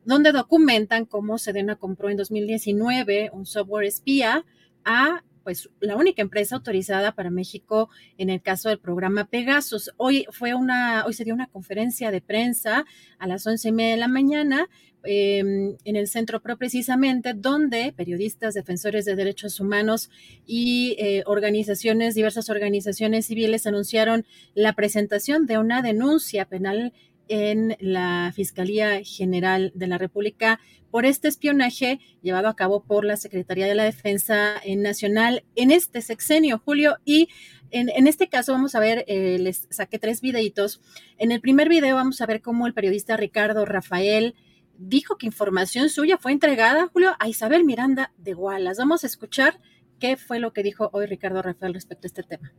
[0.03, 4.45] donde documentan cómo Sedena compró en 2019 un software espía
[4.83, 9.91] a pues la única empresa autorizada para México en el caso del programa Pegasus.
[9.95, 12.83] Hoy fue una, hoy se dio una conferencia de prensa
[13.19, 14.67] a las once y media de la mañana
[15.03, 20.09] em, en el Centro Pro precisamente, donde periodistas, defensores de derechos humanos
[20.47, 26.91] y eh, organizaciones, diversas organizaciones civiles anunciaron la presentación de una denuncia penal
[27.27, 30.59] en la Fiscalía General de la República
[30.91, 36.01] por este espionaje llevado a cabo por la Secretaría de la Defensa Nacional en este
[36.01, 36.97] sexenio, Julio.
[37.03, 37.27] Y
[37.71, 40.81] en, este caso vamos a ver, eh, les saqué tres videitos.
[41.17, 44.35] En el primer video vamos a ver cómo el periodista Ricardo Rafael
[44.77, 48.77] dijo que información suya fue entregada, Julio, a Isabel Miranda de Gualas.
[48.77, 49.59] Vamos a escuchar
[49.99, 52.53] qué fue lo que dijo hoy Ricardo Rafael respecto a este tema.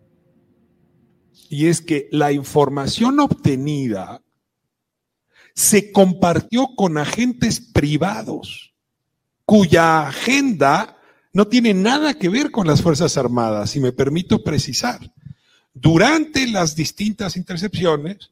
[1.49, 4.23] Y es que la información obtenida
[5.57, 8.75] se compartió con agentes privados
[9.47, 10.99] cuya agenda
[11.33, 15.01] no tiene nada que ver con las Fuerzas Armadas, y me permito precisar.
[15.73, 18.31] Durante las distintas intercepciones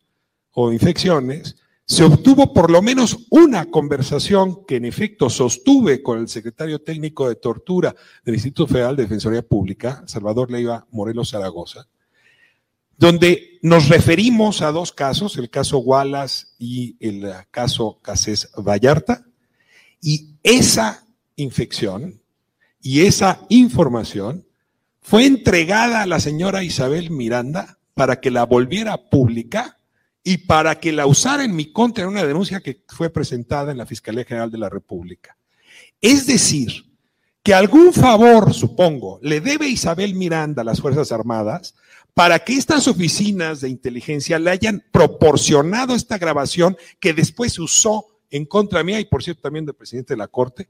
[0.52, 1.56] o infecciones,
[1.86, 7.28] se obtuvo por lo menos una conversación que en efecto sostuve con el secretario técnico
[7.28, 7.94] de tortura
[8.24, 11.86] del Instituto Federal de Defensoría Pública, Salvador Leiva Morelos Zaragoza,
[12.96, 19.24] donde nos referimos a dos casos, el caso Wallace y el caso Casés Vallarta,
[20.00, 21.06] y esa
[21.36, 22.20] infección
[22.80, 24.46] y esa información
[25.00, 29.78] fue entregada a la señora Isabel Miranda para que la volviera pública
[30.22, 33.78] y para que la usara en mi contra en una denuncia que fue presentada en
[33.78, 35.36] la Fiscalía General de la República.
[36.00, 36.94] Es decir,
[37.42, 41.74] que algún favor, supongo, le debe Isabel Miranda a las Fuerzas Armadas
[42.14, 48.06] para que estas oficinas de inteligencia le hayan proporcionado esta grabación que después se usó
[48.30, 50.68] en contra mía y por cierto también del presidente de la Corte.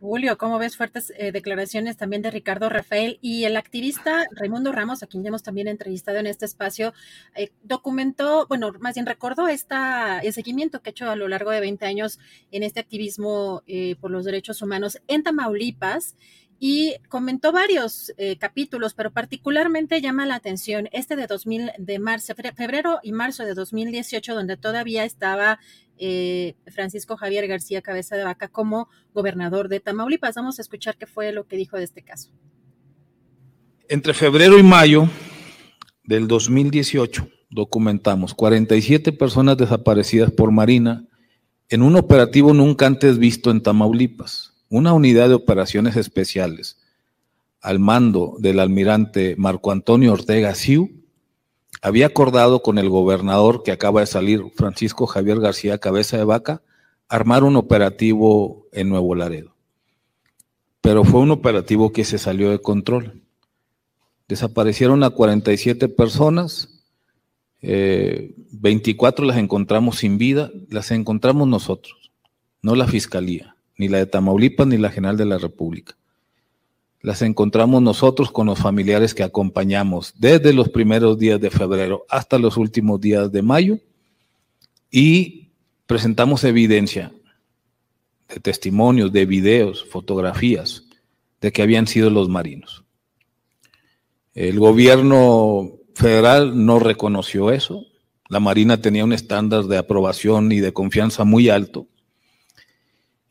[0.00, 5.02] Julio, ¿cómo ves fuertes eh, declaraciones también de Ricardo Rafael y el activista Raimundo Ramos,
[5.02, 6.94] a quien ya hemos también entrevistado en este espacio,
[7.34, 11.50] eh, documentó, bueno, más bien recordó esta, el seguimiento que ha hecho a lo largo
[11.50, 12.18] de 20 años
[12.50, 16.16] en este activismo eh, por los derechos humanos en Tamaulipas
[16.60, 23.00] y comentó varios capítulos, pero particularmente llama la atención este de 2000, de marzo, febrero
[23.02, 25.58] y marzo de 2018, donde todavía estaba
[26.02, 30.34] eh, Francisco Javier García Cabeza de Vaca como gobernador de Tamaulipas.
[30.34, 32.30] Vamos a escuchar qué fue lo que dijo de este caso.
[33.86, 35.10] Entre febrero y mayo
[36.04, 41.06] del 2018 documentamos 47 personas desaparecidas por Marina
[41.68, 46.78] en un operativo nunca antes visto en Tamaulipas, una unidad de operaciones especiales
[47.60, 51.00] al mando del almirante Marco Antonio Ortega Siu
[51.82, 56.62] había acordado con el gobernador que acaba de salir, Francisco Javier García Cabeza de Vaca,
[57.08, 59.54] armar un operativo en Nuevo Laredo.
[60.80, 63.22] Pero fue un operativo que se salió de control.
[64.28, 66.80] Desaparecieron a 47 personas,
[67.60, 72.12] 24 eh, las encontramos sin vida, las encontramos nosotros,
[72.62, 75.96] no la Fiscalía, ni la de Tamaulipas, ni la General de la República
[77.02, 82.38] las encontramos nosotros con los familiares que acompañamos desde los primeros días de febrero hasta
[82.38, 83.78] los últimos días de mayo
[84.90, 85.48] y
[85.86, 87.12] presentamos evidencia
[88.28, 90.84] de testimonios, de videos, fotografías
[91.40, 92.84] de que habían sido los marinos.
[94.34, 97.86] El gobierno federal no reconoció eso.
[98.28, 101.86] La Marina tenía un estándar de aprobación y de confianza muy alto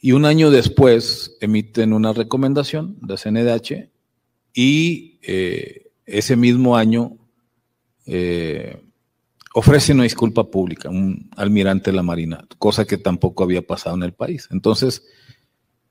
[0.01, 3.89] y un año después emiten una recomendación de CNDH
[4.53, 7.17] y eh, ese mismo año
[8.05, 8.81] eh,
[9.53, 14.03] ofrece una disculpa pública, un almirante de la Marina, cosa que tampoco había pasado en
[14.03, 14.47] el país.
[14.51, 15.03] Entonces,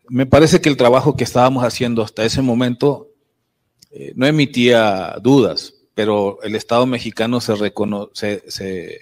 [0.08, 3.08] me parece que el trabajo que estábamos haciendo hasta ese momento
[3.90, 9.00] eh, no emitía dudas, pero el Estado mexicano se reconoce, se,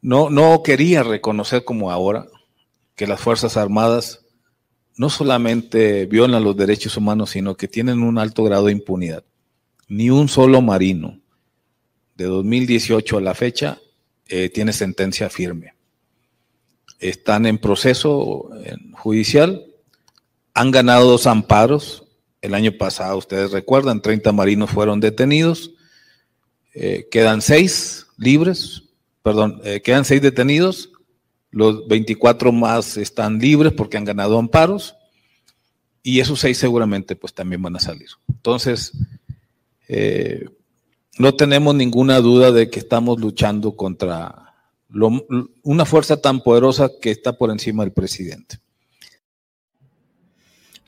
[0.00, 2.28] no, no quería reconocer como ahora
[2.96, 4.22] que las Fuerzas Armadas
[4.96, 9.24] no solamente violan los derechos humanos, sino que tienen un alto grado de impunidad.
[9.88, 11.20] Ni un solo marino
[12.16, 13.78] de 2018 a la fecha
[14.26, 15.74] eh, tiene sentencia firme.
[16.98, 18.48] Están en proceso
[18.94, 19.66] judicial,
[20.54, 22.04] han ganado dos amparos.
[22.40, 25.72] El año pasado, ustedes recuerdan, 30 marinos fueron detenidos,
[26.74, 28.84] eh, quedan seis libres,
[29.22, 30.90] perdón, eh, quedan seis detenidos
[31.50, 34.96] los 24 más están libres porque han ganado amparos
[36.02, 38.08] y esos seis seguramente pues también van a salir.
[38.28, 38.92] Entonces,
[39.88, 40.44] eh,
[41.18, 44.54] no tenemos ninguna duda de que estamos luchando contra
[45.62, 48.58] una fuerza tan poderosa que está por encima del presidente.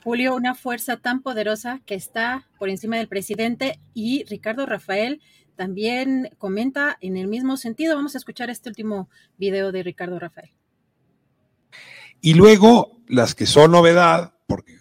[0.04, 5.20] Julio, una fuerza tan poderosa que está por encima del presidente y Ricardo Rafael
[5.58, 7.96] también comenta en el mismo sentido.
[7.96, 10.52] Vamos a escuchar este último video de Ricardo Rafael.
[12.20, 14.74] Y luego las que son novedad, porque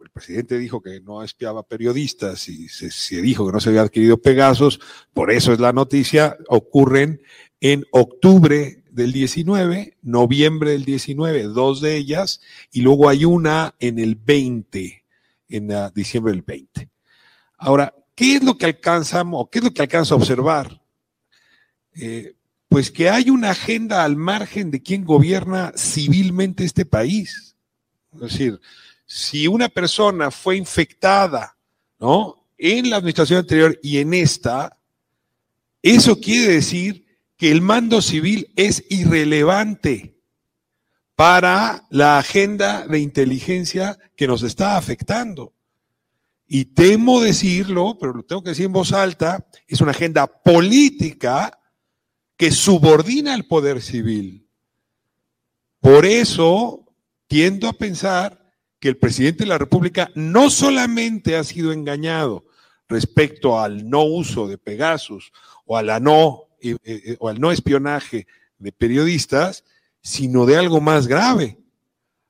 [0.00, 4.20] el presidente dijo que no espiaba periodistas y se, dijo que no se había adquirido
[4.20, 4.80] Pegasos,
[5.14, 7.22] por eso es la noticia, ocurren
[7.60, 12.40] en octubre del 19, noviembre del 19, dos de ellas,
[12.72, 15.04] y luego hay una en el 20,
[15.50, 16.90] en diciembre del 20.
[17.58, 20.80] Ahora, ¿Qué es lo que alcanzamos, qué es lo que alcanza a observar?
[21.94, 22.34] Eh,
[22.66, 27.56] pues que hay una agenda al margen de quien gobierna civilmente este país.
[28.14, 28.58] Es decir,
[29.04, 31.58] si una persona fue infectada,
[32.00, 32.48] ¿no?
[32.56, 34.78] En la administración anterior y en esta,
[35.82, 37.04] eso quiere decir
[37.36, 40.16] que el mando civil es irrelevante
[41.14, 45.52] para la agenda de inteligencia que nos está afectando
[46.46, 51.58] y temo decirlo, pero lo tengo que decir en voz alta, es una agenda política
[52.36, 54.46] que subordina al poder civil.
[55.80, 56.84] Por eso
[57.26, 62.44] tiendo a pensar que el presidente de la República no solamente ha sido engañado
[62.88, 65.32] respecto al no uso de Pegasus
[65.64, 68.26] o, a no, eh, eh, o al no espionaje
[68.58, 69.64] de periodistas,
[70.00, 71.58] sino de algo más grave.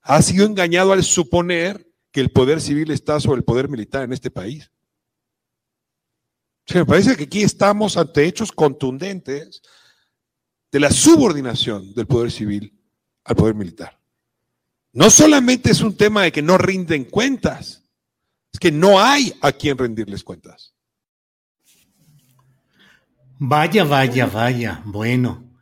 [0.00, 1.85] Ha sido engañado al suponer
[2.16, 4.72] que el poder civil está sobre el poder militar en este país.
[6.72, 9.60] me parece que aquí estamos ante hechos contundentes
[10.72, 12.74] de la subordinación del poder civil
[13.22, 14.00] al poder militar.
[14.94, 17.82] No solamente es un tema de que no rinden cuentas,
[18.50, 20.72] Es que no hay a quien rendirles cuentas.
[23.38, 24.80] Vaya, vaya, vaya.
[24.86, 25.52] Bueno,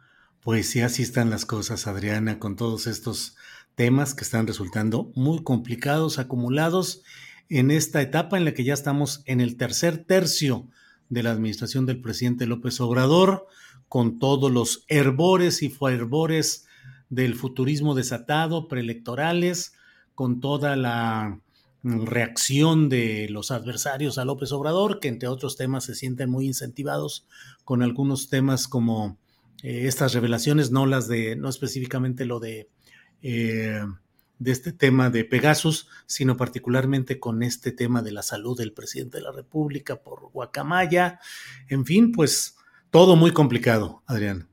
[0.40, 3.34] pues sí, así están las cosas, Adriana, con todos estos
[3.74, 7.02] temas que están resultando muy complicados, acumulados
[7.48, 10.68] en esta etapa en la que ya estamos en el tercer tercio
[11.08, 13.46] de la administración del presidente López Obrador,
[13.88, 16.66] con todos los herbores y fervores
[17.10, 19.74] del futurismo desatado, preelectorales,
[20.14, 21.40] con toda la
[21.82, 27.26] reacción de los adversarios a López Obrador, que entre otros temas se sienten muy incentivados
[27.64, 29.18] con algunos temas como
[29.62, 32.70] eh, estas revelaciones, no las de, no específicamente lo de,
[33.26, 33.80] eh,
[34.38, 39.16] de este tema de Pegasus, sino particularmente con este tema de la salud del presidente
[39.16, 41.20] de la República por Guacamaya.
[41.68, 42.56] En fin, pues
[42.90, 44.48] todo muy complicado, Adrián.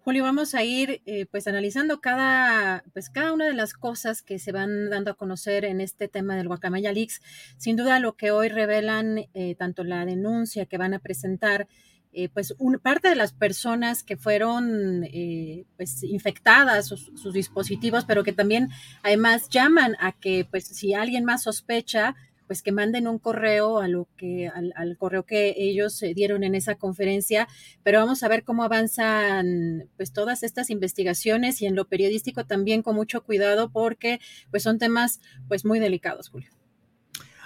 [0.00, 4.38] Julio, vamos a ir eh, pues analizando cada, pues cada una de las cosas que
[4.38, 7.20] se van dando a conocer en este tema del Guacamaya Leaks.
[7.58, 11.66] Sin duda lo que hoy revelan eh, tanto la denuncia que van a presentar,
[12.18, 15.02] eh, pues una parte de las personas que fueron
[15.76, 18.70] pues infectadas, sus, sus, dispositivos, pero que también
[19.02, 23.88] además llaman a que pues si alguien más sospecha, pues que manden un correo a
[23.88, 27.48] lo que, al, correo que ellos dieron en esa conferencia,
[27.82, 32.82] pero vamos a ver cómo avanzan pues todas estas investigaciones y en lo periodístico también
[32.82, 34.20] con mucho cuidado porque
[34.50, 36.50] pues son temas pues muy delicados, Julio.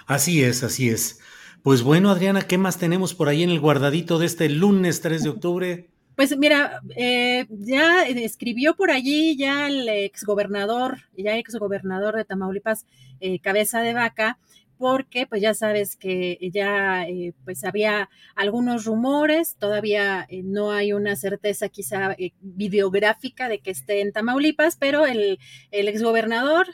[0.05, 1.19] Así es, así es.
[1.63, 5.23] Pues bueno, Adriana, ¿qué más tenemos por ahí en el guardadito de este lunes 3
[5.23, 5.89] de octubre?
[6.15, 12.85] Pues mira, eh, ya escribió por allí ya el exgobernador, ya exgobernador de Tamaulipas,
[13.19, 14.37] eh, Cabeza de Vaca,
[14.81, 20.91] porque pues ya sabes que ya eh, pues había algunos rumores, todavía eh, no hay
[20.91, 25.37] una certeza quizá eh, videográfica de que esté en Tamaulipas, pero el,
[25.69, 26.65] el exgobernador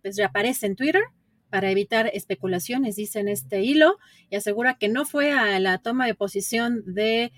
[0.00, 1.02] pues reaparece en Twitter
[1.50, 3.98] para evitar especulaciones, dice en este hilo,
[4.30, 7.32] y asegura que no fue a la toma de posición de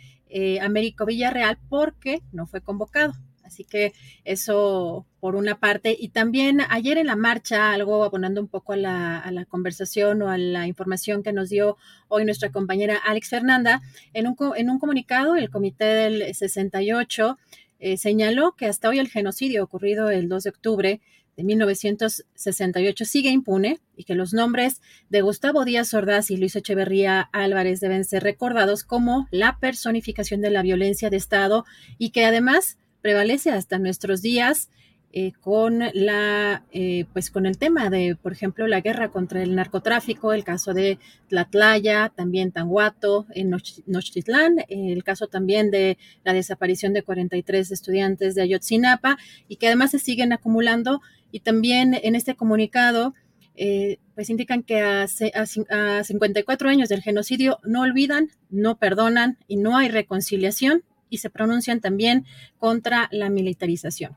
[0.60, 3.14] Américo Villarreal porque no fue convocado.
[3.48, 5.96] Así que eso por una parte.
[5.98, 10.36] Y también ayer en la marcha, algo abonando un poco a la, conversación o a
[10.36, 11.76] la información que nos dio
[12.08, 13.80] hoy nuestra compañera Alex Fernanda,
[14.12, 17.38] en un, en un comunicado, el Comité del 68
[17.80, 21.00] eh, señaló que hasta hoy el genocidio ocurrido el 2 de octubre
[21.38, 27.30] de 1968 sigue impune y que los nombres de Gustavo Díaz Ordaz y Luis Echeverría
[27.32, 31.64] Álvarez deben ser recordados como la personificación de la violencia de Estado
[31.96, 34.68] y que además prevalece hasta nuestros días
[35.10, 39.54] eh, con la eh, pues con el tema de por ejemplo la guerra contra el
[39.54, 43.48] narcotráfico el caso de Tlatlaya también Tanguato en
[43.86, 49.16] Nochtitlán el caso también de la desaparición de 43 estudiantes de Ayotzinapa
[49.48, 51.00] y que además se siguen acumulando
[51.30, 53.14] y también en este comunicado
[53.54, 59.56] eh, pues indican que a, a 54 años del genocidio no olvidan, no perdonan y
[59.56, 62.24] no hay reconciliación y se pronuncian también
[62.58, 64.16] contra la militarización.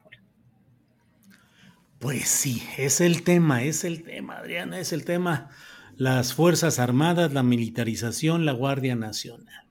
[2.00, 5.50] Pues sí, es el tema, es el tema, Adriana, es el tema.
[5.96, 9.68] Las Fuerzas Armadas, la militarización, la Guardia Nacional.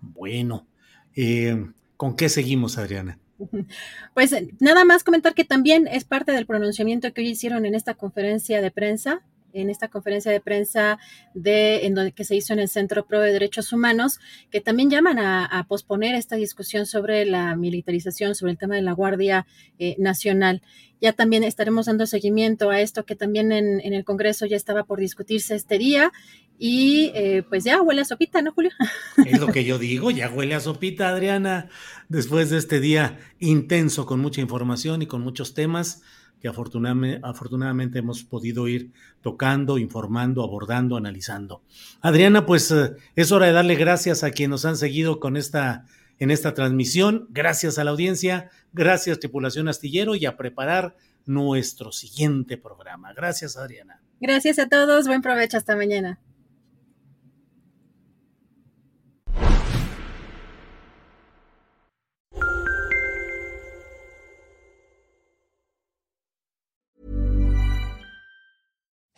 [0.00, 0.66] Bueno,
[1.14, 3.20] eh, ¿con qué seguimos, Adriana?
[4.14, 7.94] Pues nada más comentar que también es parte del pronunciamiento que hoy hicieron en esta
[7.94, 9.22] conferencia de prensa
[9.52, 10.98] en esta conferencia de prensa
[11.34, 14.20] de, en donde, que se hizo en el Centro Pro de Derechos Humanos,
[14.50, 18.92] que también llaman a, posponer esta discusión sobre la militarización, sobre el tema de la
[18.92, 19.46] Guardia
[19.78, 20.62] eh, Nacional.
[21.00, 25.00] Ya también estaremos dando seguimiento a esto que también en, el Congreso ya estaba por
[25.00, 26.12] discutirse este día
[26.58, 28.70] y eh, pues ya huele a sopita, ¿no, Julio?
[29.26, 31.70] Es lo que yo digo, ya huele a sopita, Adriana,
[32.08, 36.02] después de este día intenso con mucha información y con muchos temas
[36.40, 41.62] que afortunadamente, hemos podido ir tocando, informando, abordando, analizando.
[42.00, 45.84] Adriana, pues eh, es hora de darle gracias a quienes nos han seguido con esta,
[46.18, 50.96] en esta transmisión, gracias a la audiencia, gracias tripulación astillero y a preparar
[51.26, 53.12] nuestro siguiente programa.
[53.12, 54.00] Gracias, Adriana.
[54.20, 56.18] Gracias a todos, buen provecho, hasta mañana.